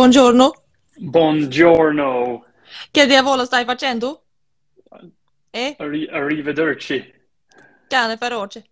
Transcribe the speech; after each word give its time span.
Buongiorno. 0.00 0.52
Buongiorno. 0.98 2.44
Che 2.90 3.06
diavolo 3.06 3.46
stai 3.46 3.64
facendo? 3.64 4.24
Eh? 5.48 5.74
Arri- 5.78 6.06
arrivederci. 6.10 7.14
Cane 7.88 8.18
feroce. 8.18 8.66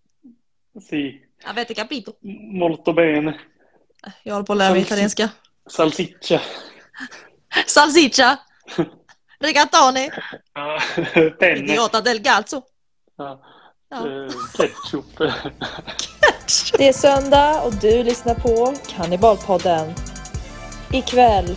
Sì, 0.78 1.18
Avete 1.44 1.72
capito? 1.72 2.18
molto 2.20 2.92
bene. 2.92 3.38
Jag 4.22 4.34
håller 4.34 4.44
på 4.44 4.52
att 4.52 4.58
lära 4.58 4.72
mig 4.72 4.82
Salsi- 4.82 4.86
italienska. 4.86 5.30
Salsiccia. 5.66 6.40
Salsiccia? 7.66 8.38
Rigatone? 9.40 10.10
Ah, 10.52 10.78
Penne. 11.38 11.72
Idiota 11.72 12.00
del 12.02 12.20
gazzo? 12.20 12.64
Ja, 13.16 13.40
Ja. 13.88 14.06
eh, 14.06 14.28
ketchup. 14.56 15.16
Det 16.78 16.88
är 16.88 16.92
söndag 16.92 17.62
och 17.62 17.72
du 17.80 18.02
lyssnar 18.02 18.34
på 18.34 18.74
Kannibalpodden. 18.88 19.94
Ikväll. 20.98 21.56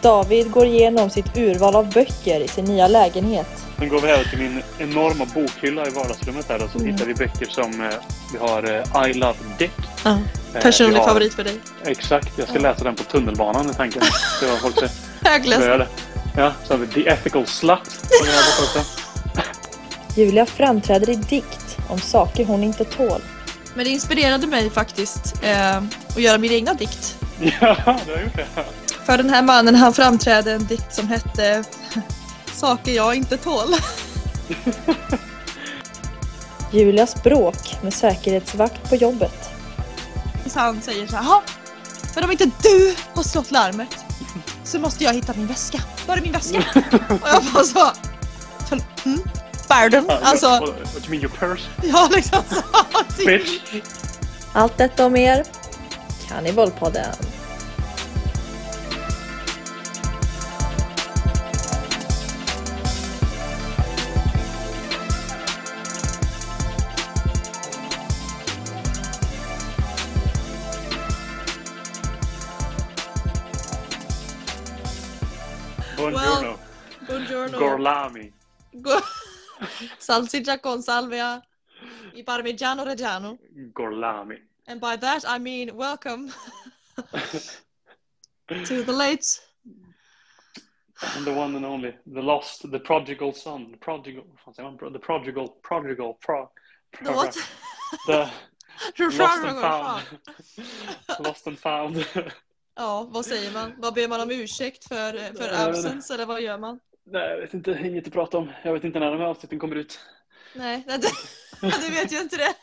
David 0.00 0.50
går 0.50 0.66
igenom 0.66 1.10
sitt 1.10 1.36
urval 1.36 1.76
av 1.76 1.92
böcker 1.92 2.40
i 2.40 2.48
sin 2.48 2.64
nya 2.64 2.88
lägenhet. 2.88 3.46
Sen 3.78 3.88
går 3.88 4.00
vi 4.00 4.10
över 4.10 4.24
till 4.24 4.38
min 4.38 4.62
enorma 4.78 5.24
bokhylla 5.34 5.86
i 5.86 5.90
vardagsrummet 5.90 6.48
här 6.48 6.64
och 6.64 6.70
så 6.70 6.78
Mm. 6.78 6.92
hittar 6.92 7.06
vi 7.06 7.14
böcker 7.14 7.46
som 7.46 7.80
eh, 7.80 7.88
vi 8.32 8.38
har 8.38 8.84
eh, 9.04 9.10
I 9.10 9.14
Love 9.14 9.38
Dick. 9.58 9.70
Ja. 10.04 10.18
Eh, 10.54 10.62
Personlig 10.62 10.98
har- 10.98 11.06
favorit 11.06 11.34
för 11.34 11.44
dig. 11.44 11.60
Exakt, 11.84 12.28
jag 12.38 12.48
ska 12.48 12.56
Ja. 12.56 12.62
läsa 12.62 12.84
den 12.84 12.94
på 12.94 13.02
tunnelbanan 13.02 13.70
i 13.70 13.74
tanken. 13.74 14.02
Det 14.40 14.46
var 14.46 14.56
folk. 14.56 14.90
Högläst. 15.22 15.62
Ja, 16.36 16.52
så 16.64 16.72
har 16.74 16.78
vi 16.78 16.86
The 16.86 17.08
Ethical 17.08 17.46
Slut. 17.46 17.78
Också. 18.62 18.80
Julia 20.16 20.46
framträder 20.46 21.10
i 21.10 21.14
dikt 21.14 21.76
om 21.88 21.98
saker 22.00 22.44
hon 22.44 22.64
inte 22.64 22.84
tål. 22.84 23.20
Men 23.74 23.84
det 23.84 23.90
inspirerade 23.90 24.46
mig 24.46 24.70
faktiskt 24.70 25.34
eh, 25.42 25.76
att 26.08 26.16
göra 26.22 26.38
min 26.38 26.52
egna 26.52 26.74
dikt. 26.74 27.16
Ja, 27.60 27.76
du 28.06 28.12
har 28.12 28.20
gjort 28.22 28.36
det. 28.36 28.46
För 29.06 29.16
den 29.16 29.30
här 29.30 29.42
mannen 29.42 29.74
han 29.74 29.94
framträdde 29.94 30.52
en 30.52 30.66
dikt 30.66 30.94
som 30.94 31.08
hette 31.08 31.64
Saker 32.52 32.92
jag 32.92 33.14
inte 33.14 33.36
tål. 33.36 33.74
Julias 36.70 37.22
bråk 37.22 37.76
med 37.82 37.94
säkerhetsvakt 37.94 38.88
på 38.90 38.96
jobbet. 38.96 39.50
Så 40.46 40.58
han 40.60 40.82
säger 40.82 41.06
så 41.06 41.16
här, 41.16 41.22
"Jaha, 41.24 41.42
men 42.14 42.24
om 42.24 42.30
inte 42.30 42.50
du 42.62 42.94
har 43.14 43.22
slått 43.22 43.50
larmet 43.50 43.96
så 44.64 44.78
måste 44.78 45.04
jag 45.04 45.14
hitta 45.14 45.32
min 45.36 45.46
väska. 45.46 45.78
Var 46.06 46.16
är 46.16 46.20
min 46.20 46.32
väska? 46.32 46.58
Och 47.08 47.28
jag 47.28 47.42
bara 47.54 47.64
så, 47.64 47.90
"För- 48.68 48.80
mm, 49.04 49.20
pardon? 49.68 50.10
Alltså, 50.22 50.48
what, 50.48 50.68
you 50.70 51.08
mean 51.10 51.22
your 51.22 51.28
purse? 51.38 51.62
ja 51.82 52.08
liksom 52.14 52.42
så. 52.50 52.62
Bitch. 53.26 53.50
Allt 54.52 54.78
detta 54.78 55.04
och 55.04 55.12
mer. 55.12 55.44
Kannibalpodden. 56.28 57.04
Buongiorno. 57.12 57.31
Gorlami. 77.62 78.32
Go- 78.72 79.00
Salsiccia 79.98 80.58
con 80.60 80.82
salvia 80.82 81.40
i 82.14 82.22
parmigiano 82.22 82.84
reggiano. 82.84 83.38
Gorlami. 83.72 84.40
And 84.66 84.80
by 84.80 84.96
that 84.96 85.24
I 85.26 85.38
mean 85.38 85.70
welcome 85.76 86.32
to 88.48 88.82
the 88.84 88.92
late 88.92 89.40
And 91.16 91.24
the 91.26 91.32
one 91.32 91.56
and 91.56 91.64
only. 91.64 91.94
The 92.06 92.22
lost, 92.22 92.70
the 92.70 92.78
prodigal 92.78 93.32
son. 93.32 93.72
The 93.72 93.76
prodigal? 93.78 94.24
The 94.92 94.98
prodigal, 95.00 95.48
prodigal, 95.62 96.14
pro, 96.20 96.48
pro, 96.92 97.04
the 97.04 97.12
what? 97.12 97.36
The 98.06 98.30
lost 99.18 99.44
and 99.44 99.60
found. 99.60 100.02
lost 101.18 101.46
and 101.46 101.58
found. 101.58 102.04
Ja, 102.76 103.06
vad 103.10 103.26
säger 103.26 103.52
man? 103.52 103.72
Vad 103.78 103.94
ber 103.94 104.08
man 104.08 104.20
om 104.20 104.30
ursäkt 104.30 104.88
för, 104.88 105.34
för 105.34 105.52
Eh, 105.52 105.60
absence 105.62 106.14
eller 106.14 106.26
vad 106.26 106.40
gör 106.40 106.58
man? 106.58 106.80
Nej, 107.04 107.30
jag 107.30 107.38
vet 107.38 107.54
inte, 107.54 107.70
inget 107.84 108.06
att 108.06 108.12
prata 108.12 108.38
om. 108.38 108.52
Jag 108.64 108.72
vet 108.72 108.84
inte 108.84 108.98
när 108.98 109.10
de 109.10 109.20
här 109.20 109.26
avsnitten 109.26 109.58
kommer 109.58 109.76
ut. 109.76 110.00
Nej, 110.54 110.84
nej, 110.86 110.98
du, 110.98 111.08
du 111.68 111.90
vet 111.94 112.12
ju 112.12 112.20
inte 112.20 112.36
det. 112.36 112.54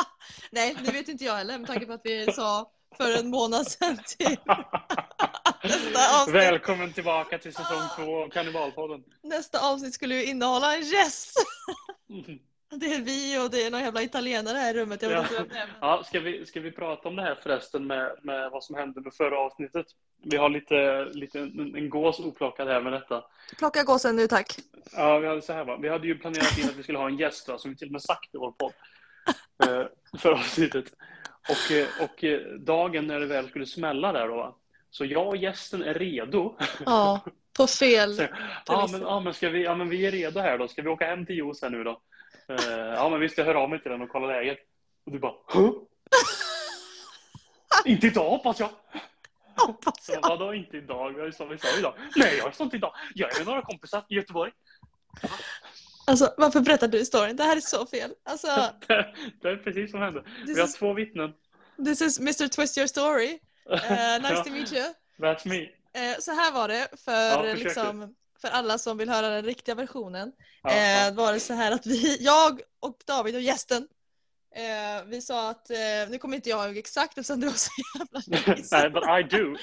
Nej, 0.50 0.76
det 0.84 0.92
vet 0.92 1.08
inte 1.08 1.24
jag 1.24 1.34
heller 1.34 1.58
med 1.58 1.66
tanke 1.66 1.86
på 1.86 1.92
att 1.92 2.00
vi 2.04 2.32
sa 2.32 2.70
för 2.96 3.18
en 3.18 3.30
månad 3.30 3.66
sedan 3.66 3.90
avsnitt. 6.14 6.34
Välkommen 6.34 6.92
tillbaka 6.92 7.38
till 7.38 7.54
säsong 7.54 7.82
två 7.96 8.22
av 8.22 8.28
Kannibalpodden. 8.28 9.04
Nästa 9.22 9.72
avsnitt 9.72 9.94
skulle 9.94 10.14
ju 10.14 10.24
innehålla 10.24 10.76
en 10.76 10.82
gäst. 10.82 11.34
Mm. 12.10 12.38
Det 12.70 12.86
är 12.94 13.00
vi 13.02 13.38
och 13.46 13.50
det 13.50 13.62
är 13.66 13.70
någon 13.70 13.80
jävla 13.80 14.02
italienare 14.02 14.58
här 14.58 14.74
i 14.74 14.78
rummet. 14.78 15.02
Jag 15.02 15.08
vet 15.08 15.16
Ja. 15.18 15.22
inte 15.22 15.34
vem 15.38 15.48
det 15.48 15.54
är. 15.58 15.66
men- 15.66 15.76
Ja, 15.80 16.02
ska, 16.06 16.20
vi, 16.20 16.46
ska 16.46 16.60
vi 16.60 16.70
prata 16.72 17.08
om 17.08 17.16
det 17.16 17.22
här 17.22 17.34
förresten 17.42 17.86
med, 17.86 18.16
med 18.22 18.50
vad 18.50 18.64
som 18.64 18.76
hände 18.76 19.00
med 19.00 19.14
förra 19.14 19.38
avsnittet? 19.38 19.86
Vi 20.24 20.36
har 20.36 20.48
lite, 20.48 21.04
lite 21.04 21.38
en, 21.40 21.74
en 21.76 21.90
gås 21.90 22.20
oplockad 22.20 22.68
här 22.68 22.80
med 22.80 22.92
detta. 22.92 23.24
Plocka 23.58 23.82
gåsen 23.82 24.16
nu 24.16 24.26
tack. 24.26 24.54
Ja, 24.96 25.18
vi 25.18 25.26
hade 25.28 25.42
så 25.42 25.52
här 25.52 25.64
va. 25.64 25.76
Vi 25.82 25.88
hade 25.88 26.06
ju 26.06 26.18
planerat 26.18 26.58
in 26.58 26.64
att 26.64 26.76
vi 26.76 26.82
skulle 26.82 26.98
ha 26.98 27.06
en 27.08 27.16
gäst 27.18 27.48
va, 27.48 27.58
som 27.58 27.70
vi 27.70 27.76
till 27.76 27.88
och 27.88 27.92
med 27.92 28.02
sagt 28.02 28.34
i 28.34 28.38
vår 28.38 28.52
podd. 28.52 28.72
Eh, 29.64 29.86
förra 30.18 30.34
avsnittet. 30.34 30.84
Och, 31.48 31.72
eh, 31.72 31.86
och 32.04 32.24
eh, 32.24 32.40
dagen 32.58 33.06
när 33.06 33.20
det 33.20 33.26
väl 33.26 33.48
skulle 33.48 33.66
smälla 33.66 34.12
där 34.12 34.28
då 34.28 34.36
va. 34.36 34.54
Så 34.90 35.04
jag 35.04 35.28
och 35.28 35.36
gästen 35.36 35.82
är 35.82 35.94
redo. 35.94 36.56
Ja, 36.86 37.20
på 37.56 37.66
fel. 37.66 38.14
Så, 38.16 38.22
ja, 38.66 38.88
men, 38.92 39.00
ja, 39.00 39.20
men, 39.20 39.34
ska 39.34 39.48
vi, 39.48 39.64
ja, 39.64 39.74
men 39.74 39.88
vi 39.88 40.06
är 40.06 40.10
redo 40.10 40.40
här 40.40 40.58
då. 40.58 40.68
Ska 40.68 40.82
vi 40.82 40.88
åka 40.88 41.06
hem 41.06 41.26
till 41.26 41.38
Jos 41.38 41.62
här 41.62 41.70
nu 41.70 41.84
då? 41.84 42.00
Eh, 42.48 42.74
ja, 42.94 43.08
men 43.08 43.20
visst, 43.20 43.38
jag 43.38 43.44
hör 43.44 43.54
av 43.54 43.70
mig 43.70 43.82
till 43.82 43.90
den 43.90 44.02
och 44.02 44.08
kollar 44.08 44.26
läget. 44.28 44.58
Och 45.06 45.12
du 45.12 45.18
bara, 45.18 45.32
Hå? 45.46 45.74
Inte 47.84 48.06
idag 48.06 48.30
hoppas 48.30 48.60
jag. 48.60 48.70
Hoppas 49.56 50.04
Så, 50.06 50.12
jag. 50.12 50.28
vadå 50.28 50.54
inte 50.54 50.76
idag? 50.76 51.12
Vi 51.12 51.32
sa, 51.32 51.44
vi 51.44 51.58
sa 51.58 51.78
idag. 51.78 51.94
Nej, 52.16 52.36
jag 52.38 52.54
sa 52.54 52.64
inte 52.64 52.76
idag. 52.76 52.94
Jag 53.14 53.32
är 53.34 53.38
med 53.38 53.46
några 53.46 53.62
kompisar 53.62 54.04
i 54.08 54.14
Göteborg. 54.14 54.52
Alltså 56.06 56.34
varför 56.36 56.60
berättar 56.60 56.88
du 56.88 57.04
storyn? 57.04 57.36
Det 57.36 57.42
här 57.42 57.56
är 57.56 57.60
så 57.60 57.86
fel. 57.86 58.14
Alltså, 58.24 58.46
Det, 58.88 59.14
det 59.42 59.48
är 59.48 59.56
precis 59.56 59.90
som 59.90 60.00
hände. 60.00 60.24
Vi 60.46 60.58
har 60.60 60.66
is, 60.68 60.74
två 60.74 60.92
vittnen. 60.92 61.32
this 61.84 62.02
is 62.02 62.18
Mr 62.20 62.48
Twist 62.48 62.78
Your 62.78 62.86
Story. 62.86 63.38
Eh, 63.70 64.22
nice 64.22 64.34
Ja, 64.34 64.44
to 64.44 64.50
meet 64.50 64.72
you. 64.72 64.84
That's 65.18 65.48
me. 65.48 65.62
Eh, 65.62 66.18
så 66.20 66.32
här 66.32 66.52
var 66.52 66.68
det 66.68 66.88
för, 67.04 67.12
Ja, 67.12 67.42
liksom, 67.54 68.14
för 68.40 68.48
alla 68.48 68.78
som 68.78 68.98
vill 68.98 69.08
höra 69.08 69.28
den 69.28 69.44
riktiga 69.44 69.74
versionen. 69.74 70.32
Ja, 70.62 70.70
eh, 70.70 71.14
var 71.14 71.32
det 71.32 71.40
så 71.40 71.54
här 71.54 71.72
att 71.72 71.86
vi, 71.86 72.16
jag 72.20 72.60
och 72.80 72.98
David 73.06 73.34
och 73.34 73.40
gästen, 73.40 73.88
eh, 74.54 75.04
vi 75.06 75.22
sa 75.22 75.50
att, 75.50 75.70
eh, 75.70 75.76
nu 76.08 76.18
kommer 76.18 76.36
inte 76.36 76.50
jag 76.50 76.66
ihåg 76.66 76.76
exakt 76.76 77.18
eftersom 77.18 77.40
det 77.40 77.46
var 77.46 77.54
så 77.54 77.70
jävla. 77.98 78.22
Nej, 78.70 78.90
but 78.90 79.04
I 79.04 79.36
do. 79.36 79.56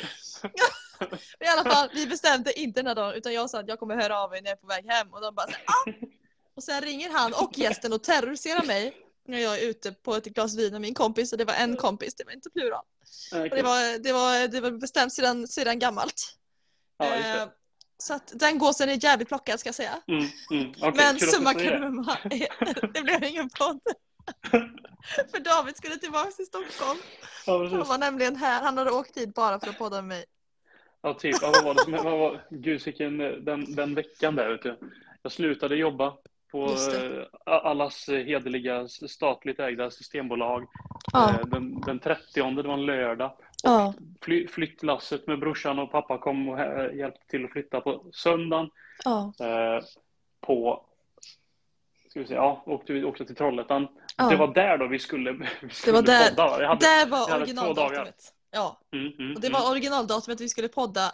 I 1.39 1.47
alla 1.47 1.71
fall, 1.71 1.89
vi 1.93 2.07
bestämde 2.07 2.59
inte 2.59 2.79
den 2.79 2.87
här 2.87 2.95
dagen 2.95 3.13
utan 3.13 3.33
jag 3.33 3.49
sa 3.49 3.59
att 3.59 3.67
jag 3.67 3.79
kommer 3.79 3.95
höra 3.95 4.19
av 4.19 4.29
mig 4.29 4.41
när 4.41 4.49
jag 4.49 4.57
är 4.57 4.61
på 4.61 4.67
väg 4.67 4.85
hem 4.85 5.13
och 5.13 5.21
de 5.21 5.35
bara 5.35 5.47
så 5.47 5.51
här, 5.51 5.63
ah! 5.65 6.07
Och 6.55 6.63
sen 6.63 6.81
ringer 6.81 7.09
han 7.09 7.33
och 7.33 7.57
gästen 7.57 7.93
och 7.93 8.03
terroriserar 8.03 8.63
mig 8.63 8.93
när 9.27 9.39
jag 9.39 9.59
är 9.59 9.69
ute 9.69 9.91
på 9.91 10.15
ett 10.15 10.25
glas 10.25 10.57
vin 10.57 10.71
med 10.71 10.81
min 10.81 10.93
kompis 10.93 11.31
och 11.31 11.37
det 11.37 11.45
var 11.45 11.53
en 11.53 11.75
kompis, 11.75 12.15
det 12.15 12.23
var 12.23 12.31
inte 12.31 12.49
plural. 12.49 12.85
Och 13.33 13.49
det, 13.49 13.61
var, 13.61 13.99
det, 13.99 14.13
var, 14.13 14.47
det 14.47 14.61
var 14.61 14.71
bestämt 14.71 15.13
sedan, 15.13 15.47
sedan 15.47 15.79
gammalt. 15.79 16.37
Ja, 16.97 17.05
Eh. 17.05 17.47
Så 17.97 18.13
att 18.13 18.31
den 18.35 18.57
gåsen 18.57 18.89
är 18.89 19.03
jävligt 19.03 19.27
plockad 19.27 19.59
ska 19.59 19.67
jag 19.67 19.75
säga. 19.75 20.01
Mm, 20.07 20.25
mm. 20.51 20.73
Okej, 20.81 20.91
Men 20.95 21.19
summa 21.19 21.53
det. 21.53 21.63
kardemumma, 21.63 22.17
det 22.93 23.01
blev 23.03 23.23
ingen 23.23 23.49
podd. 23.49 23.79
För 25.31 25.39
David 25.39 25.77
skulle 25.77 25.95
tillbaka 25.97 26.31
till 26.31 26.45
Stockholm. 26.45 26.99
Ja, 27.45 27.67
Han 27.69 27.87
var 27.87 27.97
nämligen 27.97 28.35
här, 28.35 28.63
han 28.63 28.77
hade 28.77 28.91
åkt 28.91 29.13
dit 29.15 29.33
bara 29.35 29.59
för 29.59 29.69
att 29.69 29.77
podda 29.77 29.95
med 29.95 30.05
mig. 30.05 30.25
Ja, 31.01 31.13
typ. 31.13 31.35
Ja, 31.41 31.51
vad 31.53 31.63
var 31.63 31.73
det 31.73 31.79
som, 31.83 31.91
vad 31.91 32.19
var, 32.19 32.47
gud, 32.49 32.81
vilken, 32.85 33.17
den, 33.17 33.75
den 33.75 33.95
veckan 33.95 34.35
där, 34.35 34.49
vet 34.51 34.61
du. 34.61 34.79
Jag 35.21 35.31
slutade 35.31 35.75
jobba 35.75 36.13
på 36.51 36.65
eh, 36.65 37.23
allas 37.45 38.07
hederliga 38.07 38.87
statligt 38.87 39.59
ägda 39.59 39.91
systembolag. 39.91 40.67
Ja, 41.13 41.29
Eh, 41.29 41.45
Den, 41.47 41.81
den 41.81 41.99
30, 41.99 42.21
det 42.55 42.67
var 42.67 42.73
en 42.73 42.85
lördag. 42.85 43.37
Ja, 43.63 43.93
Fly, 44.21 44.47
flyttlasset 44.47 45.27
med 45.27 45.39
brorsan 45.39 45.79
och 45.79 45.91
pappa 45.91 46.17
kom 46.17 46.49
och 46.49 46.59
hjälpte 46.95 47.27
till 47.27 47.45
att 47.45 47.51
flytta 47.51 47.81
på 47.81 48.05
söndagen. 48.13 48.69
ja. 49.03 49.33
Eh, 49.39 49.83
på, 50.41 50.85
ska 52.09 52.19
vi 52.19 52.27
se, 52.27 52.33
ja, 52.33 52.63
åkte 52.65 52.93
vi 52.93 53.03
åkte 53.03 53.25
till 53.25 53.35
Trollhättan. 53.35 53.87
ja. 54.17 54.29
Det 54.29 54.35
var 54.35 54.53
där 54.53 54.77
då 54.77 54.87
vi 54.87 54.99
skulle, 54.99 55.31
vi 55.61 55.69
skulle 55.69 55.93
var 55.95 56.01
där- 56.01 56.29
podda. 56.29 56.61
Jag 56.61 56.67
hade, 56.67 56.79
Det 56.85 56.99
jag 56.99 57.07
var 57.07 57.35
originaldatumet. 57.37 58.31
Ja, 58.51 58.79
mm, 58.93 59.05
mm, 59.19 59.35
och 59.35 59.41
det 59.41 59.47
mm. 59.47 59.61
var 59.61 59.71
originaldatumet 59.71 60.41
vi 60.41 60.49
skulle 60.49 60.67
podda 60.67 61.11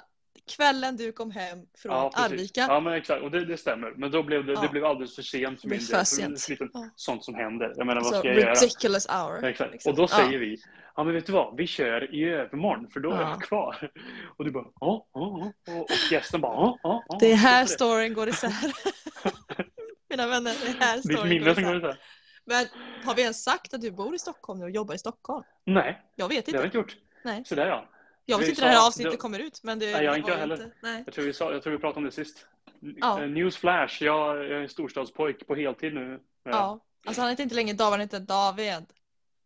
kvällen 0.55 0.97
du 0.97 1.11
kom 1.11 1.31
hem 1.31 1.59
från 1.77 1.91
Ja. 1.91 2.11
Arvika. 2.13 2.61
Ja, 2.61 2.79
men 2.79 2.93
exakt. 2.93 3.21
Och 3.23 3.31
det, 3.31 3.45
det 3.45 3.57
stämmer. 3.57 3.91
Men 3.97 4.11
då 4.11 4.23
blev 4.23 4.45
det, 4.45 4.53
Ja. 4.53 4.61
det 4.61 4.67
blev 4.69 4.85
alldeles 4.85 5.15
för 5.15 5.21
sent 5.21 5.61
för 5.61 5.67
Det 5.67 5.75
min 5.75 5.79
del. 5.79 5.87
för 5.87 5.93
För 5.93 5.99
det 6.31 6.37
sent. 6.37 6.49
lite 6.49 6.67
Ja. 6.73 6.89
Sånt 6.95 7.23
som 7.25 7.35
händer. 7.35 7.73
Jag 7.77 7.87
menar, 7.87 8.01
vad 8.01 8.05
Alltså, 8.07 8.19
ska 8.19 8.27
jag 8.27 8.37
göra? 8.39 8.53
ridiculous 8.53 9.07
hour. 9.09 9.43
Exakt. 9.45 9.71
liksom. 9.71 9.91
Och 9.91 9.97
då 9.97 10.07
säger 10.07 10.39
vi, 10.39 10.57
ja 10.95 11.03
men 11.03 11.13
vet 11.13 11.25
du 11.25 11.31
vad, 11.33 11.57
vi 11.57 11.67
kör 11.67 12.15
i 12.15 12.23
övermorgon 12.23 12.89
för 12.89 12.99
då 12.99 13.11
är 13.11 13.21
Ja. 13.21 13.29
jag 13.29 13.41
kvar. 13.41 13.91
Och 14.37 14.45
du 14.45 14.51
bara, 14.51 14.65
ja, 14.79 15.07
ja, 15.13 15.53
ja. 15.65 15.73
Och, 15.81 15.87
gästen 16.11 16.41
bara, 16.41 16.53
ja, 16.53 16.77
ja, 16.83 17.03
ja. 17.07 17.17
Det 17.19 17.31
är 17.31 17.35
här 17.35 17.65
storyn 17.65 18.13
går 18.13 18.29
isär. 18.29 18.51
Mina 20.09 20.27
vänner, 20.27 20.53
det 20.65 20.67
är 20.67 20.85
här 20.85 20.97
storyn 20.99 21.43
går 21.43 21.49
isär. 21.59 21.99
Men 22.45 22.65
har 23.05 23.15
vi 23.15 23.21
ens 23.21 23.43
sagt 23.43 23.73
att 23.73 23.81
du 23.81 23.91
bor 23.91 24.15
i 24.15 24.19
Stockholm 24.19 24.59
nu 24.59 24.65
och 24.65 24.71
jobbar 24.71 24.95
i 24.95 24.97
Stockholm? 24.97 25.43
Nej, 25.65 26.01
Jag 26.15 26.27
vet 26.29 26.45
det 26.45 26.51
har 26.51 26.59
vi 26.61 26.65
inte. 26.65 26.77
inte 26.77 26.93
gjort. 26.93 27.01
Nej. 27.23 27.43
Så 27.45 27.55
där 27.55 27.67
ja. 27.67 27.89
Jag 28.25 28.37
vet 28.37 28.47
vi 28.47 28.49
inte 28.49 28.61
när 28.61 28.69
det 28.69 28.75
här 28.77 28.87
avsnittet 28.87 29.11
det- 29.13 29.17
kommer 29.17 29.39
ut. 29.39 29.59
Men 29.63 29.79
det, 29.79 29.91
Nej, 29.91 30.05
jag 30.05 30.17
inte 30.17 30.33
heller. 30.35 30.55
Inte, 30.55 30.71
nej. 30.83 31.03
Jag 31.05 31.13
tror 31.13 31.25
vi, 31.25 31.33
sa, 31.33 31.51
jag 31.53 31.63
tror 31.63 31.73
vi 31.73 31.79
pratade 31.79 31.97
om 31.97 32.03
det 32.05 32.11
sist. 32.11 32.47
Ja. 32.79 33.21
Eh, 33.23 33.29
Newsflash, 33.29 34.03
jag 34.03 34.37
är 34.45 34.51
en 34.51 34.69
storstadspojk 34.69 35.47
på 35.47 35.55
heltid 35.55 35.93
nu. 35.93 36.19
Ja. 36.43 36.79
Alltså 37.05 37.21
han 37.21 37.29
heter 37.29 37.43
inte 37.43 37.55
längre 37.55 37.75
David, 37.75 37.91
han 37.91 37.99
heter 37.99 38.19
David. 38.19 38.85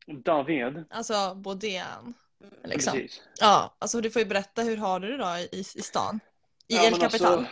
David. 0.08 0.84
Alltså 0.90 1.36
Bodén. 1.36 2.14
Liksom. 2.64 2.94
Precis. 2.94 3.22
Ja, 3.42 3.76
alltså 3.80 4.02
du 4.02 4.12
får 4.12 4.22
ju 4.22 4.28
berätta 4.28 4.62
hur 4.62 4.78
har 4.78 5.00
du 5.00 5.12
det 5.12 5.18
då 5.18 5.38
i, 5.52 5.60
i 5.60 5.64
stan? 5.64 6.20
I 6.68 6.76
Ja, 6.76 6.84
El 6.84 6.92
men 6.92 7.00
Capital? 7.00 7.34
Alltså, 7.34 7.52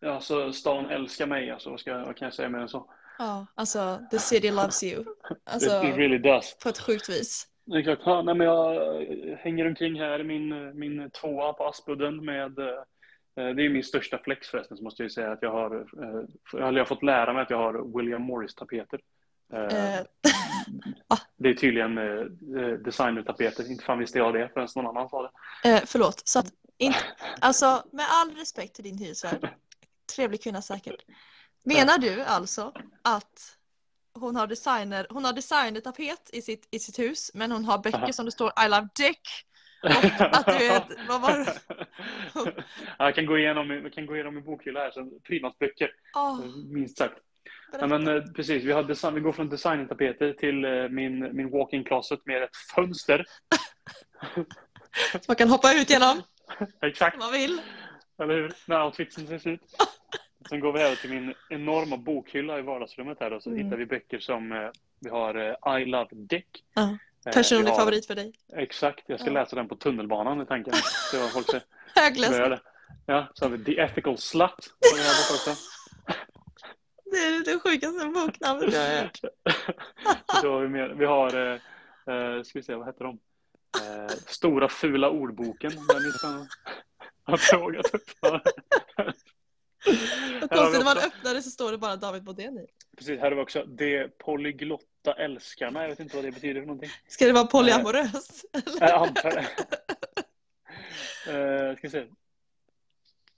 ja, 0.00 0.20
så 0.20 0.52
stan 0.52 0.90
älskar 0.90 1.26
mig. 1.26 1.50
Alltså, 1.50 1.70
vad, 1.70 1.80
ska, 1.80 1.98
vad 1.98 2.16
kan 2.16 2.26
jag 2.26 2.34
säga 2.34 2.48
mer 2.48 2.58
än 2.58 2.68
så? 2.68 2.90
Ja, 3.18 3.46
alltså 3.54 3.98
the 4.10 4.18
city 4.18 4.50
loves 4.50 4.82
you. 4.82 5.04
Alltså 5.44 5.82
It, 5.82 5.90
it 5.90 5.96
really 5.96 6.18
does. 6.18 6.56
på 6.62 6.68
ett 6.68 6.78
sjukt 6.78 7.08
vis. 7.08 7.46
Exakt. 7.78 8.02
Ja, 8.04 8.22
nej, 8.22 8.34
men 8.34 8.46
jag 8.46 8.76
eh, 9.02 9.36
hänger 9.36 9.66
omkring 9.66 10.00
här 10.00 10.20
i 10.20 10.24
min, 10.24 10.78
min 10.78 11.10
tvåa 11.10 11.52
på 11.52 11.64
Aspudden 11.66 12.24
med 12.24 12.58
eh, 12.58 12.74
det 13.36 13.64
är 13.64 13.68
min 13.68 13.84
största 13.84 14.18
flex 14.18 14.48
förresten, 14.48 14.76
så 14.76 14.82
måste 14.82 15.02
jag 15.02 15.12
säga 15.12 15.32
att 15.32 15.42
jag 15.42 15.50
har, 15.50 15.76
eh, 16.02 16.60
eller 16.66 16.72
jag 16.72 16.80
har 16.80 16.84
fått 16.84 17.02
lära 17.02 17.32
mig 17.32 17.42
att 17.42 17.50
jag 17.50 17.58
har 17.58 17.98
William 17.98 18.22
Morris-tapeter. 18.22 19.00
Eh, 19.52 19.60
Eh, 21.10 21.18
Det 21.36 21.48
är 21.48 21.54
tydligen 21.54 21.98
eh, 21.98 22.78
designertapeter, 22.84 23.70
inte 23.70 23.84
fan 23.84 23.98
visste 23.98 24.18
jag 24.18 24.34
det 24.34 24.50
förrän 24.54 24.68
någon 24.76 24.86
annan 24.86 25.08
sa 25.08 25.22
det. 25.22 25.68
eh, 25.70 25.82
förlåt, 25.86 26.28
så 26.28 26.38
att 26.38 26.52
inte, 26.78 26.98
alltså 27.40 27.84
med 27.92 28.06
all 28.08 28.30
respekt 28.36 28.74
till 28.74 28.84
din 28.84 28.98
hyresvärd, 28.98 29.48
trevlig 30.16 30.42
kvinna 30.42 30.62
säkert. 30.62 31.04
Menar 31.64 31.98
du 31.98 32.22
alltså 32.22 32.72
att 33.02 33.56
hon 34.14 34.36
har 34.36 34.46
designer, 34.46 35.06
hon 35.10 35.24
har 35.24 35.32
designertapet 35.32 36.30
i 36.32 36.42
sitt, 36.42 36.68
i 36.70 36.78
sitt 36.78 36.98
hus 36.98 37.30
men 37.34 37.52
hon 37.52 37.64
har 37.64 37.78
böcker 37.78 38.12
som 38.12 38.24
det 38.24 38.32
står 38.32 38.52
I 38.66 38.68
love 38.68 38.88
dick 38.96 39.28
och 39.82 40.04
att 40.36 40.46
du 40.46 40.52
vet, 40.58 40.86
vad 41.08 41.20
var 41.20 41.38
det? 41.38 41.54
jag 42.98 43.14
kan 43.14 43.26
gå 43.26 43.38
igenom, 43.38 43.70
jag 43.70 43.92
kan 43.92 44.06
gå 44.06 44.14
igenom 44.14 44.34
min 44.34 44.44
bokhylla 44.44 44.80
här, 44.80 45.20
prydnadsböcker, 45.20 45.90
Åh, 46.16 46.40
minst 46.72 46.98
sagt. 46.98 47.14
Berätta. 47.78 47.98
men, 47.98 48.16
eh, 48.16 48.22
precis, 48.36 48.64
vi, 48.64 48.72
har 48.72 48.82
design, 48.82 49.14
vi 49.14 49.20
går 49.20 49.32
från 49.32 49.48
designtapeter 49.48 50.32
till 50.32 50.64
eh, 50.64 50.88
min, 50.88 51.36
min 51.36 51.50
walk-in 51.50 51.84
closet 51.84 52.20
med 52.26 52.42
ett 52.42 52.56
fönster. 52.74 53.24
Så 55.12 55.20
man 55.28 55.36
kan 55.36 55.48
hoppa 55.50 55.74
ut 55.74 55.90
genom 55.90 56.22
Exakt, 56.82 57.14
om 57.16 57.20
man 57.20 57.32
vill. 57.32 57.60
eller 58.22 58.34
hur? 58.34 58.52
När 58.66 58.84
outfitsen 58.84 59.26
ser 59.26 59.48
ut. 59.50 59.60
Sen 60.48 60.60
går 60.60 60.72
vi 60.72 60.82
över 60.82 60.96
till 60.96 61.10
min 61.10 61.34
enorma 61.50 61.96
bokhylla 61.96 62.58
i 62.58 62.62
vardagsrummet 62.62 63.16
här 63.20 63.32
och 63.32 63.42
så 63.42 63.50
Mm. 63.50 63.64
hittar 63.64 63.76
vi 63.76 63.86
böcker 63.86 64.18
som 64.18 64.52
eh, 64.52 64.68
vi 65.00 65.10
har 65.10 65.78
I 65.80 65.84
Love 65.84 66.08
Dick. 66.12 66.64
Eh, 66.76 67.32
Personlig 67.32 67.70
har- 67.70 67.78
favorit 67.78 68.06
för 68.06 68.14
dig. 68.14 68.32
Exakt, 68.56 69.04
jag 69.06 69.20
ska 69.20 69.28
Ja. 69.28 69.34
läsa 69.34 69.56
den 69.56 69.68
på 69.68 69.76
tunnelbanan 69.76 70.40
i 70.42 70.46
tanken. 70.46 70.74
Det 71.12 71.18
var 71.18 71.28
folk 71.28 71.46
det. 71.52 72.60
Ja, 73.06 73.26
så 73.34 73.44
har 73.44 73.50
vi 73.50 73.64
The 73.64 73.80
Ethical 73.80 74.18
Slut. 74.18 74.50
Vi 74.94 75.00
också. 75.34 75.50
Det 77.14 77.20
är 77.20 77.44
det 77.44 77.58
sjukaste 77.58 78.06
boknamnet 78.06 78.74
jag 78.74 78.80
har 78.80 79.02
hört. 79.02 79.20
Så 80.40 80.52
har 80.52 80.60
vi, 80.60 80.68
med, 80.68 80.96
vi 80.98 81.04
har, 81.04 81.36
eh, 81.36 81.52
eh, 82.14 82.42
ska 82.42 82.58
vi 82.58 82.62
se, 82.62 82.74
vad 82.74 82.86
heter 82.86 83.04
de? 83.04 83.18
Eh, 83.80 84.08
Stora 84.26 84.68
fula 84.68 85.10
ordboken. 85.10 85.70
Frågat 87.38 87.94
upp. 87.94 88.10
Här 88.22 88.30
har 88.30 88.42
vi 90.40 90.48
konstigt, 90.48 90.78
när 90.78 90.84
man 90.84 90.98
öppnar 90.98 91.34
det 91.34 91.42
så 91.42 91.50
står 91.50 91.72
det 91.72 91.78
bara 91.78 91.96
David 91.96 92.24
Bodén 92.24 92.58
i. 92.58 92.66
Precis, 92.96 93.20
här 93.20 93.30
har 93.30 93.36
vi 93.36 93.42
också 93.42 93.64
De 93.64 94.08
polyglotta 94.18 95.12
älskarna. 95.18 95.82
Jag 95.82 95.88
vet 95.88 96.00
inte 96.00 96.16
vad 96.16 96.24
det 96.24 96.32
betyder 96.32 96.60
för 96.60 96.66
någonting. 96.66 96.90
Ska 97.08 97.26
det 97.26 97.32
vara 97.32 97.46
polyamorös? 97.46 98.44
Jag 98.80 99.08
antar 99.08 99.30
det. 99.30 99.46
Eh, 101.26 101.76
ska 101.76 101.88
vi 101.88 101.90
se. 101.90 102.06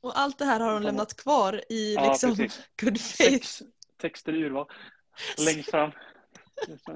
Och 0.06 0.18
allt 0.18 0.38
det 0.38 0.44
här 0.44 0.60
har 0.60 0.72
hon 0.72 0.82
lämnat 0.82 1.16
kvar 1.16 1.62
i 1.68 1.94
Ja, 1.94 2.10
liksom 2.10 2.36
precis. 2.36 2.60
good 2.80 3.00
faith. 3.00 3.46
Sex 3.46 3.62
texter 4.00 4.32
i 4.36 4.38
urval. 4.42 4.66
Längst 5.38 5.70
fram. 5.70 5.90
Det 6.66 6.92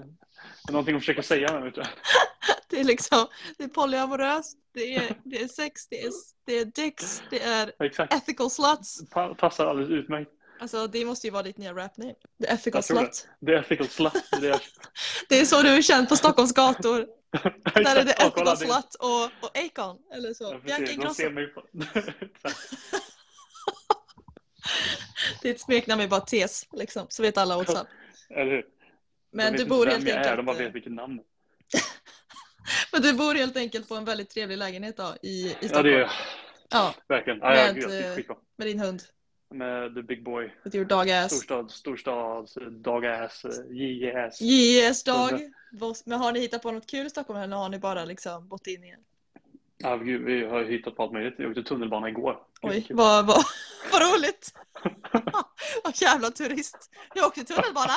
är 0.68 0.72
någonting 0.72 0.94
hon 0.94 1.00
försöker 1.00 1.22
säga 1.22 1.60
med, 1.60 1.72
du. 1.74 1.82
Det 2.68 2.80
är 2.80 2.84
liksom, 2.84 3.26
det 3.58 3.64
är 3.64 3.68
polyamoröst, 3.68 4.58
det 4.74 4.94
är, 4.96 5.14
det 5.24 5.42
är 5.42 5.48
sex, 5.48 5.88
det 5.88 6.02
är, 6.02 6.10
det 6.46 6.58
är 6.58 6.64
dicks, 6.64 7.22
det 7.30 7.42
är 7.42 7.72
Exakt. 7.84 8.14
ethical 8.14 8.50
sluts. 8.50 9.10
Pa- 9.10 9.34
Passar 9.34 9.66
alldeles 9.66 9.90
utmärkt. 9.90 10.30
Alltså 10.60 10.86
det 10.86 11.04
måste 11.04 11.26
ju 11.26 11.30
vara 11.30 11.42
ditt 11.42 11.58
nya 11.58 11.72
rapname. 11.74 12.14
The 12.42 12.48
ethical 12.52 12.78
det. 12.80 12.86
slut. 12.86 13.28
The 13.46 13.52
ethical 13.52 13.88
slut. 13.88 14.12
Är. 14.32 14.60
Det 15.28 15.40
är 15.40 15.44
så 15.44 15.62
du 15.62 15.68
är 15.68 15.82
känd 15.82 16.08
på 16.08 16.16
Stockholms 16.16 16.52
gator. 16.52 17.06
Där 17.74 17.96
är 17.96 18.04
det. 18.04 18.14
Ja, 18.18 18.56
slut 18.56 18.94
och, 18.98 19.24
och 19.24 19.58
Acon. 19.58 19.98
Eller 20.12 20.34
så. 20.34 20.44
Ja, 20.44 20.58
Bianca 20.58 20.92
Ingrosso. 20.92 21.22
Ditt 25.42 25.60
smeknamn 25.60 26.02
är 26.02 26.08
bara 26.08 26.20
Tes, 26.20 26.66
liksom. 26.72 27.06
Så 27.08 27.22
vet 27.22 27.38
alla 27.38 27.60
up. 27.62 27.68
Eller 28.30 28.50
hur? 28.50 28.64
Men 29.32 29.52
du 29.52 29.64
bor 29.64 29.86
helt 29.86 30.08
jag 30.08 30.16
är, 30.16 30.18
enkelt... 30.18 30.36
De 30.36 30.46
bara 30.46 30.56
vet 30.56 30.74
vilket 30.74 30.92
namn. 30.92 31.20
Men 32.92 33.02
du 33.02 33.12
bor 33.12 33.34
helt 33.34 33.56
enkelt 33.56 33.88
på 33.88 33.94
en 33.94 34.04
väldigt 34.04 34.30
trevlig 34.30 34.58
lägenhet 34.58 34.96
då, 34.96 35.14
i, 35.22 35.28
i 35.28 35.56
Ja, 35.60 35.68
Stockholm. 35.68 35.86
det 35.86 36.02
är 36.02 36.10
Ja, 36.70 36.94
verkligen. 37.08 37.38
Ja, 37.38 37.56
ja, 37.56 37.72
Med, 37.72 38.20
eh, 38.20 38.36
med 38.58 38.66
din 38.66 38.80
hund. 38.80 39.02
Med 39.55 39.94
The 39.94 40.02
Big 40.02 40.25
Boy. 40.25 40.50
With 40.64 40.76
your 40.76 40.85
dog 40.87 41.11
ass. 41.11 41.32
Storstad, 41.32 41.70
storstads, 41.70 42.58
dagass, 42.70 43.44
JS. 43.70 44.41
JS 44.41 45.05
dag. 45.05 45.41
Vad- 45.73 45.97
Men 46.06 46.19
har 46.20 46.32
ni 46.32 46.41
hittat 46.41 46.62
på 46.62 46.70
något 46.73 46.87
kul 46.91 47.06
i 47.06 47.11
Stockholm 47.11 47.41
eller 47.41 47.56
har 47.56 47.69
ni 47.69 47.79
bara 47.79 48.05
liksom 48.05 48.49
bott 48.49 48.67
in 48.67 48.85
igen? 48.85 49.00
Ja, 49.79 49.97
gud, 49.97 50.23
vi 50.25 50.44
har 50.44 50.64
hittat 50.64 50.97
på 50.97 51.02
allt 51.02 51.12
möjligt. 51.12 51.35
Jag 51.38 51.49
åkte 51.50 51.62
tunnelbana 51.62 52.08
igår. 52.08 52.43
Gud, 52.62 52.70
Oj, 52.73 52.87
vad, 52.91 53.26
vad, 53.26 53.44
vad 53.93 54.02
roligt! 54.14 54.55
vad 55.85 56.02
jävla 56.02 56.31
turist. 56.31 56.91
Jag 57.14 57.26
åkte 57.26 57.44
tunnelbana. 57.44 57.93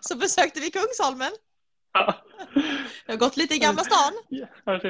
Så 0.00 0.16
besökte 0.16 0.60
vi 0.60 0.70
Kungsholmen. 0.70 1.32
Jag 3.06 3.12
har 3.14 3.18
gått 3.18 3.36
lite 3.36 3.54
i 3.54 3.58
Gamla 3.58 3.82
stan. 3.84 4.12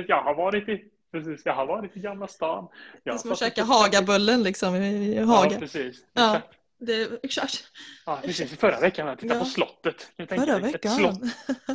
Jag 0.09 0.23
har 0.23 0.35
varit 0.35 0.69
i, 0.69 0.85
precis, 1.13 1.43
jag 1.45 1.55
har 1.55 1.67
varit 1.67 1.97
i 1.97 2.01
Gamla 2.01 2.27
stan. 2.29 2.65
Det 2.65 3.01
Jag 3.05 3.13
är 3.13 3.17
har 3.17 3.19
som 3.23 3.33
att 3.33 3.39
käka 3.39 3.65
Hagabullen 3.65 4.43
liksom 4.43 4.75
i 4.75 4.87
i 4.89 5.17
Ja, 5.17 5.25
Haga. 5.25 5.59
precis. 5.59 6.05
Ja. 6.13 6.37
Exakt. 6.37 6.57
Det, 6.83 7.25
exakt. 7.25 7.65
Ja, 8.07 8.21
precis. 8.25 8.57
Förra 8.59 8.81
veckan 8.81 9.07
jag 9.07 9.19
tittade 9.19 9.39
Ja. 9.39 9.45
på 9.45 9.51
slottet. 9.51 10.13
Jag 10.17 10.29
tänkte, 10.29 10.47
Förra 10.47 10.61
slott. 10.61 10.75
veckan. 10.75 11.31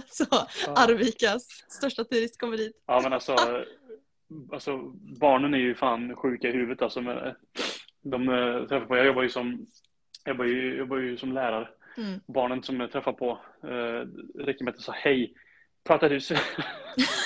Så, 0.09 0.25
Ja. 0.31 0.47
Arvikas 0.75 1.47
största 1.67 2.03
turist 2.03 2.39
kommer 2.39 2.57
dit. 2.57 2.83
Ja, 2.87 2.99
men 3.03 3.13
alltså, 3.13 3.35
alltså 4.53 4.77
barnen 5.19 5.53
är 5.53 5.57
ju 5.57 5.75
fan 5.75 6.15
sjuka 6.15 6.47
i 6.47 6.51
huvudet 6.51 6.81
alltså. 6.81 7.01
Med, 7.01 7.35
de 8.03 8.29
eh, 8.29 8.67
träffar 8.67 8.85
på, 8.85 8.97
jag 8.97 9.05
jobbar 9.05 9.23
ju 9.23 9.29
som, 9.29 9.65
jag 10.23 10.33
jobbar 10.33 10.45
ju, 10.45 10.77
jobbar 10.77 10.97
ju 10.97 11.17
som 11.17 11.31
lärare. 11.33 11.67
Mm. 11.97 12.19
Barnen 12.27 12.63
som 12.63 12.79
jag 12.79 12.91
träffar 12.91 13.13
på 13.13 13.39
eh, 13.63 14.07
räcker 14.45 14.63
med 14.65 14.73
att 14.73 14.81
säga 14.81 14.95
hej. 14.97 15.33
Pratar 15.87 16.09
du 16.09 16.21
så? 16.21 16.35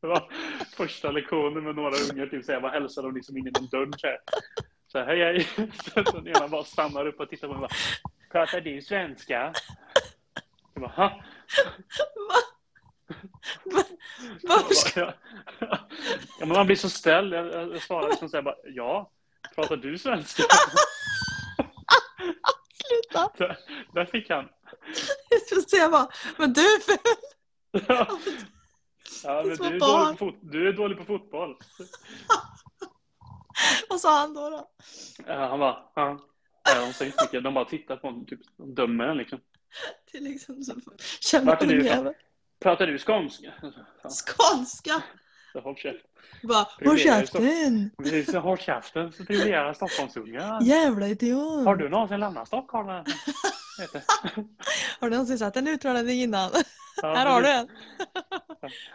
det 0.00 0.06
var 0.06 0.32
första 0.76 1.10
lektionen 1.10 1.64
med 1.64 1.76
några 1.76 1.96
ungar, 1.96 2.26
typ 2.26 2.44
så 2.44 2.52
jag 2.52 2.62
bara 2.62 2.72
hälsade 2.72 3.06
dem 3.06 3.14
liksom 3.14 3.36
in 3.36 3.44
genom 3.44 3.68
dörren 3.68 3.92
så 3.98 4.06
här. 4.06 4.18
Så 4.92 4.98
här, 4.98 5.06
hej 5.06 5.18
hej. 5.18 5.70
Så 5.94 6.02
den 6.02 6.28
ena 6.28 6.48
bara 6.48 6.64
stannar 6.64 7.06
upp 7.06 7.20
och 7.20 7.28
tittar 7.28 7.48
på 7.48 7.54
mig 7.54 7.62
och 7.62 7.68
bara, 7.68 7.76
pratar 8.32 8.60
du 8.60 8.82
svenska? 8.82 9.52
Jag 10.74 10.82
bara, 10.82 10.90
ha? 10.90 11.22
Varför 14.42 14.74
ska... 14.74 15.12
Ja, 15.60 15.88
men 16.38 16.48
man 16.48 16.66
blir 16.66 16.76
så 16.76 16.90
ställd. 16.90 17.34
Jag, 17.34 17.46
jag, 17.46 17.74
jag 17.74 17.82
svarar 17.82 18.08
liksom 18.08 18.28
så 18.28 18.36
här 18.36 18.42
bara, 18.42 18.56
ja. 18.64 19.10
Pratar 19.54 19.76
du 19.76 19.98
svenska? 19.98 20.42
Sluta! 22.84 23.30
Där, 23.38 23.58
där 23.94 24.04
fick 24.04 24.30
han. 24.30 24.48
Jag 25.30 25.42
skulle 25.42 25.62
säga 25.62 25.88
bara, 25.88 26.08
men 26.36 26.52
du 26.52 26.60
är 26.60 26.80
ful! 26.80 27.29
Ja, 29.24 29.42
men 29.44 29.56
du 29.56 29.64
är, 29.64 29.80
dålig 29.80 30.18
på 30.18 30.34
du 30.42 30.68
är 30.68 30.72
dålig 30.72 30.98
på 30.98 31.04
fotboll. 31.04 31.56
Vad 33.88 34.00
sa 34.00 34.20
han 34.20 34.34
då? 34.34 34.50
då? 34.50 34.70
Ja, 35.26 35.48
han 35.48 35.58
bara, 35.58 35.84
ja. 35.94 36.18
Ja, 36.64 36.86
de 36.86 36.92
säger 36.92 37.12
inte 37.12 37.24
mycket. 37.24 37.44
De 37.44 37.54
bara 37.54 37.64
tittar 37.64 37.96
på 37.96 38.06
honom, 38.06 38.26
typ, 38.26 38.40
de 38.56 38.74
dömer 38.74 39.04
en 39.04 39.16
liksom. 39.16 39.40
Det 40.12 40.18
är 40.18 40.22
liksom 40.22 40.64
så... 40.64 40.74
Du. 41.60 42.14
Pratar 42.60 42.86
du 42.86 42.98
skånska? 42.98 43.52
Skånska! 44.02 45.02
Så 45.52 45.60
håll 45.60 45.76
käft. 45.76 46.04
Bara, 46.42 46.66
håll 46.84 46.98
käften! 46.98 47.90
Precis, 47.98 48.34
Håll 48.34 48.58
käften 48.58 49.12
så 49.12 49.24
privilegierar 49.24 49.74
Stockholmsungar. 49.74 50.62
Jävla 50.62 51.08
idiot! 51.08 51.64
Har 51.64 51.76
du 51.76 51.88
någonsin 51.88 52.20
lämnat 52.20 52.48
Stockholm? 52.48 52.88
Har 55.00 55.08
du 55.08 55.10
någonsin 55.10 55.38
sett 55.38 55.56
en 55.56 55.68
utmaning 55.68 56.20
innan? 56.22 56.50
Ja, 57.02 57.14
Här 57.14 57.26
har 57.26 57.42
du 57.42 57.48
en. 57.48 57.68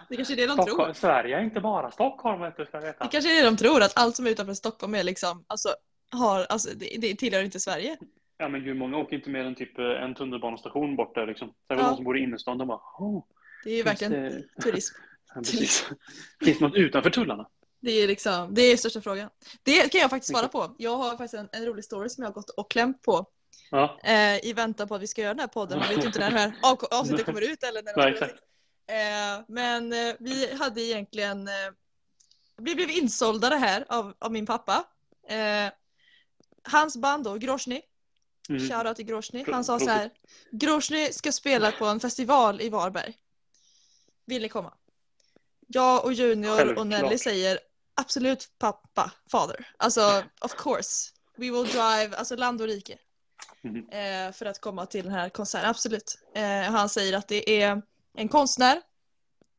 Det 0.10 0.16
kanske 0.16 0.34
är 0.34 0.36
det 0.38 0.46
de 0.48 0.56
tror. 0.56 0.66
Stockholm, 0.66 0.94
Sverige 0.94 1.38
är 1.38 1.42
inte 1.44 1.60
bara 1.60 1.92
Stockholm, 1.92 2.42
vet 2.42 2.58
du, 2.58 2.66
ska 2.66 2.80
veta. 2.80 3.04
Det 3.04 3.10
kanske 3.12 3.38
är 3.40 3.44
det 3.44 3.50
de 3.50 3.58
tror, 3.58 3.82
att 3.84 3.94
allt 3.96 4.16
som 4.16 4.28
är 4.28 4.32
utanför 4.32 4.54
Stockholm 4.54 4.96
är 4.96 5.04
liksom, 5.04 5.46
alltså, 5.48 5.70
har, 6.12 6.46
alltså 6.50 6.70
det, 6.76 6.98
det 7.02 7.16
tillhör 7.16 7.44
inte 7.44 7.60
Sverige. 7.60 7.98
Ja, 8.38 8.48
men 8.50 8.62
hur 8.62 8.74
många 8.74 8.98
åker 8.98 9.16
inte 9.16 9.30
mer 9.30 9.46
än 9.46 9.56
typ 9.56 9.80
eh, 9.80 9.86
en 9.86 10.16
tunnelbanestation 10.16 10.96
bort 10.96 11.16
där 11.16 11.28
liksom? 11.28 11.54
Väl 11.70 11.78
Ja. 11.80 11.88
de 11.88 11.96
som 11.96 12.06
bor 12.06 12.18
i 12.18 12.22
innerstan, 12.24 12.58
de 12.58 12.68
bara 12.68 12.80
oh, 12.98 13.24
Det 13.64 13.70
är 13.70 13.76
ju 13.78 13.84
verkligen 13.84 14.14
det- 14.14 14.44
turism. 14.64 14.96
Precis. 15.44 15.86
Finns 16.44 16.60
det 16.60 16.66
något 16.68 16.76
utanför 16.76 17.10
tullarna? 17.10 17.48
Det 17.82 17.92
är 17.92 18.08
liksom, 18.08 18.54
det 18.54 18.62
är 18.62 18.78
största 18.78 19.02
frågan. 19.02 19.30
Det 19.64 19.92
kan 19.92 20.02
jag 20.02 20.10
faktiskt 20.10 20.32
svara 20.32 20.48
på. 20.48 20.76
Jag 20.78 20.98
har 20.98 21.10
faktiskt 21.10 21.34
en, 21.34 21.50
en 21.52 21.66
rolig 21.66 21.86
story 21.86 22.10
som 22.10 22.22
jag 22.24 22.30
har 22.30 22.34
gått 22.34 22.50
och 22.50 22.72
klämt 22.72 23.02
på 23.02 23.26
Ja, 23.72 24.00
eh, 24.04 24.46
i 24.46 24.54
väntan 24.54 24.88
på 24.88 24.96
att 24.96 25.02
vi 25.02 25.08
ska 25.08 25.22
göra 25.22 25.34
den 25.34 25.40
här 25.40 25.48
podden. 25.48 25.80
Jag 25.82 25.96
vet 25.96 26.06
inte 26.06 26.20
när 26.20 26.32
det 26.32 26.38
här 26.40 26.54
av- 26.64 26.86
avsnittet 26.92 27.26
kommer 27.26 27.42
ut 27.42 27.64
eller 27.64 27.84
när 27.84 27.96
Nej. 27.98 28.22
Eh, 28.88 29.44
men 29.48 29.94
eh, 29.94 30.16
vi 30.20 30.54
hade 30.56 30.82
egentligen, 30.82 31.48
eh, 31.48 31.54
vi 32.58 32.76
blev 32.76 32.90
insålda 32.90 33.50
det 33.50 33.56
här 33.58 33.86
av, 33.90 34.14
av 34.20 34.32
min 34.32 34.46
pappa. 34.46 34.86
Eh, 35.30 35.72
hans 36.64 36.98
band 36.98 37.24
då, 37.24 37.34
Grosny, 37.36 37.82
Mm. 38.50 38.70
shoutout 38.70 38.96
till 38.96 39.06
Grosny, 39.06 39.46
han 39.52 39.64
sa 39.66 39.80
så 39.80 39.90
här, 39.90 40.10
Grosny 40.52 41.12
ska 41.12 41.32
spela 41.32 41.72
på 41.72 41.86
en 41.86 42.00
festival 42.00 42.62
i 42.62 42.70
Varberg. 42.70 43.14
Vill 44.26 44.42
ni 44.42 44.50
komma? 44.50 44.74
Jag 45.68 46.06
och 46.06 46.14
Junior 46.14 46.52
och 46.52 46.58
Självklart. 46.58 46.88
Nelly 46.88 47.18
säger 47.18 47.60
absolut 47.96 48.50
pappa, 48.60 49.12
father. 49.32 49.68
Alltså 49.78 50.24
of 50.42 50.56
course. 50.56 51.12
We 51.38 51.52
will 51.52 51.66
drive, 51.66 52.16
alltså 52.18 52.36
land 52.36 52.62
och 52.62 52.68
rike. 52.68 52.98
Eh, 53.92 54.32
för 54.34 54.46
att 54.46 54.62
komma 54.62 54.86
till 54.86 55.04
den 55.04 55.14
här 55.14 55.30
konserten, 55.30 55.70
absolut. 55.70 56.18
Eh, 56.36 56.62
han 56.62 56.90
säger 56.90 57.18
att 57.18 57.28
det 57.28 57.62
är 57.62 57.82
en 58.18 58.30
konstnär 58.30 58.82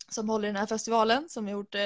som 0.08 0.28
håller 0.28 0.46
den 0.46 0.56
här 0.56 0.66
festivalen 0.66 1.28
som 1.28 1.48
gjort 1.48 1.75
eh, 1.75 1.80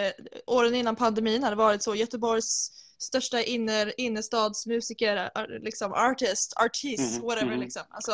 åren 0.46 0.74
innan 0.74 0.96
pandemin 0.96 1.42
hade 1.42 1.56
varit 1.56 1.82
så 1.82 1.94
Göteborgs 1.94 2.70
största 2.98 3.42
inner, 3.42 4.00
innerstadsmusiker, 4.00 5.30
liksom 5.60 5.92
artist, 5.92 6.52
artist, 6.56 7.16
Mhm, 7.16 7.26
whatever 7.26 7.52
mhm. 7.52 7.60
liksom. 7.60 7.82
Alltså. 7.90 8.12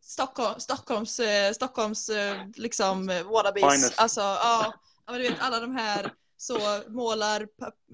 Stockholm, 0.00 0.60
Stockholms, 0.60 1.20
eh, 1.20 1.52
Stockholms 1.52 2.08
eh, 2.08 2.36
liksom 2.54 3.06
wannabes. 3.06 3.62
Finest. 3.74 3.94
Alltså 3.96 4.20
ja, 4.20 4.74
ja, 5.08 5.12
men 5.12 5.22
du 5.22 5.28
vet 5.28 5.40
alla 5.40 5.60
de 5.60 5.76
här 5.76 6.12
så 6.36 6.58
målar 6.88 7.48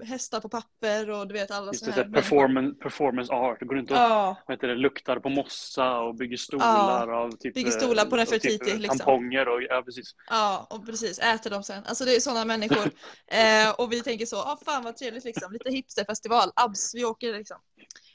hästar 0.05 0.39
på 0.39 0.49
papper 0.49 1.09
och 1.09 1.27
du 1.27 1.33
vet 1.33 1.51
alla 1.51 1.71
Just 1.71 1.85
här 1.85 2.03
performance, 2.03 2.79
performance 2.79 3.33
art. 3.33 3.59
Går 3.61 3.75
runt 3.75 3.91
och 3.91 3.97
Ja, 3.97 4.37
vad 4.47 4.57
heter 4.57 4.67
det, 4.67 4.75
luktar 4.75 5.19
på 5.19 5.29
mossa 5.29 5.99
och 5.99 6.15
bygger 6.15 6.37
stolar 6.37 7.07
av 7.07 7.31
typ, 7.31 7.53
bygger 7.53 7.71
stolar 7.71 8.05
på 8.05 8.15
eh, 8.15 8.19
Nefertiti, 8.19 8.57
typ, 8.57 8.73
eh, 8.73 8.79
liksom. 8.79 8.97
tamponger 8.97 9.47
och 9.47 9.61
ja, 9.61 9.81
precis. 9.85 10.15
ja, 10.29 10.67
och 10.69 10.85
precis 10.85 11.19
äter 11.19 11.49
dem 11.49 11.63
sen. 11.63 11.83
Alltså 11.85 12.05
det 12.05 12.15
är 12.15 12.19
sådana 12.19 12.45
människor. 12.45 12.91
eh, 13.27 13.71
och 13.77 13.91
vi 13.91 14.01
tänker 14.01 14.25
så, 14.25 14.37
ah, 14.37 14.59
fan 14.65 14.83
vad 14.83 14.97
trevligt 14.97 15.23
liksom, 15.23 15.53
lite 15.53 15.71
hipsterfestival, 15.71 16.51
abs, 16.55 16.95
vi 16.95 17.05
åker 17.05 17.33
liksom. 17.33 17.57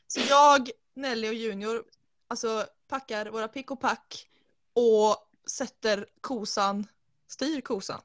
Så 0.07 0.21
jag, 0.29 0.71
Nelly 0.97 1.29
och 1.29 1.35
Junior, 1.35 1.85
alltså 2.29 2.65
packar 2.89 3.31
våra 3.31 3.49
pick 3.49 3.71
och 3.71 3.81
pack 3.81 4.27
och 4.75 5.17
sätter 5.51 6.07
kosan, 6.21 6.87
styr 7.29 7.61
kosan 7.61 8.01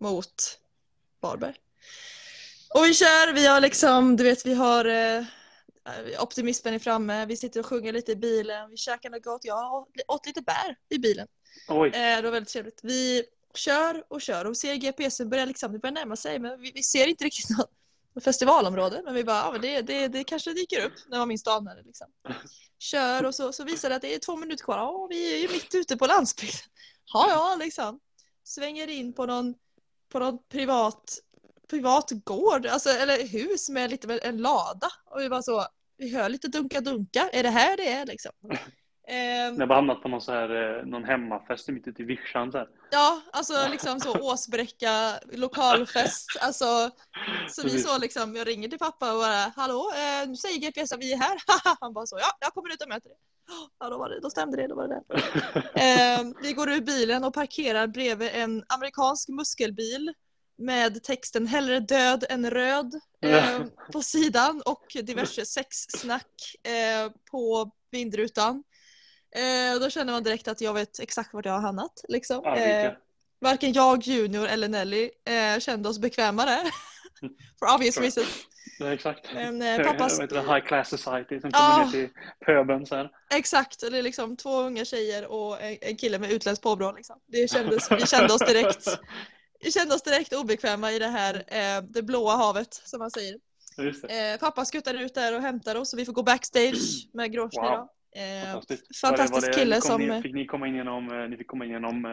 mot 0.00 0.58
Varberg. 1.20 1.54
Och 2.74 2.84
vi 2.84 2.94
kör, 2.94 3.32
vi 3.32 3.46
har 3.46 3.60
liksom, 3.60 4.16
du 4.16 4.24
vet 4.24 4.46
vi 4.46 4.54
har 4.54 4.84
eh, 4.84 5.24
optimismen 6.20 6.74
är 6.74 6.78
framme, 6.78 7.26
vi 7.26 7.36
sitter 7.36 7.60
och 7.60 7.66
sjunger 7.66 7.92
lite 7.92 8.12
i 8.12 8.16
bilen, 8.16 8.70
vi 8.70 8.76
käkar 8.76 9.10
något 9.10 9.24
gott, 9.24 9.44
jag 9.44 9.86
åt 10.08 10.26
lite 10.26 10.42
bär 10.42 10.76
i 10.88 10.98
bilen. 10.98 11.28
Oj, 11.68 11.88
Eh, 11.88 12.16
det 12.16 12.22
var 12.22 12.30
väldigt 12.30 12.52
trevligt. 12.52 12.80
Vi 12.82 13.24
kör 13.54 14.04
och 14.08 14.22
kör 14.22 14.44
och 14.44 14.56
ser 14.56 14.74
GPSen 14.74 15.28
börjar 15.30 15.46
liksom, 15.46 15.72
det 15.72 15.78
börjar 15.78 15.94
närma 15.94 16.16
sig 16.16 16.38
men 16.38 16.60
vi, 16.60 16.72
vi 16.74 16.82
ser 16.82 17.06
inte 17.06 17.24
riktigt 17.24 17.58
något 17.58 17.70
festivalområde 18.24 19.02
men 19.04 19.14
vi 19.14 19.24
bara, 19.24 19.36
ja 19.36 19.52
men 19.52 19.60
det, 19.60 19.82
det, 19.82 20.08
det 20.08 20.24
kanske 20.24 20.52
dyker 20.52 20.84
upp 20.86 20.92
när 21.08 21.18
man 21.18 21.28
minst 21.28 21.48
anar 21.48 21.76
det 21.76 21.82
liksom. 21.82 22.06
Kör 22.78 23.24
och 23.24 23.34
så, 23.34 23.52
så 23.52 23.64
visar 23.64 23.88
det 23.88 23.96
att 23.96 24.02
det 24.02 24.14
är 24.14 24.18
två 24.18 24.36
minuter 24.36 24.64
kvar, 24.64 24.78
ja 24.78 25.06
vi 25.10 25.34
är 25.34 25.38
ju 25.38 25.48
mitt 25.48 25.74
ute 25.74 25.96
på 25.96 26.06
landsbygden. 26.06 26.60
Ja 27.12 27.30
ja 27.30 27.56
liksom. 27.64 28.00
Svänger 28.44 28.88
in 28.88 29.12
på 29.12 29.26
någon, 29.26 29.54
på 30.08 30.18
någon 30.18 30.38
privat, 30.48 31.18
privat 31.70 32.10
gård, 32.10 32.66
alltså, 32.66 32.90
eller 32.90 33.28
hus 33.28 33.68
med 33.68 33.90
lite 33.90 34.18
en 34.18 34.36
lada 34.36 34.88
och 35.04 35.20
vi 35.20 35.28
bara 35.28 35.42
så, 35.42 35.66
vi 35.96 36.14
hör 36.14 36.28
lite 36.28 36.48
dunka-dunka, 36.48 37.30
är 37.32 37.42
det 37.42 37.50
här 37.50 37.76
det 37.76 37.88
är 37.92 38.06
liksom? 38.06 38.32
Ehm, 39.10 39.60
jag 39.60 39.66
har 39.66 39.74
hamnat 39.74 40.02
på 40.02 40.08
någon, 40.08 40.20
så 40.20 40.32
här, 40.32 40.78
eh, 40.78 40.86
någon 40.86 41.04
hemmafest 41.04 41.68
mitt 41.68 41.88
ute 41.88 42.02
i 42.02 42.04
vischan. 42.04 42.52
Så 42.52 42.58
här. 42.58 42.68
Ja, 42.90 43.20
alltså 43.32 43.68
liksom 43.70 44.00
så 44.00 44.20
Åsbräcka 44.20 45.18
lokalfest. 45.32 46.38
Alltså, 46.40 46.90
så 47.48 47.62
vi 47.62 47.78
så 47.78 47.98
liksom, 47.98 48.36
jag 48.36 48.48
ringer 48.48 48.68
till 48.68 48.78
pappa 48.78 49.12
och 49.12 49.18
bara 49.18 49.52
hallå, 49.56 49.92
eh, 49.94 50.28
nu 50.28 50.36
säger 50.36 50.60
GPS 50.60 50.92
att 50.92 51.00
vi 51.00 51.12
är 51.12 51.16
här. 51.16 51.38
Han 51.80 51.92
bara 51.92 52.06
så, 52.06 52.18
ja, 52.18 52.36
jag 52.40 52.54
kommer 52.54 52.72
ut 52.72 52.82
och 52.82 52.88
möter 52.88 53.08
dig. 53.08 53.18
Ja, 53.80 53.88
då, 53.88 53.98
var 53.98 54.08
det, 54.08 54.20
då 54.20 54.30
stämde 54.30 54.56
det, 54.56 54.66
då 54.66 54.74
var 54.74 54.88
det 54.88 55.02
det. 55.08 55.22
Eh, 56.18 56.24
vi 56.42 56.52
går 56.52 56.70
ur 56.70 56.80
bilen 56.80 57.24
och 57.24 57.34
parkerar 57.34 57.86
bredvid 57.86 58.30
en 58.32 58.64
amerikansk 58.68 59.28
muskelbil 59.28 60.12
med 60.58 61.02
texten 61.02 61.46
hellre 61.46 61.80
död 61.80 62.24
än 62.28 62.50
röd 62.50 63.00
eh, 63.20 63.62
på 63.92 64.02
sidan 64.02 64.62
och 64.64 64.96
diverse 65.02 65.46
sexsnack 65.46 66.54
eh, 66.62 67.12
på 67.30 67.70
vindrutan. 67.90 68.64
Eh, 69.34 69.80
då 69.80 69.90
känner 69.90 70.12
man 70.12 70.22
direkt 70.22 70.48
att 70.48 70.60
jag 70.60 70.74
vet 70.74 71.00
exakt 71.00 71.34
vart 71.34 71.44
jag 71.44 71.52
har 71.52 71.60
hamnat. 71.60 72.04
Liksom. 72.08 72.44
Eh, 72.44 72.92
varken 73.40 73.72
jag, 73.72 74.02
Junior 74.02 74.46
eller 74.46 74.68
Nelly 74.68 75.10
eh, 75.24 75.60
kände 75.60 75.88
oss 75.88 75.98
bekväma 75.98 76.44
där. 76.44 76.62
For 77.58 77.74
obvious 77.74 77.98
reasons. 77.98 78.46
Ja, 78.78 78.92
exakt. 78.92 79.34
Men 79.34 79.62
eh, 79.62 79.86
pappas... 79.86 80.18
Det? 80.18 80.40
High 80.40 80.66
class 80.66 80.88
society 80.88 81.40
som 81.40 81.52
kommer 81.52 81.84
ner 81.84 81.90
till 81.90 82.08
pöbeln 82.46 82.86
så 82.86 82.96
här. 82.96 83.10
Exakt, 83.34 83.82
eller 83.82 84.02
liksom 84.02 84.36
två 84.36 84.60
unga 84.60 84.84
tjejer 84.84 85.26
och 85.26 85.62
en, 85.62 85.76
en 85.80 85.96
kille 85.96 86.18
med 86.18 86.32
utländskt 86.32 86.62
påbrå. 86.62 86.92
Liksom. 86.92 87.16
Det 87.26 87.50
kändes, 87.50 87.90
vi 87.92 88.06
kände 88.06 88.34
oss 88.34 88.46
direkt 88.46 88.98
vi 89.60 89.72
kände 89.72 89.94
oss 89.94 90.02
direkt 90.02 90.32
obekväma 90.32 90.92
i 90.92 90.98
det 90.98 91.06
här 91.06 91.34
eh, 91.34 91.82
det 91.82 92.02
blåa 92.02 92.36
havet 92.36 92.74
som 92.74 92.98
man 92.98 93.10
säger. 93.10 93.38
Det. 93.76 94.32
Eh, 94.32 94.38
pappa 94.38 94.64
skuttar 94.64 94.94
ut 94.94 95.14
där 95.14 95.36
och 95.36 95.42
hämtar 95.42 95.74
oss 95.74 95.92
och 95.92 95.98
vi 95.98 96.04
får 96.04 96.12
gå 96.12 96.22
backstage 96.22 97.08
med 97.12 97.32
Grosny. 97.32 97.60
Wow. 97.60 97.88
Eh, 98.18 98.60
fantastisk 99.02 99.32
Var 99.32 99.40
det- 99.40 99.52
kille 99.54 99.74
ni 99.74 99.80
som- 99.80 100.00
In, 100.02 100.22
fick 100.22 100.34
ni 100.34 100.46
komma 100.46 100.66
in 100.68 100.74
genom, 100.74 101.10
eh, 101.12 101.28
ni 101.28 101.36
fick 101.36 101.46
komma 101.46 101.64
in 101.64 101.70
genom 101.70 102.04
eh, 102.04 102.10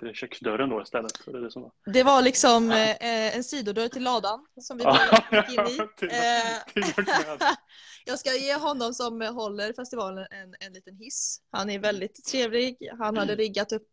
det, 0.00 0.14
köksdörren 0.14 0.68
då 0.68 0.82
istället? 0.82 1.12
Det 1.26 1.40
det 1.40 1.50
som 1.50 1.62
var. 1.62 1.72
det 1.92 2.02
var 2.02 2.22
liksom 2.22 2.70
eh, 2.70 3.36
en 3.36 3.44
sidodörr 3.44 3.88
till 3.88 4.02
ladan 4.02 4.46
som 4.60 4.78
vi 4.78 4.84
gick 4.84 5.58
in 5.58 5.66
i. 5.66 5.78
Eh. 6.16 7.46
Jag 8.04 8.18
ska 8.18 8.34
ge 8.34 8.54
honom 8.54 8.94
som 8.94 9.20
håller 9.20 9.72
festivalen 9.72 10.26
en, 10.30 10.54
en 10.66 10.72
liten 10.72 10.96
hiss. 10.96 11.40
Han 11.50 11.70
är 11.70 11.78
väldigt 11.78 12.24
trevlig. 12.24 12.76
Han 12.98 13.16
hade 13.16 13.34
riggat 13.34 13.72
upp 13.72 13.90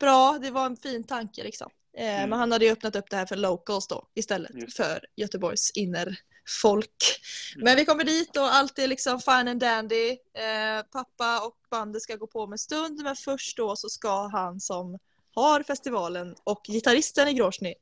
bra. 0.00 0.38
Det 0.42 0.50
var 0.50 0.66
en 0.66 0.76
fin 0.76 1.04
tanke 1.04 1.42
liksom. 1.42 1.70
Eh, 1.98 2.06
Mm. 2.16 2.30
Men 2.30 2.38
han 2.38 2.52
hade 2.52 2.64
ju 2.64 2.70
öppnat 2.72 2.96
upp 2.96 3.10
det 3.10 3.16
här 3.16 3.26
för 3.26 3.36
locals 3.36 3.86
då 3.88 4.08
istället 4.14 4.50
Just 4.54 4.76
för 4.76 5.00
Göteborgs 5.16 5.70
innerfolk. 5.74 6.18
Mm. 6.64 7.64
Men 7.64 7.76
vi 7.76 7.84
kommer 7.84 8.04
dit 8.04 8.36
och 8.36 8.54
allt 8.54 8.78
är 8.78 8.86
liksom 8.86 9.20
fine 9.20 9.48
and 9.48 9.60
dandy. 9.60 10.10
Eh, 10.10 10.82
pappa 10.92 11.46
och 11.46 11.56
bandet 11.70 12.02
ska 12.02 12.16
gå 12.16 12.26
på 12.26 12.46
med 12.46 12.60
stund 12.60 13.02
men 13.02 13.16
först 13.16 13.56
då 13.56 13.76
så 13.76 13.88
ska 13.88 14.26
han 14.28 14.60
som 14.60 14.98
har 15.34 15.62
festivalen 15.62 16.36
och 16.44 16.62
gitarristen 16.66 17.28
i 17.28 17.32
Grosny 17.32 17.74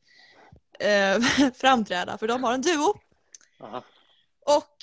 eh, 0.79 1.21
framträda 1.55 2.19
för 2.19 2.29
de 2.29 2.45
har 2.45 2.55
en 2.55 2.63
duo. 2.63 2.95
Aha. 3.61 3.85
Och 4.47 4.77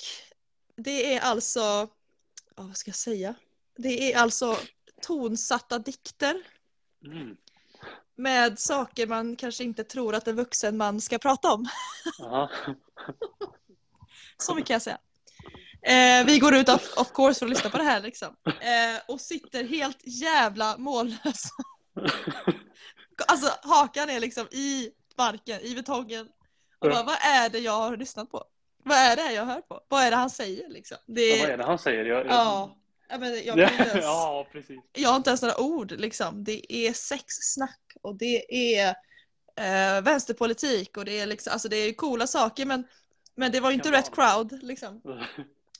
det 0.76 1.14
är 1.14 1.20
alltså, 1.20 1.60
ja, 1.60 1.88
vad 2.56 2.76
ska 2.76 2.88
jag 2.88 2.96
säga? 2.96 3.34
Det 3.76 4.12
är 4.12 4.18
alltså 4.18 4.58
tonsatta 5.02 5.78
dikter 5.78 6.42
Mm. 7.04 7.36
med 8.16 8.58
saker 8.58 9.06
man 9.06 9.36
kanske 9.36 9.64
inte 9.64 9.84
tror 9.84 10.14
att 10.14 10.28
en 10.28 10.36
vuxen 10.36 10.76
man 10.76 11.00
ska 11.00 11.18
prata 11.18 11.52
om. 11.52 11.68
Så 14.38 14.54
mycket 14.54 14.66
kan 14.66 14.74
jag 14.74 14.82
säga. 14.82 14.98
Eh, 15.86 16.26
vi 16.26 16.38
går 16.38 16.54
ut 16.54 16.68
of, 16.68 16.96
of 16.96 17.12
course 17.12 17.38
för 17.38 17.46
att 17.46 17.50
lyssna 17.50 17.70
på 17.70 17.78
det 17.78 17.84
här 17.84 18.00
liksom. 18.00 18.36
Eh, 18.46 19.00
och 19.08 19.20
sitter 19.20 19.64
helt 19.64 19.98
jävla 20.04 20.78
mållösa. 20.78 21.54
Alltså 23.26 23.50
hakan 23.62 24.10
är 24.10 24.20
liksom 24.20 24.46
i 24.46 24.90
marken, 25.18 25.60
i 25.60 25.74
betongen. 25.74 26.28
Och 26.78 26.90
bara, 26.90 27.02
vad 27.02 27.16
är 27.22 27.48
det 27.48 27.58
jag 27.58 27.72
har 27.72 27.96
lyssnat 27.96 28.30
på? 28.30 28.44
Vad 28.84 28.98
är 28.98 29.16
det 29.16 29.32
jag 29.32 29.44
hör 29.44 29.60
på? 29.60 29.80
Vad 29.88 30.02
är 30.02 30.10
det 30.10 30.16
han 30.16 30.30
säger 30.30 30.68
liksom? 30.68 30.96
Det 31.06 31.36
Ja, 31.36 31.42
vad 31.42 31.50
är, 31.50 31.56
det 31.56 31.64
han 31.64 31.78
säger? 31.78 32.04
Jag, 32.04 32.18
jag... 32.18 32.26
ja. 32.26 32.78
Ja, 33.08 33.18
men 33.18 33.44
jag, 33.44 33.58
ens, 33.58 33.94
ja, 33.94 34.46
precis. 34.52 34.80
jag 34.92 35.08
har 35.08 35.16
inte 35.16 35.30
ens 35.30 35.42
några 35.42 35.60
ord 35.60 35.92
liksom. 35.92 36.44
Det 36.44 36.74
är 36.74 36.92
sexsnack 36.92 37.80
och 38.02 38.18
det 38.18 38.44
är 38.78 38.88
eh, 39.56 40.02
vänsterpolitik 40.02 40.96
och 40.96 41.04
det 41.04 41.20
är 41.20 41.26
liksom, 41.26 41.52
alltså 41.52 41.68
det 41.68 41.76
är 41.76 41.92
coola 41.92 42.26
saker 42.26 42.66
men, 42.66 42.84
men 43.36 43.52
det 43.52 43.60
var 43.60 43.70
inte 43.70 43.92
rätt 43.92 44.14
crowd 44.14 44.62
liksom. 44.62 45.00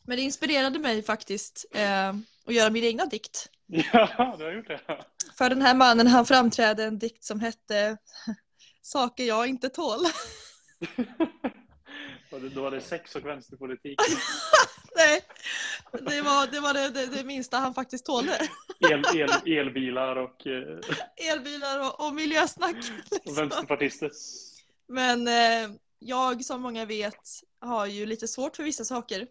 Men 0.05 0.17
det 0.17 0.23
inspirerade 0.23 0.79
mig 0.79 1.03
faktiskt. 1.03 1.65
Eh, 1.75 2.15
och 2.47 2.53
göra 2.53 2.71
min 2.71 2.85
egna 2.85 3.07
dikt. 3.07 3.49
Ja, 3.67 4.35
du 4.39 4.45
har 4.45 4.53
gjort 4.53 4.69
det. 4.69 4.81
För 5.39 5.51
den 5.51 5.63
här 5.63 5.75
mannen 5.75 6.07
han 6.07 6.27
framträdde 6.27 6.85
en 6.85 6.99
dikt 6.99 7.25
som 7.25 7.41
hette 7.41 7.97
Saker 8.83 9.25
jag 9.25 9.47
inte 9.47 9.69
tål. 9.69 10.01
Och 12.31 12.41
Då 12.41 12.63
var 12.63 12.71
det 12.71 12.81
sex 12.81 13.17
och 13.17 13.27
vänsterpolitik. 13.27 13.99
Nej, 14.97 15.21
det 15.93 16.23
var 16.23 16.47
det, 16.47 16.61
var 16.61 16.75
det, 16.75 16.89
det, 16.89 17.07
det 17.07 17.25
minsta 17.25 17.57
han 17.57 17.75
faktiskt 17.75 18.07
tålde. 18.07 18.39
El, 18.91 19.05
el, 19.15 19.59
elbilar 19.59 20.17
och, 20.17 20.47
eh, 20.47 21.31
Elbilar 21.33 21.81
och, 21.81 22.07
och 22.07 22.15
miljösnack. 22.15 22.77
och 22.77 23.13
Liksom. 23.13 23.35
vänsterpartister. 23.35 24.11
Men 24.89 25.29
eh, 25.29 25.77
jag 26.07 26.45
som 26.45 26.63
många 26.63 26.85
vet 26.85 27.29
har 27.61 27.87
ju 27.87 28.07
lite 28.07 28.29
svårt 28.29 28.57
för 28.57 28.63
vissa 28.63 28.85
saker. 28.85 29.27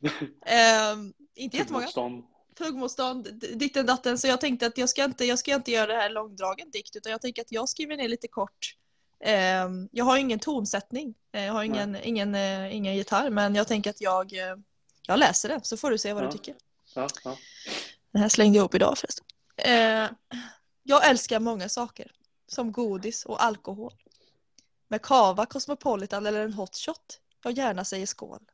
Eh, 0.46 0.96
inte 1.34 1.56
jättemånga. 1.56 1.84
Motstånd. 1.84 2.24
Tuggmotstånd, 2.58 3.28
ditten 3.54 3.86
datten. 3.86 4.18
Så 4.18 4.26
jag 4.26 4.40
tänkte 4.40 4.66
att 4.66 4.78
jag 4.78 4.88
ska 4.88 5.04
inte, 5.04 5.24
jag 5.24 5.38
ska 5.38 5.54
inte 5.54 5.70
göra 5.70 5.86
det 5.86 5.94
här 6.00 6.10
långdragen 6.10 6.70
dikt 6.70 6.96
utan 6.96 7.12
jag 7.12 7.20
tänker 7.20 7.42
att 7.42 7.52
jag 7.52 7.68
skriver 7.68 7.96
ner 7.96 8.08
lite 8.08 8.28
kort. 8.28 8.74
Eh, 9.24 9.68
jag 9.92 10.04
har 10.04 10.16
ingen 10.18 10.38
tonsättning. 10.38 11.14
Eh, 11.32 11.44
jag 11.44 11.52
har 11.52 11.62
ingen, 11.64 11.96
ingen, 12.02 12.34
eh, 12.34 12.76
ingen 12.76 12.96
gitarr 12.96 13.30
men 13.30 13.54
jag 13.54 13.68
tänker 13.68 13.90
att 13.90 14.00
jag, 14.00 14.32
eh, 14.32 14.56
jag 15.06 15.18
läser 15.18 15.48
den 15.48 15.60
så 15.64 15.76
får 15.76 15.90
du 15.90 15.98
se 15.98 16.12
vad 16.12 16.22
Ja. 16.22 16.26
du 16.26 16.32
tycker. 16.32 16.54
Ja, 16.94 17.08
ja. 17.24 17.36
Den 18.12 18.22
här 18.22 18.28
slängde 18.28 18.56
jag 18.56 18.62
ihop 18.62 18.74
idag 18.74 18.98
förresten. 18.98 19.26
Eh, 19.56 20.10
jag 20.82 21.08
älskar 21.08 21.40
många 21.40 21.68
saker. 21.68 22.12
Som 22.46 22.72
godis 22.72 23.24
och 23.24 23.44
alkohol. 23.44 23.92
Med 24.88 25.02
kava, 25.02 25.46
Cosmopolitan 25.46 26.26
eller 26.26 26.40
en 26.40 26.52
hot 26.52 26.76
shot. 26.76 27.20
Jag 27.44 27.52
gärna 27.52 27.84
säger 27.84 28.06
skål. 28.06 28.50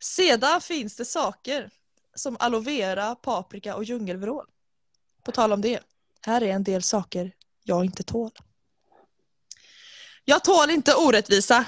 Sedan 0.00 0.60
finns 0.60 0.96
det 0.96 1.04
saker 1.04 1.70
som 2.14 2.36
aloe 2.40 2.60
vera, 2.60 3.14
paprika 3.14 3.76
och 3.76 3.84
djungelvrål. 3.84 4.46
På 5.22 5.32
tal 5.32 5.52
om 5.52 5.60
det. 5.60 5.80
Här 6.20 6.42
är 6.42 6.46
en 6.46 6.64
del 6.64 6.82
saker 6.82 7.32
jag 7.62 7.84
inte 7.84 8.02
tål. 8.02 8.30
Jag 10.24 10.44
tål 10.44 10.70
inte 10.70 10.94
orättvisa. 10.94 11.64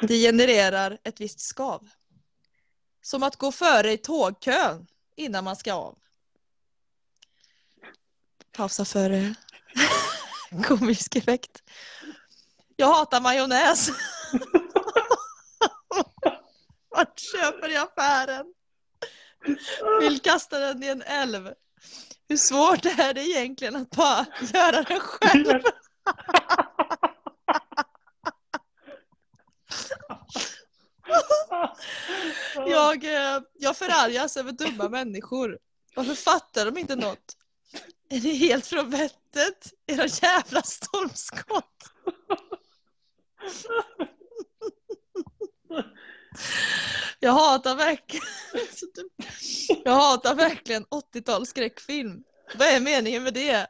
Det 0.00 0.14
genererar 0.22 0.98
ett 1.04 1.20
visst 1.20 1.40
skav. 1.40 1.88
Som 3.02 3.22
att 3.22 3.36
gå 3.36 3.52
före 3.52 3.92
i 3.92 3.98
tågkön 3.98 4.86
innan 5.16 5.44
man 5.44 5.56
ska 5.56 5.72
av. 5.74 5.98
Pausa 8.52 8.84
för 8.84 9.34
komisk 10.64 11.16
effekt. 11.16 11.62
Jag 12.76 12.86
hatar 12.86 13.20
majonnäs. 13.20 13.88
Vart 16.90 17.18
köper 17.18 17.68
i 17.68 17.76
affären? 17.76 18.46
Vill 20.00 20.20
kasta 20.20 20.58
den 20.58 20.82
i 20.82 20.86
en 20.86 21.02
älv. 21.02 21.52
Hur 22.28 22.36
svårt 22.36 22.84
är 22.84 23.14
det 23.14 23.28
egentligen 23.28 23.76
att 23.76 23.90
bara 23.90 24.26
göra 24.40 24.82
det 24.82 25.00
själv? 25.00 25.62
Jag, 32.66 33.04
eh, 33.04 33.40
jag 33.54 33.76
förargas 33.76 34.36
över 34.36 34.52
dumma 34.52 34.88
människor. 34.88 35.58
Varför 35.94 36.14
fattar 36.14 36.64
de 36.64 36.78
inte 36.78 36.96
något? 36.96 37.36
Är 38.10 38.20
det 38.20 38.32
helt 38.32 38.66
från 38.66 38.90
vettet? 38.90 39.72
Era 39.86 40.06
jävla 40.06 40.62
stormskott. 40.62 41.92
Jag 47.20 47.32
hatar 47.32 47.76
verkligen 47.76 48.26
Jag 49.84 49.92
hatar 49.92 50.34
verkligen 50.34 50.84
80-tals 50.84 51.48
skräckfilm. 51.48 52.22
Vad 52.58 52.68
är 52.68 52.80
meningen 52.80 53.22
med 53.22 53.34
det? 53.34 53.66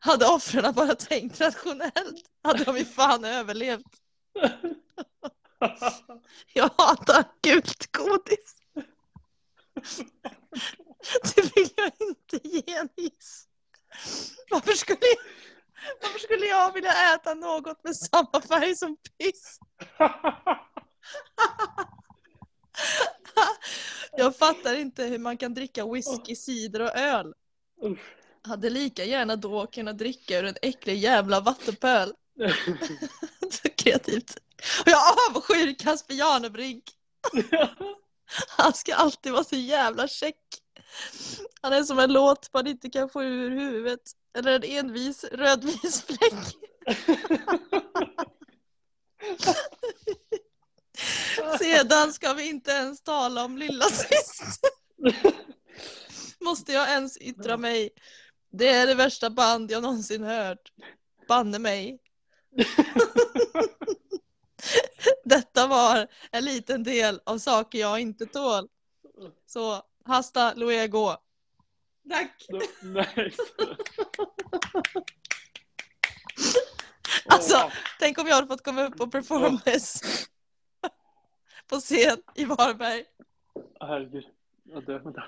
Hade 0.00 0.26
offren 0.26 0.74
bara 0.74 0.94
tänkt 0.94 1.40
rationellt 1.40 2.24
hade 2.42 2.64
de 2.64 2.78
ju 2.78 2.84
fan 2.84 3.24
överlevt. 3.24 4.00
Jag 6.52 6.70
hatar 6.78 7.24
gult 7.42 7.92
godis. 7.92 8.56
Det 11.34 11.56
vill 11.56 11.68
jag 11.76 11.92
inte 12.00 12.48
ge 12.48 12.74
en 12.74 12.88
hiss. 12.96 13.46
Varför 14.50 14.72
skulle, 14.72 14.98
jag, 15.00 15.18
varför 16.02 16.18
skulle 16.18 16.46
jag 16.46 16.72
vilja 16.72 17.14
äta 17.14 17.34
något 17.34 17.84
med 17.84 17.96
samma 17.96 18.40
färg 18.48 18.76
som 18.76 18.96
piss? 19.18 19.58
Jag 24.12 24.36
fattar 24.36 24.74
inte 24.74 25.04
hur 25.04 25.18
man 25.18 25.36
kan 25.36 25.54
dricka 25.54 25.86
whisky, 25.92 26.36
cider 26.36 26.80
och 26.80 26.96
öl. 26.96 27.34
Hade 28.42 28.70
lika 28.70 29.04
gärna 29.04 29.36
då 29.36 29.66
kunnat 29.66 29.98
dricka 29.98 30.38
ur 30.38 30.44
en 30.44 30.56
äcklig 30.62 30.98
jävla 30.98 31.40
vattenpöl. 31.40 32.12
Så 33.50 33.68
kreativt. 33.76 34.36
Och 34.80 34.88
jag 34.88 35.00
avskyr 35.30 35.74
Casper 35.78 36.14
Janebrink. 36.14 36.84
Han 38.48 38.72
ska 38.72 38.94
alltid 38.94 39.32
vara 39.32 39.44
så 39.44 39.56
jävla 39.56 40.08
check. 40.08 40.36
Han 41.60 41.72
är 41.72 41.82
som 41.82 41.98
en 41.98 42.12
låt 42.12 42.50
man 42.52 42.66
inte 42.66 42.90
kan 42.90 43.08
få 43.08 43.22
ur 43.22 43.50
huvudet. 43.50 44.12
Eller 44.38 44.52
en 44.52 44.64
envis 44.64 45.24
rödvis 45.24 46.02
fläck. 46.02 46.56
Sedan 51.58 52.12
ska 52.12 52.32
vi 52.32 52.48
inte 52.48 52.70
ens 52.70 53.02
tala 53.02 53.44
om 53.44 53.58
lilla 53.58 53.84
syster. 53.84 54.70
Måste 56.40 56.72
jag 56.72 56.88
ens 56.88 57.16
yttra 57.16 57.56
mig? 57.56 57.90
Det 58.52 58.68
är 58.68 58.86
det 58.86 58.94
värsta 58.94 59.30
band 59.30 59.70
jag 59.70 59.82
någonsin 59.82 60.24
hört. 60.24 60.72
Banne 61.28 61.58
mig. 61.58 61.98
Detta 65.24 65.66
var 65.66 66.06
en 66.30 66.44
liten 66.44 66.82
del 66.82 67.20
av 67.24 67.38
saker 67.38 67.78
jag 67.78 68.00
inte 68.00 68.26
tål. 68.26 68.68
Så 69.46 69.82
hasta 70.04 70.54
luego. 70.54 71.16
Tack! 72.08 72.46
Alltså- 77.28 77.56
Åh, 77.56 77.72
Tänk 77.98 78.18
om 78.18 78.26
jag 78.26 78.34
hade 78.34 78.46
fått 78.46 78.64
komma 78.64 78.82
upp 78.84 79.00
och 79.00 79.12
performa 79.12 79.60
på 81.68 81.76
scen 81.80 82.22
i 82.34 82.44
Varberg. 82.44 83.04
herregud. 83.80 84.24
Jag 84.64 84.86
dör. 84.86 84.98
Vänta. 84.98 85.24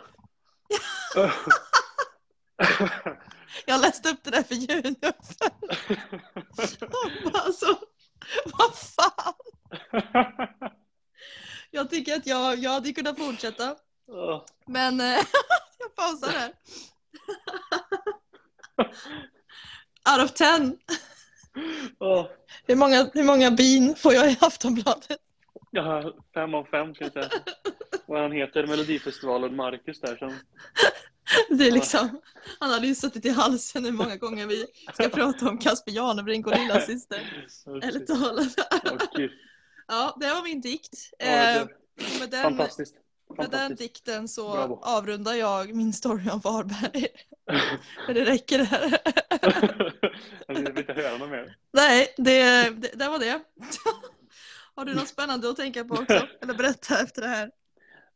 Jag 3.66 3.80
läste 3.80 4.08
upp 4.08 4.24
det 4.24 4.30
där 4.30 4.42
för 4.42 4.54
Junior. 4.54 5.12
Alltså, 7.34 7.78
vad 8.44 8.74
fan? 8.78 9.34
Jag 11.70 11.90
tycker 11.90 12.16
att 12.16 12.26
jag, 12.26 12.58
jag 12.58 12.70
hade 12.70 12.92
kunnat 12.92 13.18
fortsätta. 13.18 13.76
Men 14.66 15.00
eh, 15.00 15.18
jag 15.78 15.94
pausar 15.96 16.28
här. 16.30 16.52
Out 20.12 20.24
of 20.24 20.32
ten. 20.34 20.78
Åh. 22.00 22.26
Hur 22.66 22.76
många, 22.76 23.10
hur 23.14 23.22
många 23.24 23.50
bin 23.50 23.94
får 23.96 24.14
jag 24.14 24.32
i 24.32 24.36
Aftonbladet? 24.40 25.18
Har 25.76 26.14
fem 26.34 26.54
av 26.54 26.64
fem 26.64 26.94
kan 26.94 27.10
jag 27.12 27.12
säga. 27.12 27.40
Vad 28.06 28.22
han 28.22 28.32
heter, 28.32 28.66
Melodifestivalen, 28.66 29.56
Marcus 29.56 30.00
där 30.00 30.16
som... 30.16 30.34
Det 31.58 31.66
är 31.66 31.72
liksom, 31.72 32.20
han 32.60 32.70
hade 32.70 32.86
ju 32.86 32.94
suttit 32.94 33.24
i 33.26 33.28
halsen 33.30 33.84
hur 33.84 33.92
många 33.92 34.16
gånger 34.16 34.46
vi 34.46 34.66
ska 34.94 35.08
prata 35.08 35.48
om 35.48 35.58
Casper 35.58 35.92
Janebrink 35.92 36.46
och 36.46 36.58
lilla 36.58 36.80
syster. 36.80 37.48
Eller 37.82 39.16
gud. 39.16 39.30
Ja, 39.88 40.16
det 40.20 40.26
var 40.30 40.42
min 40.42 40.60
dikt. 40.60 41.10
Ja, 41.18 41.26
Eh, 41.26 41.66
med 42.20 42.30
den, 42.30 42.42
Fantastiskt. 42.42 42.94
med 43.38 43.38
den 43.38 43.50
Fantastiskt. 43.50 43.78
dikten 43.78 44.28
så 44.28 44.52
Bravo. 44.52 44.80
avrundar 44.82 45.34
jag 45.34 45.74
min 45.74 45.92
story 45.92 46.30
om 46.30 46.40
Varberg. 46.40 47.06
Det 48.06 48.24
räcker 48.24 48.58
där. 48.58 48.98
Jag 50.46 50.54
vill 50.54 50.78
inte 50.78 50.92
höra 50.92 51.18
något 51.18 51.30
mer. 51.30 51.56
Nej, 51.72 52.14
det, 52.16 52.70
det, 52.70 52.98
det 52.98 53.08
var 53.08 53.18
det. 53.18 53.40
Har 54.74 54.84
du 54.84 54.94
något 54.94 55.08
spännande 55.08 55.50
att 55.50 55.56
tänka 55.56 55.84
på 55.84 55.94
också? 55.94 56.28
Eller 56.42 56.54
berätta 56.54 57.02
efter 57.02 57.22
det 57.22 57.28
här? 57.28 57.50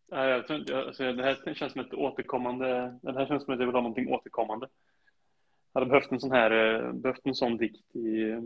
Nej, 0.09 0.29
jag 0.29 0.47
tror 0.47 0.59
inte, 0.59 0.79
alltså, 0.79 1.13
det 1.13 1.23
här 1.23 1.55
känns 1.55 1.73
som 1.73 1.81
ett 1.81 1.95
återkommande... 1.95 2.99
Det 3.03 3.13
här 3.13 3.27
känns 3.27 3.45
som 3.45 3.55
att 3.55 3.61
jag 3.61 3.67
vill 3.67 3.75
ha 3.75 3.83
någonting 3.83 4.09
återkommande. 4.09 4.69
Jag 5.73 5.81
hade 5.81 5.91
behövt 5.91 6.13
en 6.13 6.21
sån 6.21 6.33
här, 6.33 6.51
eh, 6.51 6.93
behövt 6.93 7.21
en 7.25 7.35
sån 7.35 7.57
dikt 7.57 7.97
i, 7.97 8.37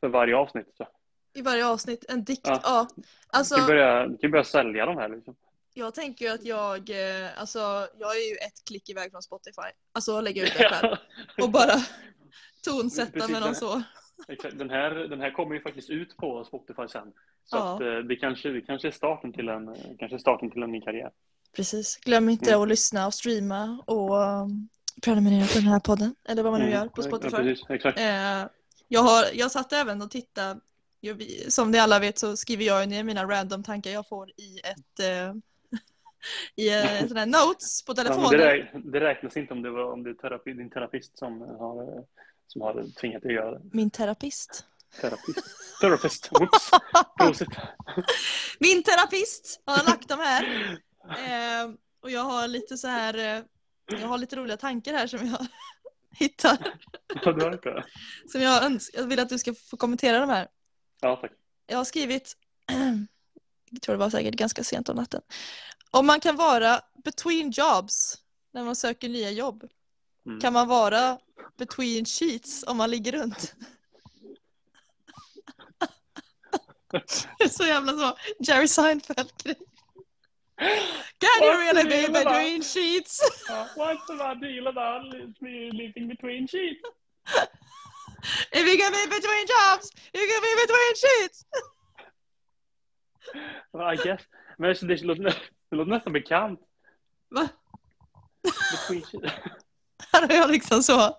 för 0.00 0.08
varje 0.08 0.36
avsnitt. 0.36 0.74
Så. 0.76 0.88
I 1.34 1.42
varje 1.42 1.66
avsnitt, 1.66 2.04
en 2.08 2.24
dikt. 2.24 2.46
Ja. 2.46 2.60
Ja. 2.64 2.88
Alltså, 3.28 3.54
Vi 3.54 3.58
kan 3.58 3.66
börja, 3.66 4.06
vi 4.06 4.18
kan 4.18 4.30
börja 4.30 4.44
sälja 4.44 4.86
de 4.86 4.96
här 4.96 5.08
liksom. 5.08 5.36
Jag 5.76 5.94
tänker 5.94 6.30
att 6.30 6.44
jag, 6.44 6.90
eh, 6.90 7.28
alltså, 7.40 7.88
jag 7.98 8.16
är 8.16 8.30
ju 8.30 8.36
ett 8.36 8.64
klick 8.68 8.88
iväg 8.90 9.10
från 9.10 9.22
Spotify. 9.22 9.70
Alltså 9.92 10.20
lägga 10.20 10.42
ut 10.42 10.52
det 10.58 10.68
själv. 10.68 10.96
Och 11.42 11.50
bara 11.50 11.72
tonsätta 12.64 13.12
Precis 13.12 13.30
med 13.30 13.40
någon 13.40 13.54
så. 13.54 13.82
Exakt. 14.28 14.58
Den 14.58 14.70
här, 14.70 14.90
den 14.90 15.20
här 15.20 15.30
kommer 15.30 15.54
ju 15.54 15.60
faktiskt 15.60 15.90
ut 15.90 16.16
på 16.16 16.44
Spotify 16.44 16.88
sen. 16.88 17.12
Så 17.44 17.56
Ja. 17.56 17.74
att, 17.74 17.80
eh, 17.80 17.86
det, 18.08 18.16
kanske, 18.16 18.48
det 18.48 18.60
kanske 18.60 18.88
är 18.88 18.92
starten 18.92 19.32
till 19.32 19.48
en, 19.48 19.68
eh, 19.68 19.74
kanske 19.98 20.18
starten 20.18 20.50
till 20.50 20.62
en 20.62 20.72
ny 20.72 20.80
karriär. 20.80 21.10
Precis. 21.56 21.96
Glöm 21.96 22.28
inte 22.28 22.50
Mm. 22.50 22.62
att 22.62 22.68
lyssna 22.68 23.06
och 23.06 23.14
streama 23.14 23.82
och 23.86 24.16
um, 24.16 24.68
prenumerera 25.02 25.46
på 25.46 25.54
den 25.54 25.66
här 25.68 25.80
podden. 25.80 26.14
Eller 26.28 26.42
vad 26.42 26.52
man 26.52 26.60
nu 26.60 26.66
Mm. 26.66 26.78
gör 26.78 26.88
på 26.88 27.02
Ja, 27.02 27.06
Spotify. 27.08 27.36
precis, 27.36 27.70
exakt. 27.70 27.98
Eh, 27.98 28.44
jag, 28.88 29.00
har, 29.00 29.24
jag 29.34 29.50
satt 29.50 29.72
även 29.72 30.02
och 30.02 30.10
tittade. 30.10 30.60
Som 31.48 31.70
ni 31.70 31.78
alla 31.78 31.98
vet 31.98 32.18
så 32.18 32.36
skriver 32.36 32.64
jag 32.64 32.88
ner 32.88 33.04
mina 33.04 33.24
random 33.24 33.62
tankar 33.62 33.90
jag 33.90 34.08
får 34.08 34.30
i 34.30 34.58
ett 34.58 35.00
eh, 35.00 35.34
i 36.56 36.68
en 36.70 37.08
sån 37.08 37.16
här 37.16 37.26
notes 37.26 37.84
på 37.84 37.92
Ja, 37.92 37.94
telefonen. 38.02 38.30
det, 38.30 38.54
räk- 38.56 38.90
det 38.92 39.00
räknas 39.00 39.36
inte 39.36 39.52
om 39.54 39.62
det 39.62 39.70
var 39.70 39.92
om 39.92 40.02
det 40.02 40.10
är 40.10 40.14
terapi, 40.14 40.52
din 40.52 40.70
terapist 40.70 41.18
som 41.18 41.40
har, 41.40 42.04
som 42.46 42.60
har 42.60 43.00
tvingat 43.00 43.22
dig 43.22 43.30
att 43.38 43.44
göra 43.44 43.58
det. 43.58 43.70
Min 43.72 43.90
terapist. 43.90 44.64
Terapist. 45.00 45.38
Therapist. 45.80 46.28
Whoops. 47.20 47.42
Min 48.60 48.82
terapist 48.82 49.62
har 49.66 49.84
lagt 49.84 50.08
dem 50.08 50.18
här. 50.20 50.44
Eh, 51.08 51.70
och 52.02 52.10
jag 52.10 52.20
har 52.20 52.48
lite 52.48 52.76
så 52.76 52.88
här, 52.88 53.18
eh, 53.18 53.42
jag 54.00 54.08
har 54.08 54.18
lite 54.18 54.36
roliga 54.36 54.56
tankar 54.56 54.92
här 54.92 55.06
som 55.06 55.26
jag 55.26 55.46
hittar. 56.18 56.58
Ja? 57.24 57.82
Som 58.32 58.40
jag, 58.42 58.80
jag 58.92 59.04
vill 59.06 59.20
att 59.20 59.28
du 59.28 59.38
ska 59.38 59.54
få 59.54 59.76
kommentera 59.76 60.18
de 60.20 60.28
här. 60.30 60.48
Ja, 61.00 61.16
tack. 61.16 61.32
Jag 61.66 61.76
har 61.76 61.84
skrivit, 61.84 62.32
jag 63.70 63.82
tror 63.82 63.94
det 63.94 63.98
var 63.98 64.10
säkert 64.10 64.34
ganska 64.34 64.64
sent 64.64 64.88
om 64.88 64.96
natten. 64.96 65.22
Om 65.96 66.06
man 66.06 66.20
kan 66.20 66.36
vara 66.36 66.80
between 67.04 67.50
jobs 67.50 68.22
när 68.52 68.64
man 68.64 68.76
söker 68.76 69.08
nya 69.08 69.30
jobb. 69.30 69.64
Mm. 70.26 70.40
Kan 70.40 70.52
man 70.52 70.68
vara 70.68 71.18
between 71.58 72.04
sheets 72.04 72.64
om 72.66 72.76
man 72.76 72.90
ligger 72.90 73.12
runt? 73.12 73.54
Det 77.38 77.44
är 77.44 77.48
så 77.48 77.66
jävla 77.66 77.92
så 77.92 78.16
Jerry 78.38 78.68
Seinfeld-grej. 78.68 79.54
Can 81.18 81.42
you 81.42 81.52
really 81.60 81.84
be 81.84 82.12
between 82.12 82.62
sheets? 82.62 83.20
What's 83.76 84.06
the 84.06 84.46
deal 84.46 84.66
about 84.66 85.14
living 85.72 86.08
between 86.08 86.48
sheets? 86.48 86.80
If 88.52 88.68
you 88.68 88.78
can 88.78 88.92
be 88.92 89.06
between 89.16 89.46
jobs, 89.56 89.90
you 90.12 90.24
can 90.30 90.40
be 90.48 90.52
between 90.62 90.92
sheets! 91.02 91.44
I 93.74 93.96
guess. 94.08 94.22
Men 94.58 94.88
det, 94.88 95.02
låter, 95.02 95.34
det 95.70 95.76
låter 95.76 95.90
nästan 95.90 96.12
bekant. 96.12 96.60
Va? 97.28 97.48
Här 100.12 100.28
har 100.28 100.34
jag 100.34 100.50
liksom 100.50 100.82
så 100.82 101.16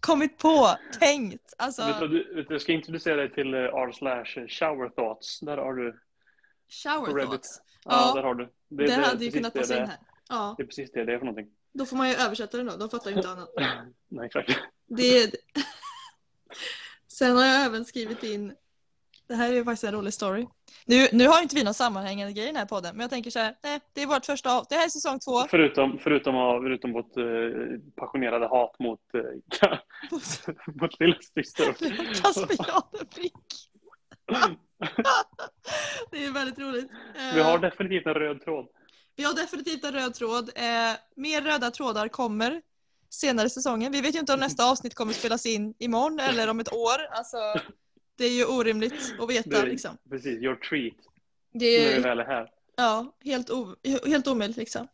kommit 0.00 0.38
på, 0.38 0.76
tänkt. 1.00 1.54
Alltså, 1.58 1.86
Vet 1.86 2.00
du, 2.00 2.08
du, 2.08 2.46
jag 2.48 2.60
ska 2.60 2.72
introducera 2.72 3.16
dig 3.16 3.34
till 3.34 3.54
uh, 3.54 3.60
r 3.60 3.92
slash 3.92 4.46
shower 4.48 4.88
thoughts. 4.88 5.40
Där 5.40 5.56
har 5.56 5.74
du. 5.74 6.00
shower 6.68 7.24
thoughts. 7.26 7.60
Ja, 7.84 8.12
Ja, 8.14 8.14
där 8.14 8.22
har 8.22 8.34
du. 8.34 8.52
Det, 8.68 8.86
det, 8.86 8.92
hade 8.92 9.24
ju 9.24 9.30
kunnat 9.30 9.54
det 9.54 9.60
passa 9.60 9.74
det 9.74 9.80
in 9.80 9.84
är. 9.84 9.88
här. 9.88 9.98
Ja, 10.28 10.54
Det 10.56 10.62
är 10.62 10.66
precis 10.66 10.92
det 10.92 11.04
det 11.04 11.14
är 11.14 11.18
för 11.18 11.26
någonting. 11.26 11.54
då 11.72 11.86
får 11.86 11.96
man 11.96 12.08
ju 12.08 12.14
översätta 12.14 12.56
den 12.56 12.66
då. 12.66 12.76
De 12.76 12.90
fattar 12.90 13.10
ju 13.10 13.16
inte 13.16 13.28
annat. 13.28 13.48
Nej, 14.08 14.26
exakt. 14.26 14.58
Det 14.86 15.22
är... 15.22 15.30
Sen 17.08 17.36
har 17.36 17.44
jag 17.44 17.64
även 17.64 17.84
skrivit 17.84 18.22
in, 18.22 18.54
det 19.28 19.34
här 19.34 19.48
är 19.48 19.54
ju 19.54 19.64
faktiskt 19.64 19.84
en 19.84 19.92
rolig 19.92 20.14
story. 20.14 20.46
Nu, 20.84 21.08
nu 21.12 21.28
har 21.28 21.42
inte 21.42 21.54
vi 21.56 21.64
någon 21.64 21.74
sammanhängande 21.74 22.32
grej 22.32 22.44
i 22.44 22.46
den 22.46 22.56
här 22.56 22.66
podden, 22.66 22.90
men 22.96 23.00
jag 23.00 23.10
tänker 23.10 23.30
så 23.30 23.38
här, 23.38 23.54
nej, 23.62 23.80
det 23.92 24.02
är 24.02 24.06
vårt 24.06 24.26
första 24.26 24.52
av, 24.58 24.66
det 24.68 24.74
här 24.74 24.84
är 24.84 24.88
säsong 24.88 25.18
två. 25.20 25.42
Förutom, 25.50 25.98
förutom, 26.02 26.36
av- 26.36 26.62
förutom 26.62 26.92
vårt 26.92 27.16
eh, 27.16 27.24
passionerade 27.96 28.46
hat 28.48 28.78
mot, 28.78 29.00
uh, 29.14 29.22
mot 30.80 31.00
lilla 31.00 31.16
syster. 31.34 31.74
Det 36.10 36.24
är 36.24 36.32
väldigt 36.32 36.58
roligt. 36.58 36.90
Eh, 37.16 37.34
Vi 37.34 37.40
har 37.40 37.58
definitivt 37.58 38.06
en 38.06 38.14
röd 38.14 38.44
tråd. 38.44 38.66
vi 39.16 39.24
har 39.24 39.34
definitivt 39.34 39.84
en 39.84 39.92
röd 39.92 40.14
tråd. 40.14 40.50
Eh, 40.54 40.62
mer 41.16 41.42
röda 41.42 41.70
trådar 41.70 42.08
kommer 42.08 42.62
senare 43.10 43.46
i 43.46 43.50
säsongen. 43.50 43.92
Vi 43.92 44.00
vet 44.00 44.14
ju 44.14 44.18
inte 44.18 44.32
om 44.34 44.40
nästa 44.40 44.70
avsnitt 44.70 44.94
kommer 44.94 45.12
spelas 45.12 45.46
in 45.46 45.74
imorgon 45.78 46.20
eller 46.20 46.48
om 46.50 46.60
ett 46.60 46.72
år. 46.72 47.06
Alltså, 47.10 47.36
det 48.18 48.24
är 48.24 48.30
ju 48.38 48.44
orimligt 48.44 49.14
att 49.20 49.30
veta. 49.30 49.50
Det 49.50 49.56
är- 49.56 49.66
Liksom. 49.66 49.96
Precis, 50.10 50.42
your 50.42 50.54
treat. 50.56 50.94
Det 51.52 51.78
När 51.82 51.88
vi 51.88 51.94
är, 51.96 52.00
väl 52.00 52.20
är 52.20 52.24
här. 52.24 52.50
Ja, 52.76 53.16
helt, 53.24 53.50
o- 53.50 53.76
helt 54.06 54.28
omöjligt 54.28 54.56
liksom. 54.56 54.88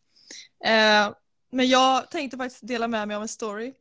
Eh, 0.64 1.14
men 1.50 1.68
jag 1.68 2.10
tänkte 2.10 2.36
faktiskt 2.36 2.68
dela 2.68 2.88
med 2.88 3.08
mig 3.08 3.14
av 3.16 3.22
en 3.22 3.28
story 3.28 3.72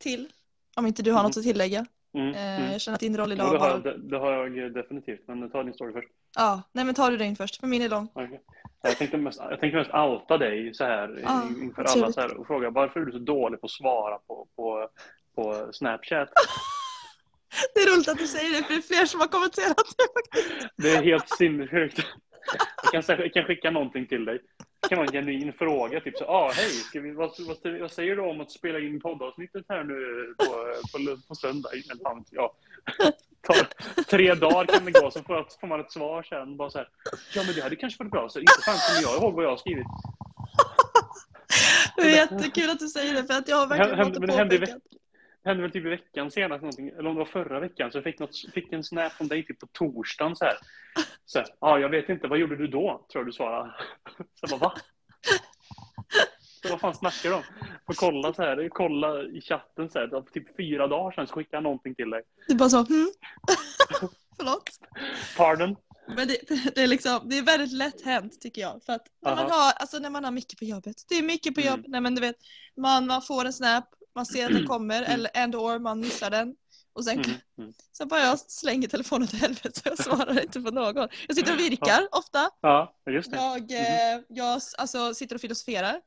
till. 0.00 0.28
Om 0.76 0.86
inte 0.86 1.02
du 1.02 1.10
har 1.12 1.18
Mm. 1.20 1.28
något 1.28 1.36
att 1.36 1.42
tillägga. 1.42 1.86
Mm, 2.14 2.34
Eh, 2.34 2.58
mm. 2.60 2.72
Jag 2.72 2.80
känner 2.80 2.94
att 2.94 3.00
din 3.00 3.16
roll 3.16 3.32
idag 3.32 3.52
det, 3.52 3.58
har, 3.58 3.70
var... 3.70 3.82
jag- 3.84 4.00
det, 4.10 4.18
har 4.18 4.32
jag 4.32 4.74
definitivt, 4.74 5.20
men 5.28 5.50
ta 5.50 5.62
din 5.62 5.74
story 5.74 5.92
först. 5.92 6.08
Ja, 6.36 6.62
nej 6.72 6.84
men 6.84 6.94
tar 6.94 7.10
du 7.10 7.16
din 7.16 7.36
först, 7.36 7.60
för 7.60 7.66
min 7.66 7.82
är 7.82 7.88
lång. 7.88 8.08
Okej. 8.14 8.40
Jag 8.82 8.96
tänkte 8.98 9.16
mest, 9.16 9.38
jag 9.50 9.60
tänkte 9.60 9.78
mest 9.78 9.90
outa 9.94 10.38
dig 10.38 10.74
så 10.74 10.84
här 10.84 11.20
Ja, 11.24 11.42
inför 11.62 11.82
alla 11.84 12.12
så 12.12 12.20
här, 12.20 12.36
och 12.36 12.46
fråga 12.46 12.70
varför 12.70 13.00
är 13.00 13.04
du 13.04 13.12
så 13.12 13.18
dålig 13.18 13.60
på 13.60 13.64
att 13.64 13.70
svara 13.70 14.18
på, 14.18 14.48
på, 14.56 14.88
på 15.34 15.68
Snapchat? 15.72 16.28
Det 17.74 17.80
är 17.80 17.94
roligt 17.94 18.08
att 18.08 18.18
du 18.18 18.26
säger 18.26 18.50
det, 18.50 18.62
för 18.66 18.74
det 18.74 18.78
är 18.78 18.82
fler 18.82 19.06
som 19.06 19.20
har 19.20 19.26
kommenterat 19.28 19.76
det 19.76 20.06
faktiskt. 20.16 20.68
Det 20.76 20.90
är 20.90 21.02
helt 21.02 21.28
sinnessjukt. 21.28 21.98
Jag 22.92 23.04
kan, 23.06 23.16
jag 23.18 23.32
kan 23.32 23.44
skicka 23.44 23.70
någonting 23.70 24.06
till 24.06 24.24
dig. 24.24 24.38
Det 24.82 24.88
kan 24.88 24.98
vara 24.98 25.06
en 25.06 25.12
genuin 25.12 25.52
fråga. 25.52 26.00
Typ 26.00 26.16
så, 26.18 26.24
ah, 26.24 26.52
hej, 26.52 26.70
ska 26.70 27.00
vi, 27.00 27.10
vad, 27.12 27.30
vad, 27.38 27.80
vad 27.80 27.92
säger 27.92 28.16
du 28.16 28.22
om 28.22 28.40
att 28.40 28.50
spela 28.50 28.78
in 28.78 29.00
poddavsnittet 29.00 29.64
här 29.68 29.84
nu 29.84 30.34
på, 30.38 30.44
på, 30.92 31.18
på 31.28 31.34
söndag? 31.34 31.68
Eller 31.72 32.02
fan 32.02 32.18
vet 32.18 32.26
jag. 32.30 32.50
Tar, 33.46 33.56
tre 34.04 34.34
dagar 34.34 34.66
kan 34.66 34.84
det 34.84 34.90
gå, 35.00 35.10
så 35.10 35.22
får, 35.22 35.46
får 35.60 35.66
man 35.66 35.80
ett 35.80 35.92
svar 35.92 36.22
sen. 36.22 36.56
Bara 36.56 36.70
så 36.70 36.78
här, 36.78 36.88
ja 37.34 37.42
men 37.46 37.54
det 37.54 37.60
hade 37.62 37.76
kanske 37.76 38.02
varit 38.04 38.12
bra. 38.12 38.28
Så 38.28 38.38
inte 38.40 38.52
fan 38.64 38.78
kommer 38.88 39.02
jag 39.12 39.22
ihåg 39.22 39.34
vad 39.34 39.44
jag 39.44 39.50
har 39.50 39.56
skrivit. 39.56 39.86
Det 41.96 42.02
är 42.02 42.16
jättekul 42.16 42.70
att 42.70 42.78
du 42.78 42.88
säger 42.88 43.14
det, 43.14 43.24
för 43.24 43.34
att 43.34 43.48
jag 43.48 43.56
har 43.56 43.66
verkligen 43.66 43.98
Hände- 43.98 44.14
fått 44.14 44.50
det 44.50 44.58
påpekat. 44.58 44.82
Hände 45.46 45.62
väl 45.62 45.70
typ 45.72 45.86
i 45.86 45.88
veckan 45.88 46.30
senast 46.30 46.62
någonting, 46.62 46.88
eller 46.88 47.06
om 47.08 47.14
det 47.14 47.18
var 47.18 47.26
förra 47.26 47.60
veckan, 47.60 47.92
så 47.92 47.98
jag 47.98 48.04
fick, 48.04 48.18
något, 48.18 48.36
fick 48.54 48.72
en 48.72 48.84
snap 48.84 49.12
från 49.12 49.28
dig 49.28 49.46
typ 49.46 49.58
på 49.60 49.66
torsdagen 49.72 50.36
så 50.36 50.44
här. 50.44 50.54
Så 51.24 51.38
här, 51.38 51.48
ja, 51.60 51.78
jag 51.78 51.88
vet 51.88 52.08
inte, 52.08 52.28
vad 52.28 52.38
gjorde 52.38 52.56
du 52.56 52.66
då? 52.66 53.06
Tror 53.12 53.20
jag 53.20 53.26
du 53.26 53.32
svarade. 53.32 53.74
Så 54.16 54.24
jag 54.40 54.50
bara, 54.50 54.60
va? 54.60 54.74
Så 56.62 56.68
vad 56.68 56.80
fan 56.80 56.94
snackar 56.94 57.28
du 57.28 57.34
om? 57.34 57.42
Får 57.86 57.94
kolla 57.94 58.34
så 58.34 58.42
här, 58.42 58.68
kolla 58.68 59.22
i 59.22 59.40
chatten 59.40 59.90
så 59.90 59.98
här, 59.98 60.22
typ 60.32 60.56
fyra 60.56 60.86
dagar 60.86 61.12
sedan 61.12 61.26
så 61.26 61.34
skickade 61.34 61.56
jag 61.56 61.62
någonting 61.62 61.94
till 61.94 62.10
dig. 62.10 62.22
Du 62.48 62.54
bara 62.54 62.68
så, 62.68 62.76
hmm? 62.84 63.10
Förlåt. 64.36 64.70
Pardon? 65.36 65.76
Men 66.08 66.28
det, 66.28 66.38
det, 66.74 66.82
är 66.82 66.86
liksom, 66.86 67.20
det 67.24 67.38
är 67.38 67.42
väldigt 67.42 67.72
lätt 67.72 68.04
hänt 68.04 68.40
tycker 68.40 68.62
jag. 68.62 68.82
För 68.86 68.92
att 68.92 69.06
när 69.22 69.36
man, 69.36 69.46
Aha. 69.46 69.54
har, 69.54 69.72
alltså 69.72 69.98
när 69.98 70.10
man 70.10 70.24
har 70.24 70.32
mycket 70.32 70.58
på 70.58 70.64
jobbet. 70.64 70.96
Det 71.08 71.14
är 71.14 71.22
mycket 71.22 71.54
på 71.54 71.60
Mm. 71.60 71.72
jobb. 71.72 71.84
Nej, 71.88 72.00
men 72.00 72.14
du 72.14 72.20
vet, 72.20 72.36
man, 72.76 73.06
man 73.06 73.22
får 73.22 73.44
en 73.44 73.52
snap, 73.52 73.84
man 74.16 74.26
ser 74.26 74.46
att 74.46 74.52
den 74.52 74.66
kommer 74.66 74.98
Mm. 75.02 75.10
eller 75.10 75.30
and 75.34 75.54
or 75.54 75.78
man 75.78 76.00
missar 76.00 76.30
den. 76.30 76.54
Och 76.92 77.04
sen, 77.04 77.14
Mm, 77.18 77.30
mm. 77.58 77.72
sen 77.98 78.08
bara 78.08 78.20
jag 78.20 78.38
slänger 78.38 78.88
telefonen 78.88 79.28
till 79.28 79.38
helvete 79.38 79.80
och 79.84 79.86
jag 79.90 79.98
svarar 79.98 80.40
inte 80.42 80.60
på 80.60 80.70
någon. 80.70 81.08
Jag 81.28 81.36
sitter 81.36 81.52
och 81.52 81.58
virkar 81.58 82.08
ofta. 82.12 82.50
Ja, 82.60 82.94
just 83.10 83.30
det. 83.30 83.36
Jag, 83.36 83.70
eh, 83.72 84.20
jag 84.28 84.60
alltså, 84.78 85.14
sitter 85.14 85.34
och 85.34 85.40
filosoferar. 85.40 86.00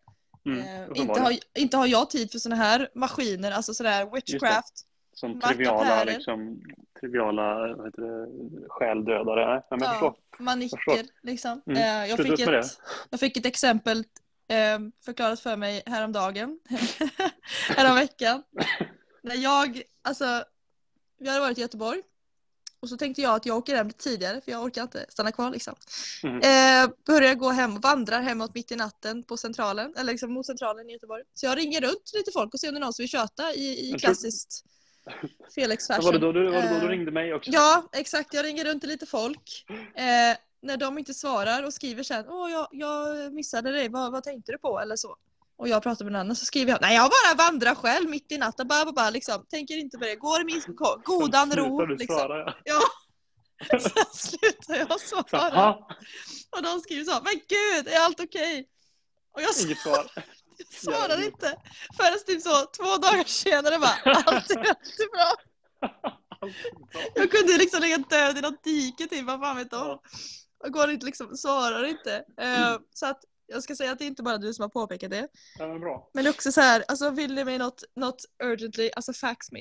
Mm, 0.45 0.59
Eh, 0.59 0.87
inte, 1.01 1.21
har, 1.21 1.33
inte 1.57 1.77
har 1.77 1.87
jag 1.87 2.09
tid 2.09 2.31
för 2.31 2.39
såna 2.39 2.55
här 2.55 2.89
maskiner, 2.95 3.51
alltså 3.51 3.73
sådär 3.73 4.09
witchcraft. 4.13 4.85
Som 5.13 5.41
triviala, 5.41 6.03
liksom, 6.03 6.61
triviala 6.99 7.75
vad 7.75 7.85
heter 7.85 8.01
det, 8.01 8.27
själdödare. 8.69 9.45
Nej, 9.55 9.63
men 9.69 9.79
jag 9.79 9.89
Ja. 9.89 9.93
förstår. 9.93 10.43
Manicker 10.43 10.77
förstår. 10.77 11.05
liksom. 11.23 11.61
Mm, 11.67 11.77
Eh, 12.03 12.09
jag, 12.09 12.17
fick 12.19 12.39
ett, 12.39 12.79
jag 13.09 13.19
fick 13.19 13.37
ett 13.37 13.45
exempel 13.45 14.03
eh, 14.49 14.79
förklarat 15.05 15.39
för 15.39 15.55
mig 15.55 15.83
häromdagen. 15.85 16.59
Häromveckan. 17.67 18.43
När 19.23 19.35
jag, 19.35 19.81
alltså, 20.01 20.43
vi 21.19 21.27
hade 21.29 21.39
varit 21.41 21.57
i 21.57 21.61
Göteborg. 21.61 22.01
Och 22.81 22.89
så 22.89 22.97
tänkte 22.97 23.21
jag 23.21 23.35
att 23.35 23.45
jag 23.45 23.57
åker 23.57 23.75
hem 23.75 23.91
tidigare 23.91 24.41
för 24.41 24.51
jag 24.51 24.63
orkar 24.63 24.81
inte 24.81 25.05
stanna 25.09 25.31
kvar 25.31 25.51
liksom. 25.51 25.75
Mm. 26.23 26.37
Eh, 26.37 26.91
börjar 27.05 27.35
gå 27.35 27.49
hem 27.49 27.75
och 27.75 27.81
vandrar 27.81 28.21
hemåt 28.21 28.55
mitt 28.55 28.71
i 28.71 28.75
natten 28.75 29.23
på 29.23 29.37
centralen, 29.37 29.93
eller 29.97 30.11
liksom 30.13 30.33
mot 30.33 30.45
centralen 30.45 30.89
i 30.89 30.93
Göteborg. 30.93 31.23
Så 31.33 31.45
jag 31.45 31.57
ringer 31.57 31.81
runt 31.81 32.11
lite 32.13 32.31
folk 32.31 32.53
och 32.53 32.59
ser 32.59 32.67
om 32.67 32.73
det 32.73 32.77
är 32.77 32.81
någon 32.81 32.93
som 32.93 33.03
vill 33.03 33.09
köta 33.09 33.53
i, 33.53 33.87
i 33.87 33.89
tror- 33.89 33.99
klassiskt 33.99 34.63
Felix 35.55 35.87
fashion. 35.87 36.05
Var 36.05 36.11
det 36.13 36.19
då 36.19 36.31
du, 36.31 36.45
var 36.49 36.61
det 36.61 36.69
då 36.69 36.79
du 36.79 36.85
Eh, 36.85 36.89
ringde 36.89 37.11
mig 37.11 37.33
också? 37.33 37.51
Ja, 37.51 37.89
exakt. 37.93 38.33
Jag 38.33 38.45
ringer 38.45 38.65
runt 38.65 38.81
till 38.81 38.89
lite 38.89 39.05
folk. 39.05 39.65
Eh, 39.95 40.37
när 40.61 40.77
de 40.77 40.97
inte 40.97 41.13
svarar 41.13 41.63
och 41.63 41.73
skriver 41.73 42.03
sen 42.03 42.25
Åh, 42.29 42.51
jag, 42.51 42.67
jag 42.71 43.33
missade 43.33 43.71
dig, 43.71 43.89
vad, 43.89 44.11
vad 44.11 44.23
tänkte 44.23 44.51
du 44.51 44.57
på? 44.57 44.79
Eller 44.79 44.95
så. 44.95 45.15
Och 45.57 45.67
jag 45.67 45.83
pratar 45.83 46.05
med 46.05 46.11
någon 46.11 46.21
annan 46.21 46.35
så 46.35 46.45
skriver 46.45 46.71
jag 46.71 46.81
Nej, 46.81 46.95
jag 46.95 47.11
bara 47.11 47.49
vandrar 47.49 47.75
själv 47.75 48.09
mitt 48.09 48.31
i 48.31 48.37
natten. 48.37 48.67
Bara, 48.67 48.85
bara, 48.85 48.91
bara, 48.91 49.09
liksom. 49.09 49.45
Tänker 49.49 49.77
inte 49.77 49.97
på 49.97 50.05
det. 50.05 50.15
Går 50.15 50.43
min 50.43 50.61
godan 51.03 51.51
ro. 51.51 51.85
Liksom. 51.85 52.17
svara? 52.17 52.53
Ja. 52.63 52.81
Ja. 53.69 53.79
Sen 53.79 54.05
slutar 54.13 54.75
jag 54.75 55.01
svara. 55.01 55.69
Och 56.49 56.63
de 56.63 56.79
skriver 56.79 57.03
så 57.03 57.11
Men 57.11 57.33
gud, 57.33 57.87
är 57.87 57.99
allt 57.99 58.19
okej? 58.19 58.67
Och 59.33 59.41
jag 59.41 59.65
inget 59.65 59.79
svar. 59.79 60.11
svarar 60.69 61.25
inte. 61.25 61.55
Förrän 61.97 62.19
typ 62.27 62.41
så 62.41 62.65
två 62.65 62.97
dagar 62.97 63.23
senare 63.23 63.79
bara 63.79 64.13
Allt 64.15 64.27
är 64.27 64.33
alltid 64.33 64.57
bra. 64.57 64.69
Allt 64.69 64.99
är 64.99 65.11
bra. 65.11 65.39
Jag 67.15 67.31
kunde 67.31 67.57
liksom 67.57 67.81
ligga 67.81 67.97
död 67.97 68.37
i 68.37 68.41
något 68.41 68.63
dike 68.63 69.07
typ, 69.07 69.25
vad 69.25 69.39
fan 69.39 69.57
vet 69.57 69.71
de. 69.71 69.99
Och 70.63 70.71
går 70.73 70.91
inte 70.91 71.05
liksom, 71.05 71.37
svarar 71.37 71.83
inte. 71.83 72.15
Eh, 72.37 72.77
så 72.93 73.05
att 73.05 73.23
jag 73.47 73.63
ska 73.63 73.75
säga 73.75 73.91
att 73.91 73.99
det 73.99 74.05
är 74.05 74.07
inte 74.07 74.23
bara 74.23 74.37
du 74.37 74.53
som 74.53 74.61
har 74.63 74.69
påpekat 74.69 75.11
det. 75.11 75.27
Ja, 75.59 75.67
men 75.67 75.79
bra. 75.79 76.09
Men 76.13 76.27
också 76.27 76.51
så 76.51 76.61
här, 76.61 76.83
alltså 76.87 77.09
vill 77.09 77.35
ni 77.35 77.43
mig 77.45 77.57
något, 77.57 77.83
något 77.95 78.25
urgently, 78.43 78.89
alltså 78.95 79.13
fax 79.13 79.51
me. 79.51 79.59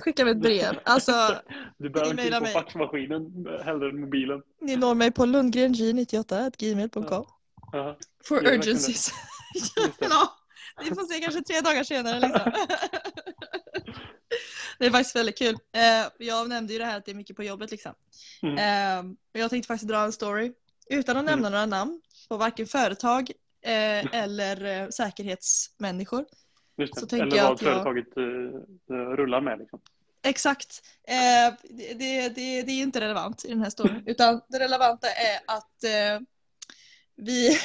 Skicka 0.00 0.24
mig 0.24 0.32
ett 0.32 0.40
brev. 0.40 0.80
Alltså 0.84 1.12
Du 1.78 1.90
behöver 1.90 2.10
inte 2.10 2.26
in 2.26 2.32
på 2.32 2.40
mig. 2.40 2.52
faxmaskinen 2.52 3.46
hellre 3.64 3.88
än 3.88 4.00
mobilen. 4.00 4.42
ni 4.60 4.76
når 4.76 4.94
mig 4.94 5.10
på 5.10 5.26
lundgreng98gmail.com. 5.26 7.24
Ja. 7.72 7.98
For 8.24 8.46
urgencies. 8.46 9.10
ja, 9.98 10.36
ni 10.82 10.88
får 10.88 11.14
se 11.14 11.20
kanske 11.20 11.42
tre 11.42 11.60
dagar 11.60 11.84
senare 11.84 12.20
liksom. 12.20 12.52
Det 14.78 14.86
är 14.86 14.90
faktiskt 14.90 15.16
väldigt 15.16 15.38
kul. 15.38 15.54
Eh, 15.72 16.06
jag 16.18 16.48
nämnde 16.48 16.72
ju 16.72 16.78
det 16.78 16.84
här 16.84 16.96
att 16.98 17.04
det 17.04 17.10
är 17.10 17.14
mycket 17.14 17.36
på 17.36 17.42
jobbet 17.44 17.70
liksom. 17.70 17.94
Mm. 18.42 18.58
Eh, 18.58 19.40
jag 19.40 19.50
tänkte 19.50 19.66
faktiskt 19.66 19.88
dra 19.88 19.98
en 20.04 20.12
story 20.12 20.52
utan 20.90 21.16
att 21.16 21.22
Mm. 21.22 21.24
nämna 21.32 21.48
några 21.50 21.66
namn 21.66 22.00
på 22.28 22.36
varken 22.36 22.66
företag 22.66 23.30
eh, 23.62 24.14
eller 24.14 24.64
eh, 24.82 24.88
säkerhetsmänniskor. 24.88 26.24
Just. 26.76 27.00
Så 27.00 27.06
tänker 27.06 27.26
Eller 27.26 27.36
jag 27.36 27.44
vad 27.44 27.52
att 27.52 27.62
jag- 27.62 27.72
företaget 27.74 28.16
eh, 28.16 28.94
rullar 29.16 29.40
med. 29.40 29.58
Liksom. 29.58 29.80
Exakt. 30.22 30.82
Det, 31.06 31.56
det, 31.94 32.28
det, 32.28 32.62
det 32.62 32.72
är 32.72 32.82
inte 32.82 33.00
relevant 33.00 33.44
i 33.44 33.48
den 33.48 33.60
här 33.62 33.70
storyn. 33.70 34.02
Utan 34.06 34.40
det 34.48 34.58
relevanta 34.58 35.06
är 35.08 35.40
att 35.56 35.84
vi, 37.16 37.58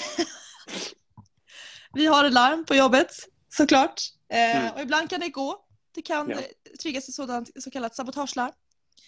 vi 1.94 2.06
har 2.06 2.26
ett 2.26 2.34
larm 2.34 2.66
på 2.66 2.76
jobbet 2.76 3.12
såklart. 3.50 4.02
Mm. 4.30 4.74
Och 4.74 4.82
ibland 4.82 5.10
kan 5.10 5.20
det 5.20 5.30
gå. 5.30 5.66
Det 5.94 6.02
kan 6.02 6.30
Ja. 6.30 6.38
eh, 6.38 6.44
triggas 6.82 7.10
ett 7.10 7.16
sådant 7.16 7.64
så 7.64 7.72
kallat 7.72 7.96
sabotagelarm. 7.96 8.52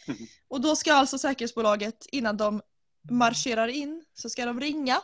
Mhm. 0.08 0.18
Och 0.48 0.62
då 0.62 0.76
ska 0.76 0.94
alltså 0.94 1.18
säkerhetsbolaget 1.18 2.06
innan 2.12 2.38
de 2.38 2.62
marscherar 3.12 3.68
in 3.68 4.06
så 4.14 4.30
ska 4.30 4.46
de 4.46 4.60
ringa. 4.60 5.02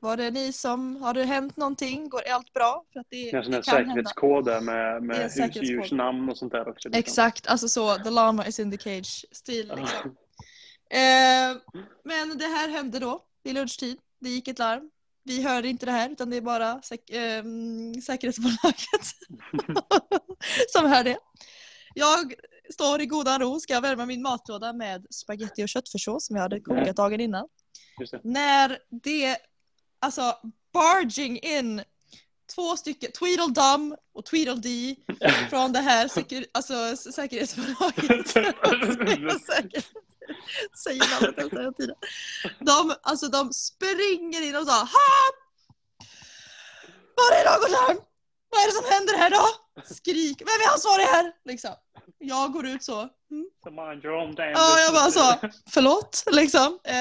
Var 0.00 0.16
det 0.16 0.30
ni 0.30 0.52
som, 0.52 0.96
har 0.96 1.14
det 1.14 1.24
hänt 1.24 1.56
någonting? 1.56 2.08
Går 2.08 2.22
allt 2.28 2.52
bra? 2.52 2.84
För 2.92 3.00
att 3.00 3.06
det, 3.10 3.16
Det 3.30 3.30
är 3.30 3.36
en 3.36 3.44
sån 3.44 3.52
här 3.52 3.62
hända. 3.78 3.92
säkerhetskod 3.92 4.44
där 4.44 4.60
med, 4.60 5.02
med 5.02 5.16
husdjursnamn 5.32 6.28
och 6.28 6.38
sånt 6.38 6.52
där 6.52 6.60
också. 6.68 6.88
liksom. 6.88 6.92
Exakt, 6.98 7.46
alltså 7.46 7.68
så 7.68 7.94
the 7.98 8.10
llama 8.10 8.46
is 8.46 8.58
in 8.60 8.70
the 8.70 8.78
cage 8.78 9.24
stil 9.32 9.66
Ja. 9.68 9.74
liksom. 9.74 10.16
Eh, 10.90 11.78
men 12.04 12.38
det 12.38 12.46
här 12.46 12.68
hände 12.68 12.98
då 12.98 13.24
vid 13.42 13.54
lunchtid. 13.54 13.98
Det 14.20 14.28
gick 14.28 14.48
ett 14.48 14.58
larm. 14.58 14.90
Vi 15.26 15.42
hörde 15.42 15.68
inte 15.68 15.86
det 15.86 15.92
här 15.92 16.10
utan 16.10 16.30
det 16.30 16.36
är 16.36 16.40
bara 16.40 16.80
säk- 16.80 17.10
ehm, 17.10 18.00
säkerhetsbolaget 18.02 19.06
som 20.72 20.86
hör 20.86 21.04
det. 21.04 21.18
Jag 21.94 22.34
står 22.72 23.00
i 23.00 23.06
godan 23.06 23.40
ro, 23.40 23.60
ska 23.60 23.80
värma 23.80 24.06
min 24.06 24.22
matlåda 24.22 24.72
med 24.72 25.06
spaghetti 25.10 25.64
och 25.64 25.68
köttfärssås 25.68 26.26
som 26.26 26.36
jag 26.36 26.42
hade 26.42 26.60
kokat 26.60 26.96
dagen 26.96 27.20
innan. 27.20 27.48
Det. 27.98 28.20
När 28.24 28.78
det, 29.02 29.36
alltså 29.98 30.34
barging 30.72 31.38
in 31.38 31.82
två 32.54 32.76
stycken, 32.76 33.12
Tweedledum 33.12 33.96
och 34.14 34.24
Tweedledee 34.24 34.96
från 35.50 35.72
det 35.72 35.80
här 35.80 36.08
säker, 36.08 36.46
alltså, 36.52 36.96
säkerhetsbolaget. 37.12 38.34
Säger 40.84 41.20
namnet 41.20 41.52
hela 41.52 41.72
tiden. 41.72 41.96
De, 42.60 42.94
alltså, 43.02 43.28
de 43.28 43.52
springer 43.52 44.42
in 44.42 44.56
och 44.56 44.66
sa 44.66 44.78
Ha! 44.78 45.12
Var 47.16 47.36
är 47.38 47.44
något 47.44 47.70
larm? 47.70 48.00
Vad 48.50 48.60
är 48.62 48.66
det 48.66 48.72
som 48.72 48.92
händer 48.92 49.16
här 49.18 49.30
då? 49.30 49.46
Skrik, 49.94 50.40
vem 50.40 50.60
är 50.68 50.72
ansvarig 50.72 51.04
här? 51.04 51.32
Liksom. 51.44 51.74
Jag 52.18 52.52
går 52.52 52.66
ut 52.66 52.82
så. 52.84 52.98
Mm. 53.30 53.46
Ja, 54.52 54.80
jag 54.80 54.92
bara 54.94 55.10
så. 55.10 55.48
Förlåt, 55.70 56.24
liksom. 56.30 56.78
Eh, 56.84 56.94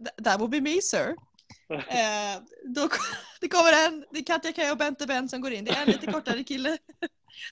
th- 0.00 0.24
that 0.24 0.40
would 0.40 0.50
be 0.50 0.60
me 0.60 0.82
sir. 0.82 1.16
Eh, 1.72 2.42
då, 2.64 2.88
det 3.40 3.48
kommer 3.48 3.86
en, 3.86 4.04
det 4.10 4.18
är 4.18 4.24
Katja 4.24 4.52
Kaj 4.52 4.70
och 4.70 4.76
Bente 4.76 5.06
Ben 5.06 5.28
som 5.28 5.40
går 5.40 5.52
in. 5.52 5.64
Det 5.64 5.70
är 5.70 5.82
en 5.82 5.88
lite 5.88 6.12
kortare 6.12 6.44
kille 6.44 6.78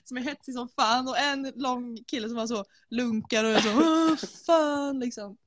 som 0.03 0.17
är 0.17 0.21
hetsig 0.21 0.53
som 0.55 0.69
fan 0.69 1.07
och 1.07 1.17
en 1.17 1.53
lång 1.55 1.97
kille 2.07 2.27
som 2.27 2.37
var 2.37 2.47
så 2.47 2.65
lunkar 2.89 3.43
och 3.43 3.49
är 3.51 3.61
så 3.61 3.69
"Åh, 3.69 4.15
fan 4.45 4.99
liksom. 4.99 5.37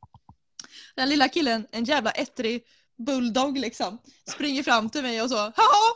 Den 0.96 1.08
lilla 1.08 1.28
killen, 1.28 1.66
en 1.72 1.84
jävla 1.84 2.10
ettrig 2.10 2.64
bulldog 3.06 3.58
liksom, 3.58 3.98
springer 4.30 4.62
fram 4.62 4.90
till 4.90 5.02
mig 5.02 5.22
och 5.22 5.28
så 5.30 5.36
Jaha! 5.36 5.94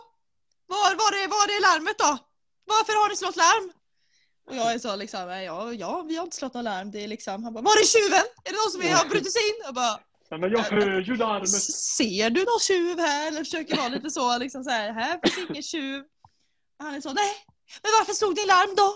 Var, 0.66 0.94
var, 0.94 1.12
är, 1.24 1.28
var 1.28 1.46
är 1.56 1.60
larmet 1.62 1.98
då? 1.98 2.18
Varför 2.64 2.92
har 3.02 3.08
ni 3.08 3.16
slått 3.16 3.36
larm? 3.36 3.72
Och 4.50 4.56
jag 4.56 4.72
är 4.74 4.78
så 4.78 4.96
liksom, 4.96 5.26
"Nej, 5.26 5.44
ja, 5.44 5.72
ja 5.72 6.02
vi 6.02 6.16
har 6.16 6.24
inte 6.24 6.36
slått 6.36 6.54
något 6.54 6.64
larm. 6.64 6.90
Det 6.90 7.04
är 7.04 7.08
liksom, 7.08 7.44
han 7.44 7.54
bara, 7.54 7.62
var 7.64 7.72
är 7.80 7.84
tjuven? 7.84 8.24
Är 8.44 8.50
det 8.52 8.56
någon 8.64 8.70
som 8.72 8.82
är- 8.82 8.94
har 8.94 9.08
brutit 9.08 9.32
sig 9.32 9.42
in? 9.48 9.54
Jag 9.64 9.74
bara, 9.74 10.00
men 10.30 10.50
jag 10.50 10.58
hör 10.58 11.00
ju 11.00 11.16
larmet. 11.16 11.48
"S- 11.48 11.96
ser 11.96 12.30
du 12.30 12.40
någon 12.44 12.60
tjuv 12.60 12.98
här? 12.98 13.28
Eller 13.28 13.38
försöker 13.44 13.76
vara 13.76 13.88
lite 13.88 14.10
så, 14.10 14.38
liksom 14.38 14.64
så 14.64 14.70
här, 14.70 14.92
här 14.92 15.20
finns 15.24 15.50
ingen 15.50 15.62
tjuv. 15.62 16.04
Han 16.78 16.94
är 16.94 17.00
så, 17.00 17.12
nej, 17.12 17.32
men 17.82 17.90
varför 17.98 18.12
slog 18.12 18.36
ni 18.36 18.46
larm 18.46 18.74
då? 18.76 18.88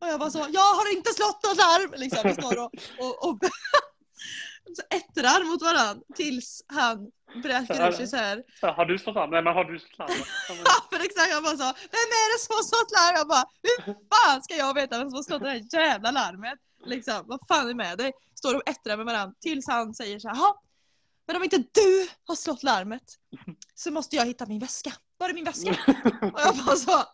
Och 0.00 0.08
jag 0.08 0.20
bara 0.20 0.30
så, 0.30 0.46
jag 0.50 0.74
har 0.78 0.92
inte 0.96 1.12
slått 1.12 1.42
något 1.44 1.56
larm! 1.56 1.90
Liksom, 1.96 2.20
vi 2.24 2.34
står 2.34 2.58
och, 2.64 2.70
och, 2.98 3.28
och 3.28 3.38
ettrar 4.98 5.44
mot 5.44 5.62
varandra 5.62 6.02
tills 6.14 6.64
han 6.66 6.98
bräker 7.42 7.88
ur 7.88 7.92
sig 7.92 8.06
så 8.06 8.16
här. 8.16 8.42
Har 8.76 8.84
du 8.84 8.98
slått 8.98 9.14
larm? 9.14 9.30
Nej, 9.30 9.42
men 9.42 9.54
har 9.54 9.64
du 9.64 9.78
slått 9.78 9.98
larm? 9.98 10.08
Ja, 10.64 10.74
men- 10.90 11.00
exakt, 11.02 11.30
jag 11.30 11.42
bara 11.42 11.56
så, 11.56 11.64
vem 11.96 12.08
är 12.22 12.28
det 12.34 12.40
som 12.44 12.52
har 12.56 12.62
slått 12.62 12.90
larm? 12.98 13.14
Jag 13.16 13.28
bara, 13.28 13.44
hur 13.62 13.94
fan 14.12 14.42
ska 14.42 14.56
jag 14.56 14.74
veta 14.74 14.98
vem 14.98 15.10
som 15.10 15.16
har 15.16 15.22
slått 15.22 15.42
det 15.42 15.48
här 15.48 15.86
jävla 15.88 16.10
larmet? 16.10 16.58
Liksom, 16.84 17.22
vad 17.26 17.40
fan 17.48 17.68
är 17.70 17.74
med 17.74 17.98
dig? 17.98 18.12
Står 18.38 18.54
och 18.54 18.62
ettrar 18.68 18.96
med 18.96 19.06
varandra 19.06 19.34
tills 19.40 19.66
han 19.68 19.94
säger 19.94 20.18
så 20.18 20.28
här, 20.28 20.36
"Jaha, 20.36 20.54
men 21.26 21.36
om 21.36 21.44
inte 21.44 21.58
du 21.58 22.08
har 22.26 22.34
slått 22.34 22.62
larmet 22.62 23.02
så 23.74 23.90
måste 23.90 24.16
jag 24.16 24.26
hitta 24.26 24.46
min 24.46 24.58
väska. 24.58 24.92
Var 25.18 25.28
är 25.28 25.34
min 25.34 25.44
väska? 25.44 25.70
Och 26.32 26.40
jag 26.40 26.56
bara 26.56 26.76
så, 26.76 26.90
"Förl- 26.90 27.06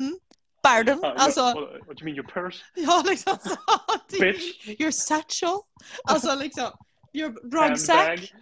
mm, 0.00 0.18
pardon? 0.62 0.98
Ja, 1.02 1.14
Alltså, 1.18 1.40
what, 1.40 1.56
what 1.86 1.96
do 1.98 2.04
you 2.04 2.04
mean 2.04 2.16
your 2.16 2.26
purse? 2.28 2.64
jag 2.74 3.06
liksom 3.06 3.38
så, 3.44 3.56
Bitch. 4.20 4.68
your 4.80 4.90
satchel? 4.90 5.58
Alltså 6.04 6.34
liksom, 6.34 6.70
your? 7.12 7.58
Handbag. 7.60 8.32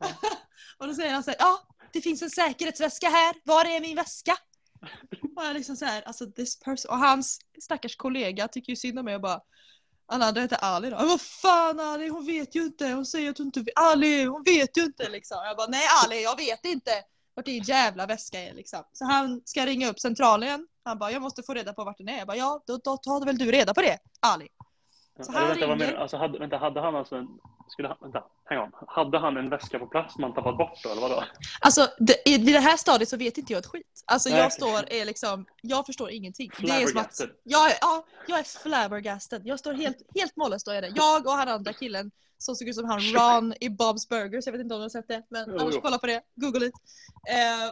Och 0.78 0.86
då 0.88 0.94
säger 0.94 1.12
han 1.12 1.22
så 1.22 1.30
här, 1.30 1.36
ja, 1.40 1.68
det 1.92 2.00
finns 2.00 2.22
en 2.22 2.30
säkerhetsväska 2.30 3.08
här, 3.08 3.34
var 3.44 3.64
är 3.64 3.80
min 3.80 3.96
väska? 3.96 4.36
Och 5.36 5.44
jag 5.44 5.54
liksom 5.54 5.76
så 5.76 5.84
här, 5.84 6.02
alltså 6.02 6.26
this 6.26 6.58
person, 6.60 6.90
och 6.90 6.98
hans 6.98 7.38
stackars 7.62 7.96
kollega 7.96 8.48
tycker 8.48 8.70
ju 8.72 8.76
synd 8.76 8.98
om 8.98 9.04
mig 9.04 9.14
och 9.14 9.20
bara, 9.20 9.40
han 10.06 10.22
andra 10.22 10.40
heter 10.40 10.58
Ali 10.60 10.90
då, 10.90 10.96
"Men 10.96 11.08
vad 11.08 11.20
fan 11.20 11.80
Ali, 11.80 12.08
hon 12.08 12.26
vet 12.26 12.54
ju 12.54 12.62
inte, 12.62 12.86
hon 12.88 13.06
säger 13.06 13.30
att 13.30 13.38
hon 13.38 13.46
inte 13.46 13.60
vet, 13.60 13.78
Ali, 13.78 14.24
hon 14.24 14.42
vet 14.42 14.76
ju 14.76 14.82
inte 14.82 15.08
liksom. 15.08 15.38
Jag 15.44 15.56
bara, 15.56 15.66
nej 15.66 15.82
Ali, 16.04 16.22
jag 16.22 16.36
vet 16.36 16.64
inte 16.64 16.90
vart 17.34 17.44
din 17.46 17.62
jävla 17.62 18.06
väska 18.06 18.40
är 18.40 18.54
liksom. 18.54 18.82
Så 18.92 19.04
han 19.04 19.42
ska 19.44 19.66
ringa 19.66 19.88
upp 19.90 20.00
centralen. 20.00 20.66
Han 20.84 20.98
bara, 20.98 21.10
jag 21.10 21.22
måste 21.22 21.42
få 21.42 21.54
reda 21.54 21.72
på 21.72 21.84
vart 21.84 21.98
den 21.98 22.08
är. 22.08 22.18
Jag 22.18 22.26
bara, 22.26 22.36
ja, 22.36 22.62
då, 22.66 22.76
då 22.84 22.96
tar 22.96 23.26
väl 23.26 23.38
du 23.38 23.50
reda 23.52 23.74
på 23.74 23.80
det, 23.80 23.98
Ali. 24.20 24.48
Så 25.20 25.32
Eller 25.32 25.40
han 25.40 25.48
vänta, 25.48 25.66
ringer. 25.66 25.94
alltså, 25.94 26.16
hade, 26.16 26.38
vänta, 26.38 26.56
hade 26.56 26.80
han 26.80 26.96
alltså 26.96 27.16
en... 27.16 27.28
Skulle 27.72 27.88
han, 27.88 27.96
vänta, 28.00 28.24
hang 28.44 28.58
on. 28.58 28.70
Hade 28.86 29.18
han 29.18 29.36
en 29.36 29.50
väska 29.50 29.78
på 29.78 29.86
plats 29.86 30.14
som 30.14 30.22
han 30.22 30.34
tappat 30.34 30.56
bort 30.58 30.82
då, 30.82 30.90
eller 30.90 31.00
vadå? 31.00 31.24
Alltså 31.60 31.88
det, 31.98 32.28
i, 32.28 32.38
det 32.38 32.58
här 32.58 32.76
stadiet 32.76 33.08
så 33.08 33.16
vet 33.16 33.38
inte 33.38 33.52
jag 33.52 33.60
ett 33.60 33.66
skit. 33.66 34.02
Alltså 34.06 34.28
Nej. 34.28 34.38
jag 34.38 34.52
står 34.52 34.92
är 34.92 35.04
liksom, 35.04 35.46
jag 35.60 35.86
förstår 35.86 36.10
ingenting. 36.10 36.50
Det 36.58 36.70
är 36.70 36.86
som 36.86 37.00
att, 37.00 37.20
jag 37.42 37.70
är, 37.70 37.76
ja, 37.80 38.04
jag 38.26 38.38
är 38.38 38.62
flabbergasted. 38.62 39.42
Jag 39.44 39.58
står 39.58 39.72
helt, 39.72 39.96
helt 40.14 40.36
mållös 40.36 40.62
står 40.62 40.74
jag 40.74 40.82
där. 40.82 40.92
Jag 40.96 41.26
och 41.26 41.32
han 41.32 41.48
andra 41.48 41.72
killen 41.72 42.10
som 42.38 42.56
såg 42.56 42.68
ut 42.68 42.74
som 42.74 42.84
han 42.84 43.00
Ron 43.00 43.54
i 43.60 43.68
Bob's 43.68 44.08
Burgers. 44.08 44.46
Jag 44.46 44.52
vet 44.52 44.60
inte 44.60 44.74
om 44.74 44.80
du 44.80 44.84
har 44.84 44.88
sett 44.88 45.08
det, 45.08 45.22
men 45.28 45.44
Jo, 45.48 45.58
annars 45.58 45.74
jo. 45.74 45.80
kolla 45.80 45.98
på 45.98 46.06
det. 46.06 46.22
Google 46.34 46.66
it. 46.66 46.74
Eh, 47.28 47.68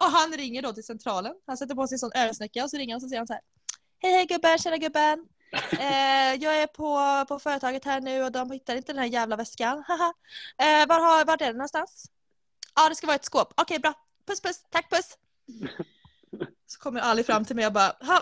och 0.06 0.12
han 0.12 0.32
ringer 0.32 0.62
då 0.62 0.72
till 0.72 0.84
centralen. 0.84 1.34
Han 1.46 1.56
sätter 1.56 1.74
på 1.74 1.86
sig 1.86 1.94
en 1.94 1.98
sån 1.98 2.12
örsnäcka 2.16 2.64
och 2.64 2.70
så 2.70 2.76
ringer 2.76 2.94
han 2.94 2.96
och 2.96 3.02
så 3.02 3.08
säger 3.08 3.20
han 3.20 3.26
så 3.26 3.32
här. 3.32 3.42
Hej 3.98 4.12
hej 4.12 4.26
gubben, 4.26 4.58
tjena 4.58 4.76
gubben. 4.76 5.26
Eh, 5.54 6.34
jag 6.34 6.62
är 6.62 6.66
på, 6.66 7.24
på 7.28 7.38
företaget 7.38 7.84
här 7.84 8.00
nu 8.00 8.22
och 8.24 8.32
de 8.32 8.50
hittar 8.50 8.76
inte 8.76 8.92
den 8.92 8.98
här 8.98 9.08
jävla 9.08 9.36
väskan. 9.36 9.84
Eh, 10.58 10.86
var, 10.88 11.00
har, 11.00 11.24
var 11.24 11.34
är 11.34 11.46
den 11.46 11.56
någonstans? 11.56 12.10
Ja, 12.74 12.88
det 12.88 12.94
ska 12.94 13.06
vara 13.06 13.16
ett 13.16 13.24
skåp. 13.24 13.54
Okej, 13.56 13.78
bra. 13.78 13.94
Puss 14.26 14.40
puss, 14.40 14.64
tack 14.70 14.90
puss. 14.90 15.18
Så 16.66 16.78
kommer 16.78 17.00
Ali 17.00 17.24
fram 17.24 17.44
till 17.44 17.56
mig 17.56 17.66
och 17.66 17.72
bara, 17.72 17.96
ha, 18.00 18.16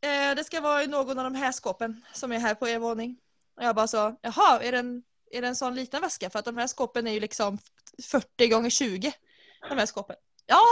eh, 0.00 0.34
det 0.36 0.44
ska 0.44 0.60
vara 0.60 0.82
i 0.82 0.86
någon 0.86 1.18
av 1.18 1.24
de 1.24 1.34
här 1.34 1.52
skåpen 1.52 2.04
som 2.12 2.32
är 2.32 2.38
här 2.38 2.54
på 2.54 2.68
er 2.68 2.78
våning. 2.78 3.16
Och 3.56 3.64
jag 3.64 3.74
bara 3.74 3.86
så, 3.86 4.16
jaha, 4.22 4.62
är 4.62 4.72
det 4.72 4.78
en, 4.78 5.02
är 5.30 5.42
det 5.42 5.48
en 5.48 5.56
sån 5.56 5.74
liten 5.74 6.00
väska? 6.00 6.30
För 6.30 6.38
att 6.38 6.44
de 6.44 6.56
här 6.56 6.66
skåpen 6.66 7.06
är 7.06 7.12
ju 7.12 7.20
liksom 7.20 7.58
40 8.02 8.48
gånger 8.48 8.70
20. 8.70 9.12
De 9.68 9.78
här 9.78 9.86
skåpen. 9.86 10.16
Ja, 10.46 10.62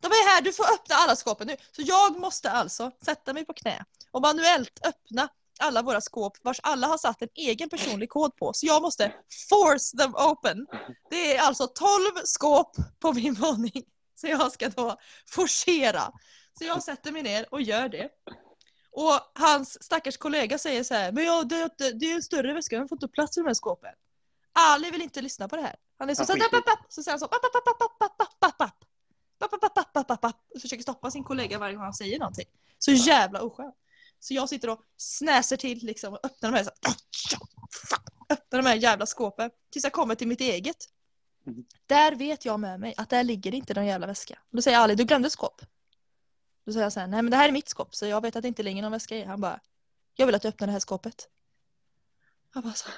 de 0.00 0.06
är 0.06 0.28
här, 0.34 0.42
du 0.42 0.52
får 0.52 0.64
öppna 0.64 0.94
alla 0.94 1.16
skåpen 1.16 1.46
nu. 1.46 1.56
Så 1.72 1.82
jag 1.82 2.20
måste 2.20 2.50
alltså 2.50 2.90
sätta 3.04 3.32
mig 3.32 3.44
på 3.44 3.52
knä 3.52 3.84
och 4.10 4.22
manuellt 4.22 4.80
öppna 4.86 5.28
alla 5.58 5.82
våra 5.82 6.00
skåp 6.00 6.36
vars 6.42 6.60
alla 6.62 6.86
har 6.86 6.98
satt 6.98 7.22
en 7.22 7.28
egen 7.34 7.68
personlig 7.68 8.10
kod 8.10 8.36
på. 8.36 8.52
Så 8.52 8.66
jag 8.66 8.82
måste 8.82 9.14
force 9.48 9.96
them 9.96 10.14
open. 10.14 10.66
Det 11.10 11.36
är 11.36 11.42
alltså 11.42 11.66
12 11.66 11.88
skåp 12.24 12.76
på 12.98 13.12
min 13.12 13.34
våning. 13.34 13.84
Så 14.14 14.26
jag 14.26 14.52
ska 14.52 14.68
då 14.68 14.96
forcera. 15.26 16.12
Så 16.58 16.64
jag 16.64 16.82
sätter 16.82 17.12
mig 17.12 17.22
ner 17.22 17.46
och 17.54 17.62
gör 17.62 17.88
det. 17.88 18.10
Och 18.92 19.20
hans 19.34 19.84
stackars 19.84 20.16
kollega 20.16 20.58
säger 20.58 20.84
så 20.84 20.94
här, 20.94 21.12
men 21.12 21.24
ja, 21.24 21.44
det, 21.44 21.70
det 21.78 22.10
är 22.10 22.14
en 22.14 22.22
större 22.22 22.54
väska, 22.54 22.78
den 22.78 22.88
får 22.88 22.96
inte 22.96 23.08
plats 23.08 23.36
i 23.36 23.40
de 23.40 23.46
här 23.46 23.54
skåpen. 23.54 23.94
Ali 24.52 24.90
vill 24.90 25.02
inte 25.02 25.20
lyssna 25.20 25.48
på 25.48 25.56
det 25.56 25.62
här. 25.62 25.76
Han 25.98 26.10
är 26.10 26.14
så, 26.14 26.24
så, 26.24 26.32
så 26.32 26.38
så, 26.38 27.24
app, 27.24 27.34
app, 27.34 27.56
app, 27.56 27.66
app. 27.68 27.78
Bapp, 27.78 27.98
bapp, 27.98 27.98
bapp, 27.98 28.18
bapp, 28.18 28.40
bapp, 28.40 28.58
bapp, 28.58 28.84
och 30.54 30.60
försöker 30.60 30.82
stoppa 30.82 31.10
sin 31.10 31.24
kollega 31.24 31.58
varje 31.58 31.74
gång 31.74 31.84
han 31.84 31.94
säger 31.94 32.18
någonting. 32.18 32.46
Så 32.78 32.92
jävla 32.92 33.42
oskön. 33.42 33.72
Så 34.20 34.34
jag 34.34 34.48
sitter 34.48 34.70
och 34.70 34.80
snäser 34.96 35.56
till 35.56 35.78
liksom 35.78 36.12
och 36.12 36.20
öppnar 36.24 36.52
de 36.52 36.58
här, 36.58 36.64
så, 36.64 36.70
öppnar 38.28 38.62
de 38.62 38.68
här 38.68 38.76
jävla 38.76 39.06
skåpen. 39.06 39.50
Tills 39.70 39.84
jag 39.84 39.92
kommer 39.92 40.14
till 40.14 40.28
mitt 40.28 40.40
eget. 40.40 40.88
Mm. 41.46 41.64
Där 41.86 42.14
vet 42.14 42.44
jag 42.44 42.60
med 42.60 42.80
mig 42.80 42.94
att 42.96 43.10
där 43.10 43.24
ligger 43.24 43.54
inte 43.54 43.74
någon 43.74 43.86
jävla 43.86 44.06
väska. 44.06 44.38
Då 44.50 44.62
säger 44.62 44.78
Ali, 44.78 44.94
du 44.94 45.04
glömde 45.04 45.26
ett 45.26 45.32
skåp. 45.32 45.62
Då 46.66 46.72
säger 46.72 46.84
jag 46.84 46.92
så 46.92 47.00
här, 47.00 47.06
nej 47.06 47.22
men 47.22 47.30
det 47.30 47.36
här 47.36 47.48
är 47.48 47.52
mitt 47.52 47.68
skåp 47.68 47.94
så 47.94 48.06
jag 48.06 48.20
vet 48.20 48.36
att 48.36 48.42
det 48.42 48.48
inte 48.48 48.62
ligger 48.62 48.82
någon 48.82 48.92
väska 48.92 49.16
i. 49.16 49.24
Han 49.24 49.40
bara, 49.40 49.60
jag 50.14 50.26
vill 50.26 50.34
att 50.34 50.42
du 50.42 50.48
öppnar 50.48 50.66
det 50.66 50.72
här 50.72 50.80
skåpet. 50.80 51.28
Jag 52.54 52.62
bara 52.62 52.74
så. 52.74 52.88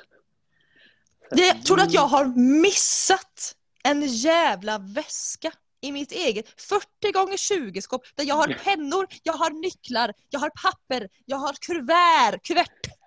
det, 1.31 1.55
tror 1.55 1.81
att 1.81 1.93
jag 1.93 2.07
har 2.07 2.27
missat 2.61 3.57
en 3.83 4.07
jävla 4.07 4.79
väska 4.79 5.53
i 5.81 5.93
mitt 5.93 6.13
eget 6.13 6.61
40 6.61 7.13
gånger 7.13 7.37
20 7.37 7.83
skåp 7.83 8.03
där 8.15 8.25
jag 8.25 8.35
har 8.35 8.49
pennor, 8.65 9.07
jag 9.23 9.33
har 9.33 9.51
nycklar, 9.51 10.13
jag 10.31 10.41
har 10.41 10.51
papper, 10.51 11.09
jag 11.25 11.37
har 11.37 11.53
kuvert, 11.53 12.43
kuvert. 12.43 13.01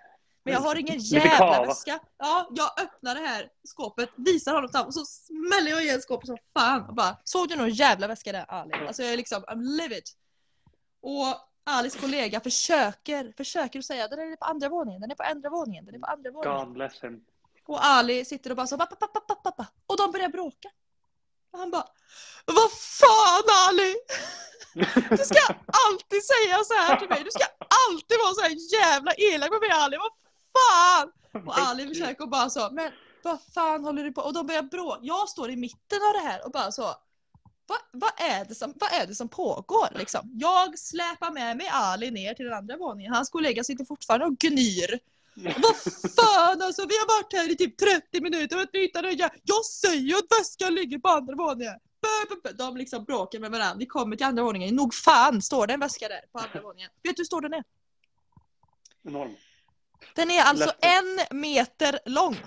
Men 0.46 0.54
jag 0.54 0.62
har 0.62 0.76
ingen 0.76 1.00
jävla 1.00 1.66
väska. 1.66 2.00
Ja, 2.18 2.50
jag 2.52 2.82
öppnar 2.82 3.16
det 3.16 3.28
här 3.28 3.50
skåpet, 3.64 4.10
visar 4.16 4.54
honom 4.54 4.70
tam 4.72 4.88
och 4.88 4.94
så 4.94 5.06
smäller 5.06 5.72
jag 5.72 5.84
igen 5.84 6.02
skåpet 6.02 6.28
som 6.28 6.38
fan 6.54 6.90
och 6.90 6.96
bara 6.96 7.18
Såg 7.24 7.50
du 7.50 7.56
någon 7.56 7.70
jävla 7.70 8.08
väska 8.08 8.32
där 8.32 8.46
Ali? 8.48 8.74
Alltså 8.88 9.04
jag 9.04 9.14
är 9.14 9.18
liksom, 9.18 9.44
I'm 9.44 9.62
livid. 9.78 10.04
Och 11.02 11.36
Alis 11.64 11.96
kollega 11.96 12.40
försöker, 12.40 13.34
försöker 13.38 13.80
att 13.80 13.86
säga 13.86 14.08
den 14.08 14.20
är 14.20 14.36
på 14.36 14.46
andra 14.46 14.70
våningen, 14.70 15.02
den 15.02 15.12
är 15.12 15.16
på 15.16 15.24
andra 15.24 15.50
våningen, 15.50 15.86
den 15.86 15.96
är 15.96 16.00
på 16.00 16.06
andra 16.06 16.32
våningen. 16.32 16.66
God 16.66 16.74
bless 16.74 17.04
him. 17.04 17.26
Och 17.66 17.86
Ali 17.86 18.26
sitter 18.26 18.50
och 18.50 18.56
bara 18.56 18.68
så 18.68 18.78
pappa, 18.78 18.96
pappa, 18.96 19.20
pappa, 19.20 19.52
pappa. 19.52 19.68
Och 19.88 19.98
de 19.98 20.12
börjar 20.12 20.30
bråka. 20.30 20.70
Och 21.54 21.60
han 21.60 21.72
bara 21.72 21.88
Vad 22.46 22.72
fan 22.72 23.44
Ali! 23.68 23.96
Du 25.10 25.24
ska 25.24 25.54
alltid 25.88 26.24
säga 26.26 26.64
så 26.64 26.74
här 26.74 27.00
till 27.00 27.10
mig. 27.10 27.24
Du 27.24 27.32
ska 27.32 27.46
alltid 27.90 28.18
vara 28.24 28.34
så 28.34 28.42
här 28.42 28.82
jävla 28.82 29.14
elak 29.14 29.50
med 29.52 29.60
mig 29.60 29.70
Ali. 29.72 29.98
Vad 29.98 30.12
fan! 30.58 31.12
Och 31.48 31.58
Ali 31.60 31.88
försöker 31.88 32.26
bara 32.26 32.50
så, 32.50 32.70
men 32.72 32.92
vad 33.24 33.40
fan 33.56 33.84
håller 33.84 34.04
du 34.04 34.12
på? 34.12 34.22
Och 34.22 34.34
de 34.34 34.48
börjar 34.48 34.64
bråka. 34.64 35.00
Jag 35.02 35.30
står 35.30 35.52
i 35.52 35.56
mitten 35.56 36.00
av 36.08 36.14
det 36.14 36.30
här 36.30 36.46
och 36.46 36.52
bara 36.52 36.72
så 36.72 36.96
vad, 37.68 37.80
vad, 37.92 38.12
är 38.18 38.46
det 38.46 38.56
som, 38.56 38.74
vad 38.76 38.94
är 38.94 39.08
det 39.08 39.16
som 39.16 39.30
pågår 39.30 39.88
liksom? 39.98 40.30
Jag 40.34 40.80
släpar 40.80 41.32
med 41.32 41.58
mig 41.58 41.70
Ali 41.72 42.12
ner 42.12 42.34
till 42.34 42.46
den 42.46 42.54
andra 42.54 42.78
våningen. 42.78 43.14
Hans 43.14 43.30
kollega 43.30 43.64
sitter 43.64 43.86
fortfarande 43.86 44.26
och 44.26 44.38
gnyr. 44.38 45.00
Vad 45.36 45.76
fan 46.16 46.62
alltså, 46.62 46.82
vi 46.82 46.94
har 46.98 47.08
varit 47.22 47.34
här 47.34 47.52
i 47.52 47.56
typ 47.56 47.78
30 47.78 48.22
minuter 48.22 48.56
och 48.56 48.62
inte 48.62 48.78
hittat 48.78 49.06
jä- 49.06 49.30
Jag 49.44 49.66
säger 49.66 50.02
ju 50.02 50.16
att 50.16 50.40
väskan 50.40 50.76
ligger 50.76 51.00
på 51.00 51.08
andra 51.10 51.36
våningen. 51.36 51.74
De 52.58 52.78
liksom 52.78 53.04
bråkar 53.04 53.40
med 53.40 53.52
varandra. 53.52 53.76
Vi 53.80 53.86
kommer 53.86 54.16
till 54.16 54.26
andra 54.26 54.44
våningen. 54.44 54.76
Nog 54.76 54.94
fan 54.94 55.42
står 55.42 55.68
det 55.68 55.74
en 55.74 55.80
väska 55.80 56.08
där 56.08 56.22
på 56.32 56.40
andra 56.40 56.62
våningen. 56.62 56.90
Vet 57.04 57.16
du 57.16 57.20
hur 57.20 57.26
stor 57.26 57.42
den 57.42 57.54
är? 57.54 57.64
Enorm. 59.08 59.36
Den 60.16 60.32
är 60.32 60.42
alltså 60.44 60.66
Lätt. 60.66 60.86
en 61.32 61.40
meter 61.40 62.00
lång. 62.06 62.38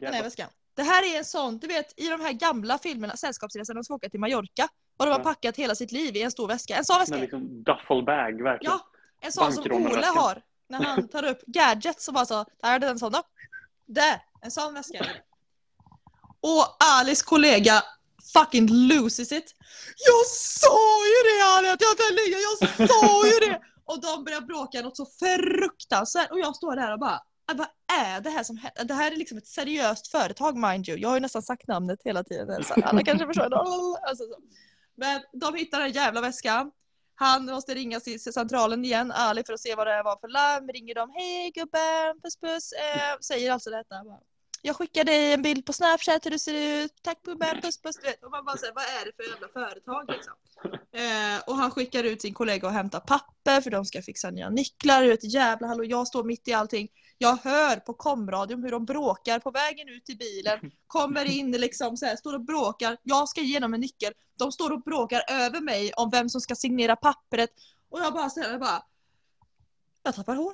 Den 0.00 0.14
här 0.14 0.22
väskan. 0.22 0.48
Det 0.74 0.82
här 0.82 1.14
är 1.14 1.18
en 1.18 1.24
sån, 1.24 1.58
du 1.58 1.66
vet 1.66 2.00
i 2.00 2.08
de 2.08 2.20
här 2.20 2.32
gamla 2.32 2.78
filmerna, 2.78 3.16
Sällskapsresan, 3.16 3.76
de 3.76 3.84
ska 3.84 3.94
åka 3.94 4.08
till 4.08 4.20
Mallorca. 4.20 4.68
Och 4.98 5.06
de 5.06 5.12
har 5.12 5.18
packat 5.18 5.56
hela 5.56 5.74
sitt 5.74 5.92
liv 5.92 6.16
i 6.16 6.22
en 6.22 6.30
stor 6.30 6.48
väska. 6.48 6.76
En 6.76 6.84
sån 6.84 6.98
väska. 6.98 7.14
En 7.14 7.20
liksom 7.20 7.62
duffelbag, 7.62 8.42
verkligen. 8.42 8.72
Ja, 8.72 8.80
en 9.20 9.32
sån 9.32 9.52
som 9.52 9.72
Ole 9.72 10.06
har 10.06 10.42
när 10.70 10.84
han 10.84 11.08
tar 11.08 11.24
upp 11.24 11.40
gadgets 11.46 12.08
och 12.08 12.14
bara 12.14 12.26
så, 12.26 12.44
där 12.62 12.74
är 12.74 12.78
det 12.78 12.88
en 12.88 12.98
sån 12.98 13.12
då. 13.12 13.22
Där, 13.86 14.22
en 14.42 14.50
sån 14.50 14.74
väska. 14.74 15.06
Och 16.40 16.76
Alice 16.84 17.24
kollega 17.24 17.82
fucking 18.32 18.68
loses 18.88 19.32
it. 19.32 19.54
Jag 20.06 20.26
sa 20.26 21.06
ju 21.06 21.30
det 21.38 21.44
Ali 21.44 21.68
att 21.68 21.80
jag 21.80 21.96
kan 21.98 22.16
ligga, 22.16 22.38
jag 22.38 22.88
sa 22.88 23.26
ju 23.26 23.48
det! 23.50 23.60
Och 23.84 24.00
de 24.00 24.24
börjar 24.24 24.40
bråka 24.40 24.80
något 24.82 24.96
så 24.96 25.06
fruktansvärt 25.06 26.30
och 26.30 26.38
jag 26.40 26.56
står 26.56 26.76
där 26.76 26.92
och 26.92 26.98
bara 26.98 27.20
"Ah, 27.46 27.54
vad 27.54 27.66
är 28.00 28.20
det 28.20 28.30
här 28.30 28.42
som 28.44 28.56
händer? 28.56 28.84
Det 28.84 28.94
här 28.94 29.12
är 29.12 29.16
liksom 29.16 29.38
ett 29.38 29.46
seriöst 29.46 30.08
företag 30.08 30.56
mind 30.56 30.88
you. 30.88 30.98
Jag 30.98 31.08
har 31.08 31.16
ju 31.16 31.20
nästan 31.20 31.42
sagt 31.42 31.68
namnet 31.68 31.98
hela 32.04 32.24
tiden. 32.24 32.64
Så 32.64 32.74
alla 32.84 33.02
kanske 33.04 33.26
förstår. 33.26 33.50
Alltså, 34.08 34.24
så. 34.24 34.34
Men 34.96 35.20
de 35.32 35.54
hittar 35.54 35.80
den 35.80 35.92
jävla 35.92 36.20
väskan. 36.20 36.70
Han 37.22 37.44
måste 37.44 37.74
ringa 37.74 38.00
till 38.00 38.20
centralen 38.20 38.84
igen, 38.84 39.12
Ali, 39.12 39.44
för 39.46 39.52
att 39.52 39.60
se 39.60 39.74
vad 39.74 39.86
det 39.86 40.02
var 40.02 40.18
för 40.20 40.28
larm. 40.28 40.68
Ringer 40.68 40.94
de, 40.94 41.10
hej 41.10 41.50
gubben, 41.54 42.20
puss 42.22 42.36
puss. 42.40 42.72
Eh, 42.72 43.18
säger 43.20 43.52
alltså 43.52 43.70
detta. 43.70 44.04
Bara, 44.04 44.20
Jag 44.62 44.76
skickar 44.76 45.04
dig 45.04 45.32
en 45.32 45.42
bild 45.42 45.66
på 45.66 45.72
Snapchat 45.72 46.26
hur 46.26 46.30
du 46.30 46.38
ser 46.38 46.82
ut. 46.84 46.92
Tack 47.02 47.22
gubben, 47.22 47.60
puss 47.62 47.82
puss. 47.82 47.96
Du 47.96 48.02
vet. 48.02 48.24
Och 48.24 48.30
man 48.30 48.44
bara 48.44 48.56
säger, 48.56 48.74
vad 48.74 48.84
är 48.84 49.04
det 49.04 49.12
för 49.16 49.30
jävla 49.32 49.48
företag 49.48 50.04
liksom? 50.08 50.34
Eh, 50.92 51.42
och 51.46 51.56
han 51.56 51.70
skickar 51.70 52.04
ut 52.04 52.22
sin 52.22 52.34
kollega 52.34 52.68
och 52.68 52.74
hämtar 52.74 53.00
papper 53.00 53.60
för 53.60 53.70
de 53.70 53.84
ska 53.84 54.02
fixa 54.02 54.30
nya 54.30 54.50
nycklar. 54.50 55.02
Du 55.02 55.28
jävla 55.28 55.66
hallå, 55.66 55.84
jag 55.84 56.06
står 56.06 56.24
mitt 56.24 56.48
i 56.48 56.52
allting. 56.52 56.88
Jag 57.22 57.36
hör 57.36 57.76
på 57.76 57.94
komradion 57.94 58.62
hur 58.62 58.70
de 58.70 58.84
bråkar 58.84 59.38
på 59.38 59.50
vägen 59.50 59.88
ut 59.88 60.04
till 60.04 60.18
bilen. 60.18 60.58
Kommer 60.86 61.24
in 61.24 61.52
liksom 61.52 61.96
så 61.96 62.06
här, 62.06 62.16
står 62.16 62.34
och 62.34 62.44
bråkar. 62.44 62.96
Jag 63.02 63.28
ska 63.28 63.40
ge 63.40 63.58
dem 63.58 63.74
en 63.74 63.80
nyckel. 63.80 64.12
De 64.38 64.52
står 64.52 64.70
och 64.72 64.82
bråkar 64.82 65.22
över 65.30 65.60
mig 65.60 65.92
om 65.92 66.10
vem 66.10 66.28
som 66.28 66.40
ska 66.40 66.54
signera 66.54 66.96
pappret. 66.96 67.50
Och 67.90 68.00
jag 68.00 68.12
bara 68.12 68.30
säger 68.30 68.58
bara. 68.58 68.82
Jag 70.02 70.14
tappar 70.14 70.36
hår. 70.36 70.52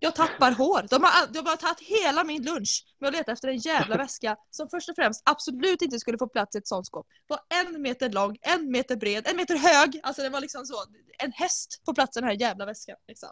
Jag 0.00 0.14
tappar 0.14 0.52
hår. 0.52 0.86
De 0.90 1.02
har, 1.02 1.26
de 1.32 1.38
har 1.38 1.56
tagit 1.56 1.80
hela 1.80 2.24
min 2.24 2.42
lunch 2.42 2.86
med 3.00 3.08
att 3.08 3.14
leta 3.14 3.32
efter 3.32 3.48
en 3.48 3.58
jävla 3.58 3.96
väska 4.04 4.36
som 4.50 4.68
först 4.68 4.88
och 4.88 4.96
främst 4.96 5.22
absolut 5.24 5.82
inte 5.82 6.00
skulle 6.00 6.18
få 6.18 6.28
plats 6.28 6.56
i 6.56 6.58
ett 6.58 6.68
sånt 6.68 6.86
skåp. 6.86 7.06
Var 7.26 7.40
en 7.48 7.82
meter 7.82 8.10
lång, 8.10 8.38
en 8.40 8.70
meter 8.70 8.96
bred, 8.96 9.26
en 9.26 9.36
meter 9.36 9.56
hög. 9.56 10.00
Alltså 10.02 10.22
det 10.22 10.28
var 10.28 10.40
liksom 10.40 10.66
så. 10.66 10.84
En 11.18 11.32
häst 11.32 11.82
får 11.86 11.94
plats 11.94 12.16
i 12.16 12.20
den 12.20 12.28
här 12.28 12.40
jävla 12.40 12.66
väskan. 12.66 12.96
Liksom. 13.08 13.30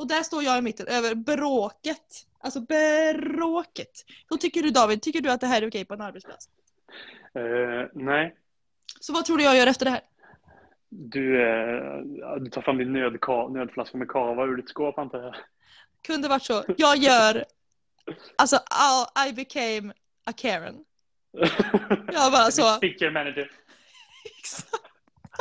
Och 0.00 0.06
där 0.06 0.22
står 0.22 0.42
jag 0.42 0.58
i 0.58 0.62
mitten 0.62 0.86
över 0.86 1.14
bråket. 1.14 2.26
Alltså 2.40 2.60
bråket. 2.60 3.90
Hur 4.30 4.36
tycker 4.36 4.62
du 4.62 4.70
David? 4.70 5.02
Tycker 5.02 5.20
du 5.20 5.30
att 5.30 5.40
det 5.40 5.46
här 5.46 5.62
är 5.62 5.68
okej 5.68 5.84
på 5.84 5.94
en 5.94 6.00
arbetsplats? 6.00 6.48
Eh, 7.34 7.88
nej, 7.94 8.36
Så 9.00 9.12
vad 9.12 9.24
tror 9.24 9.36
du 9.38 9.44
jag 9.44 9.56
gör 9.56 9.66
efter 9.66 9.84
det 9.84 9.90
här? 9.90 10.00
du, 10.88 11.42
eh, 11.42 12.36
du 12.40 12.50
tar 12.50 12.62
fram 12.62 12.78
din 12.78 12.92
nödka, 12.92 13.48
nödflaska 13.48 13.98
med 13.98 14.08
kava 14.08 14.44
ur 14.44 14.56
ditt 14.56 14.68
skåp 14.68 14.98
antar 14.98 15.22
jag. 15.22 15.34
Kunde 16.06 16.28
varit 16.28 16.42
så. 16.42 16.64
Jag 16.76 16.96
gör... 16.96 17.44
Alltså 18.38 18.56
I- 19.28 19.32
became 19.32 19.92
a 20.26 20.32
Karen. 20.36 20.74
Jag 22.12 22.32
bara 22.32 22.50
så. 22.50 22.62
Sticker 22.62 23.10
manager. 23.10 23.50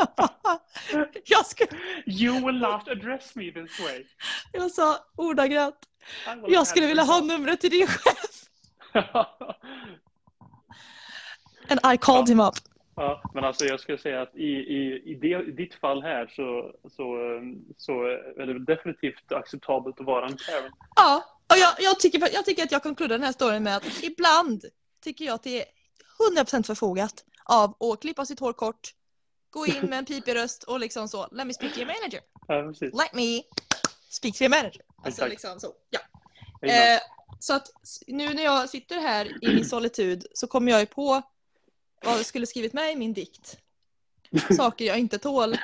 jag, 1.26 1.46
skulle, 1.46 1.70
You 2.06 2.46
will 2.46 2.60
not 2.60 2.88
address 2.88 3.36
me 3.36 3.52
this 3.52 3.80
way. 3.80 4.06
jag 4.52 4.72
sa 4.72 4.98
ordagrant. 5.16 5.76
Jag 6.48 6.68
skulle 6.68 6.88
vilja 6.88 7.04
ha 7.04 7.22
numret 7.22 7.62
till 7.62 7.70
din 7.70 7.88
chef. 7.88 8.46
And 11.70 11.94
I 11.94 11.98
called 11.98 12.30
him 12.30 12.40
up. 12.40 12.56
Ja, 12.96 13.22
men 13.34 13.44
alltså 13.44 13.66
jag 13.66 13.80
skulle 13.80 13.98
säga 13.98 14.22
att 14.22 14.36
i, 14.36 14.52
i, 14.52 15.02
i, 15.06 15.16
det, 15.16 15.28
i 15.28 15.52
ditt 15.52 15.76
fall 15.76 16.02
här 16.02 16.28
så, 16.36 16.74
så, 16.96 17.04
eh, 17.04 17.42
så 17.78 18.04
är 18.38 18.46
det 18.46 18.66
definitivt 18.66 19.32
acceptabelt 19.32 20.00
att 20.00 20.06
vara 20.06 20.26
en 20.26 20.38
Karen. 20.38 20.72
Ja, 20.96 21.24
och 21.50 21.58
jag, 21.58 21.74
jag, 21.80 22.00
tycker, 22.00 22.34
jag 22.34 22.46
tycker 22.46 22.64
att 22.64 22.72
jag 22.72 22.84
konkluderar 22.84 23.18
den 23.18 23.26
här 23.26 23.34
storyn 23.34 23.64
med 23.64 23.78
att 23.78 24.04
ibland 24.04 24.66
tycker 25.04 25.26
jag 25.26 25.36
att 25.36 25.44
det 25.44 25.62
är 25.62 25.66
100% 26.38 26.64
förfogat 26.64 27.24
av 27.46 27.76
att 27.80 28.02
klippa 28.02 28.26
sitt 28.26 28.40
hår 28.40 28.54
kort, 28.54 28.94
gå 29.50 29.66
in 29.66 29.90
med 29.90 30.00
en 30.00 30.06
pipig 30.06 30.36
röst 30.36 30.64
och 30.64 30.80
liksom 30.80 31.08
så, 31.08 31.28
let 31.32 31.48
me 31.48 31.54
speak 31.54 31.74
to 31.74 31.80
your 31.80 31.88
manager. 31.88 32.22
Ja, 32.48 32.64
precis. 32.64 32.94
Let 32.94 33.14
me 33.14 33.42
speak 34.10 34.36
to 34.36 34.44
your 34.44 34.50
manager. 34.50 34.82
Alltså 34.98 35.08
Exakt. 35.08 35.30
liksom 35.30 35.60
så, 35.60 35.74
ja. 35.90 36.00
Eh, 36.68 37.00
så 37.40 37.54
att 37.54 37.68
nu 38.08 38.34
när 38.34 38.44
jag 38.44 38.70
sitter 38.70 38.96
här 38.96 39.46
i 39.46 39.56
min 39.56 39.66
solitud 39.76 40.26
så 40.34 40.48
kommer 40.48 40.72
jag 40.72 40.80
ju 40.80 40.86
på 40.86 41.22
vad 42.06 42.14
jag 42.14 42.26
skulle 42.26 42.46
skrivit 42.46 42.74
med 42.74 42.92
i 42.92 42.96
min 42.96 43.14
dikt. 43.14 43.58
Saker 44.58 44.86
jag 44.86 45.00
inte 45.00 45.18
tål. 45.18 45.58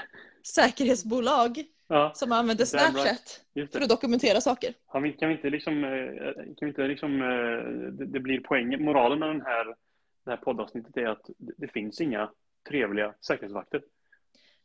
Säkerhetsbolag 0.43 1.63
ja, 1.87 2.11
som 2.15 2.31
använder. 2.31 2.65
Snapchat 2.65 3.41
för 3.71 3.81
att 3.81 3.89
dokumentera 3.89 4.41
saker. 4.41 4.73
Kan 4.91 5.03
vi, 5.03 5.11
kan 5.13 5.29
vi 5.29 5.35
inte 5.35 5.49
liksom, 5.49 5.83
eh, 5.83 6.33
kan 6.35 6.55
vi 6.59 6.67
inte 6.67 6.87
liksom 6.87 7.21
eh, 7.21 7.27
det, 7.91 8.05
det 8.05 8.19
blir 8.19 8.39
poängen, 8.39 8.83
moralen 8.83 9.19
med 9.19 9.29
den 9.29 9.41
här, 9.41 9.65
det 10.25 10.31
här 10.31 10.37
poddavsnittet 10.37 10.97
är 10.97 11.07
att 11.07 11.29
det, 11.37 11.53
det 11.57 11.67
finns 11.67 12.01
inga 12.01 12.31
trevliga 12.67 13.13
säkerhetsvakter. 13.21 13.81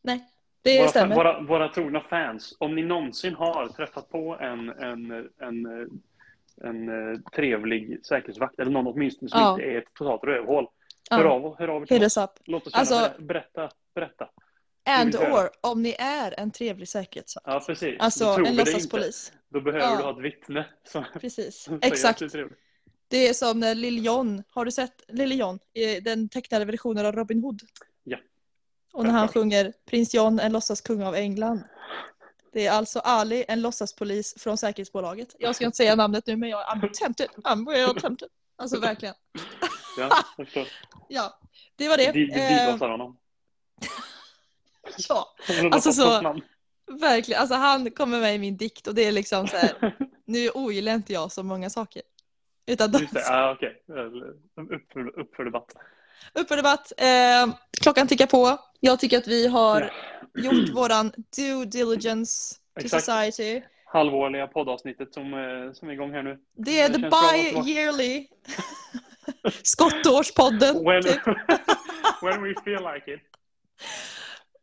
Nej, 0.02 0.24
det 0.62 0.78
våra, 0.78 0.88
stämmer. 0.88 1.14
Våra, 1.16 1.40
våra 1.40 1.68
trogna 1.68 2.00
fans, 2.00 2.56
om 2.58 2.74
ni 2.74 2.82
någonsin 2.82 3.34
har 3.34 3.68
träffat 3.68 4.08
på 4.08 4.36
en, 4.40 4.68
en, 4.68 5.10
en, 5.40 5.66
eh, 5.66 5.86
en, 6.68 6.88
eh, 7.12 7.20
trevlig 7.20 8.06
säkerhetsvakt 8.06 8.60
eller 8.60 8.70
någon 8.70 8.86
åtminstone 8.86 9.28
som 9.28 9.40
Ja. 9.40 9.52
inte 9.52 9.64
är 9.64 9.78
ett 9.78 9.94
totalt 9.94 10.24
rövhål. 10.24 10.66
Ja. 11.10 11.16
Hör 11.16 11.24
av, 11.24 11.58
hör 11.58 11.68
av 11.68 11.82
er 11.82 11.86
till 11.86 12.04
oss. 12.04 12.18
Låt 12.44 12.66
oss 12.66 12.74
Alltså- 12.74 13.10
berätta, 13.18 13.70
berätta. 13.94 14.28
And 14.84 15.14
or 15.16 15.50
om 15.60 15.82
ni 15.82 15.96
är 15.98 16.40
en 16.40 16.50
trevlig 16.50 16.88
säkerhetsvakt. 16.88 17.46
Ja, 17.46 17.62
precis. 17.66 17.96
Alltså 18.00 18.24
en 18.24 18.56
låtsaspolis. 18.56 19.32
Då 19.48 19.60
behöver 19.60 19.84
Ja. 19.86 19.96
du 19.96 20.02
ha 20.02 20.10
ett 20.10 20.24
vittne 20.24 20.66
som 20.84 21.04
Precis. 21.20 21.62
som 21.62 21.78
Exakt. 21.82 22.22
det 23.08 23.28
är 23.28 23.32
som 23.32 23.60
när 23.60 23.74
Lill 23.74 24.04
John, 24.04 24.42
har 24.50 24.64
du 24.64 24.70
sett 24.70 25.02
Lille 25.08 25.34
John? 25.34 25.58
i 25.72 26.00
Den 26.00 26.28
tecknade 26.28 26.64
versionen 26.64 27.06
av 27.06 27.12
Robin 27.14 27.42
Hood? 27.42 27.60
Och 28.92 29.04
när 29.04 29.10
han 29.10 29.28
sjunger 29.28 29.72
Prins 29.86 30.14
John, 30.14 30.38
en 30.40 30.52
låtsaskung 30.52 31.02
av 31.02 31.14
England. 31.14 31.62
Det 32.52 32.66
är 32.66 32.72
alltså 32.72 32.98
Ali, 32.98 33.44
en 33.48 33.62
låtsaspolis 33.62 34.34
från 34.38 34.58
säkerhetsbolaget. 34.58 35.36
Jag 35.38 35.54
ska 35.56 35.64
inte 35.64 35.76
säga 35.76 35.94
namnet 35.96 36.26
nu 36.26 36.36
men 36.36 36.48
jag 36.48 36.60
I'm 36.66 36.92
tempted, 36.92 37.28
I'm 37.44 38.00
tempted. 38.00 38.28
Alltså 38.58 38.80
verkligen. 38.80 39.14
Ja. 39.98 40.10
Ja, 41.08 41.38
det 41.76 41.88
var 41.88 41.96
det. 41.96 42.12
Vi 42.12 42.32
Eh, 42.32 42.68
DDoSar 42.70 42.88
honom. 42.88 43.16
ja, 45.08 45.34
Alltså 45.72 45.92
så- 45.92 46.40
verkligen. 47.00 47.40
Alltså 47.40 47.54
han 47.56 47.90
kommer 47.90 48.20
med 48.20 48.34
i 48.34 48.38
min 48.38 48.56
dikt 48.56 48.86
och 48.86 48.94
det 48.94 49.04
är 49.04 49.12
liksom 49.12 49.48
så 49.48 49.56
här. 49.56 49.96
Nu 50.24 50.50
ogillar 50.50 50.94
inte 50.94 51.12
jag 51.12 51.32
så 51.32 51.42
många 51.42 51.70
saker. 51.70 52.02
Utan 52.66 52.92
de, 52.92 52.98
Just 52.98 53.14
det, 53.14 53.20
ja, 53.20 53.52
okej. 53.52 53.82
Upp 55.16 55.34
för 55.36 55.44
debatt. 55.44 55.72
upp 56.34 56.48
för 56.48 56.56
debatt. 56.56 56.92
Eh, 56.96 57.54
klockan 57.82 58.06
tickar 58.08 58.26
på. 58.26 58.58
Jag 58.80 59.00
tycker 59.00 59.18
att 59.18 59.26
vi 59.28 59.46
har 59.46 59.92
gjort 60.34 60.68
våran 60.74 61.12
due 61.36 61.64
diligence 61.64 62.54
to 62.80 62.84
Exakt. 62.84 63.04
society. 63.04 63.62
Halvårliga 63.84 64.46
poddavsnittet 64.46 65.14
som, 65.14 65.34
eh, 65.34 65.72
som 65.72 65.88
är 65.88 65.92
igång 65.92 66.10
här 66.12 66.22
nu. 66.22 66.38
Det 66.56 66.80
är 66.80 66.88
Det 66.88 66.94
the 66.94 67.00
bi-yearly 67.10 68.26
skottårspodden. 69.62 70.84
When, 70.84 71.02
Typ. 71.02 71.26
when 72.22 72.42
we 72.42 72.54
feel 72.64 72.82
like 72.94 73.14
it. 73.14 73.20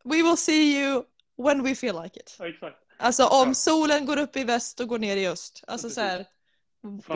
We 0.04 0.16
will 0.24 0.38
see 0.38 0.80
you 0.82 1.04
when 1.38 1.64
we 1.64 1.76
feel 1.76 2.02
like 2.04 2.20
it. 2.20 2.36
Ja, 2.40 2.48
exakt. 2.48 2.78
Alltså 2.98 3.24
om 3.26 3.48
Ja. 3.48 3.54
solen 3.54 4.06
går 4.06 4.18
upp 4.20 4.38
i 4.38 4.44
väst 4.44 4.80
och 4.80 4.88
går 4.88 5.00
ner 5.00 5.18
i 5.18 5.28
öst. 5.28 5.64
Alltså 5.68 5.86
Precis. 5.88 5.96
så 5.96 6.02
här. 6.02 6.26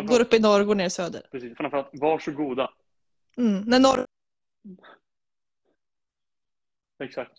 Går 0.08 0.20
upp 0.22 0.34
i 0.34 0.40
norr 0.40 0.60
och 0.62 0.68
går 0.68 0.76
ner 0.76 0.86
i 0.86 0.90
söder. 0.90 1.22
Precis. 1.32 1.58
Framförallt, 1.58 1.90
varsågoda. 1.94 2.70
Mm. 3.38 3.62
När 3.62 3.80
norr... 3.80 4.06
Exakt. 7.02 7.32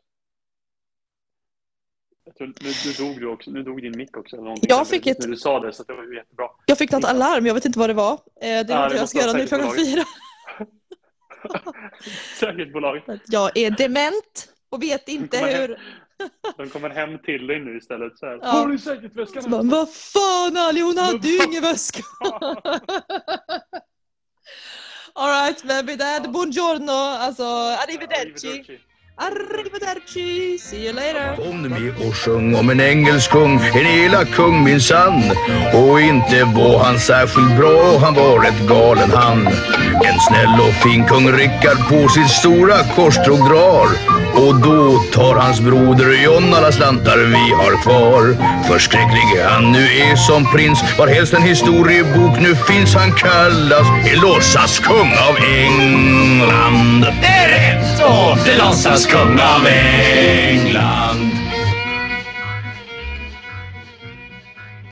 Jag 2.25 2.37
tror, 2.37 2.47
nu, 2.47 2.55
nu 2.87 2.93
dog 3.07 3.21
du 3.21 3.27
också. 3.27 3.51
Nu 3.51 3.63
dog 3.63 3.83
din 3.83 3.97
mick 3.97 4.17
också. 4.17 4.37
Eller 4.37 4.45
någonting 4.45 4.67
Jag 4.69 4.89
fick 4.89 5.07
ett- 5.07 5.19
När 5.19 5.27
du 5.29 5.37
sa 5.37 5.61
det, 5.61 5.73
så 5.73 5.83
det 5.83 5.93
var 5.95 6.15
jättebra. 6.15 6.47
Jag 6.67 6.79
fick 6.79 6.91
något 6.93 7.05
alarm, 7.05 7.47
jag 7.47 7.55
vet 7.55 7.65
inte 7.65 7.79
vad 7.79 7.91
det 7.91 7.95
var. 7.95 8.13
Eh, 8.13 8.19
Det 8.41 8.47
är 8.49 8.65
Ja, 8.69 8.83
något 8.83 8.91
det 8.91 8.97
jag 8.97 9.09
ska 9.09 9.19
göra 9.21 9.33
nu 9.33 9.47
klockan 9.47 9.75
fyra. 9.77 10.05
Säkerhetsbolaget. 12.41 13.05
Jag 13.27 13.57
är 13.59 13.71
dement 13.71 14.53
och 14.69 14.83
vet 14.83 15.09
inte 15.09 15.39
kommer 15.39 15.59
hur... 15.59 15.81
De 16.57 16.69
kommer 16.71 16.91
hem 16.91 17.19
till 17.19 17.47
dig 17.47 17.61
nu 17.61 17.77
istället. 17.79 18.19
Så 18.19 18.27
här. 18.27 18.39
Ja. 18.43 18.49
Har 18.49 18.67
du 18.67 18.79
säkerhetsväskan? 18.79 19.51
Bara, 19.51 19.63
vad 19.63 19.95
fan 19.95 20.57
Ali, 20.57 20.81
hon 20.81 20.99
hade 20.99 21.29
ju 21.29 21.45
ingen 21.45 21.63
väska! 21.63 22.03
Alright, 25.15 25.65
men 25.65 25.87
med 25.87 25.99
det, 25.99 26.29
buongiorno, 26.29 26.93
alltså 26.93 27.43
arrivederci. 27.45 28.49
Arrivederci, 28.49 28.79
see 30.63 30.87
you 30.87 30.93
later. 30.93 31.37
Kom 31.37 31.63
nu 31.63 31.69
med 31.69 32.09
och 32.09 32.17
sjung 32.17 32.55
om 32.55 32.71
en 32.71 32.81
engelsk 32.81 33.31
kung, 33.31 33.61
en 33.75 33.87
elak 33.87 34.31
kung 34.31 34.65
minsann. 34.65 35.23
Och 35.75 36.01
inte 36.01 36.45
var 36.45 36.85
han 36.85 36.99
särskilt 36.99 37.57
bra, 37.59 37.99
han 37.99 38.15
var 38.15 38.41
rätt 38.41 38.69
galen 38.69 39.11
han. 39.15 39.47
En 40.05 40.21
snäll 40.29 40.61
och 40.69 40.75
fin 40.75 41.05
kung 41.05 41.33
Rickard 41.33 41.89
på 41.89 42.09
sitt 42.09 42.31
stora 42.31 42.77
korstråg 42.97 43.39
drar. 43.39 43.89
Och 44.35 44.55
då 44.55 44.99
tar 45.13 45.35
hans 45.35 45.61
broder 45.61 46.25
John 46.25 46.55
alla 46.55 46.73
slantar 46.73 47.19
vi 47.19 47.53
har 47.63 47.83
kvar. 47.83 48.23
Förskräcklig 48.69 49.43
han 49.49 49.73
nu 49.73 49.79
är 49.79 50.17
som 50.17 50.53
prins, 50.53 50.85
varhelst 50.99 51.35
en 51.35 51.43
historiebok 51.43 52.41
nu 52.41 52.55
finns 52.55 52.95
han 52.95 53.13
kallas 53.13 53.87
en 54.13 54.21
låtsaskung 54.21 55.13
av 55.29 55.37
England. 55.37 57.07
Det 57.21 57.27
är 57.27 57.49
rätt! 57.49 58.03
Och 58.05 58.39
det 58.45 58.57
låtsas 58.59 59.02
kung 59.07 59.39
av 59.41 59.67
England. 59.67 61.32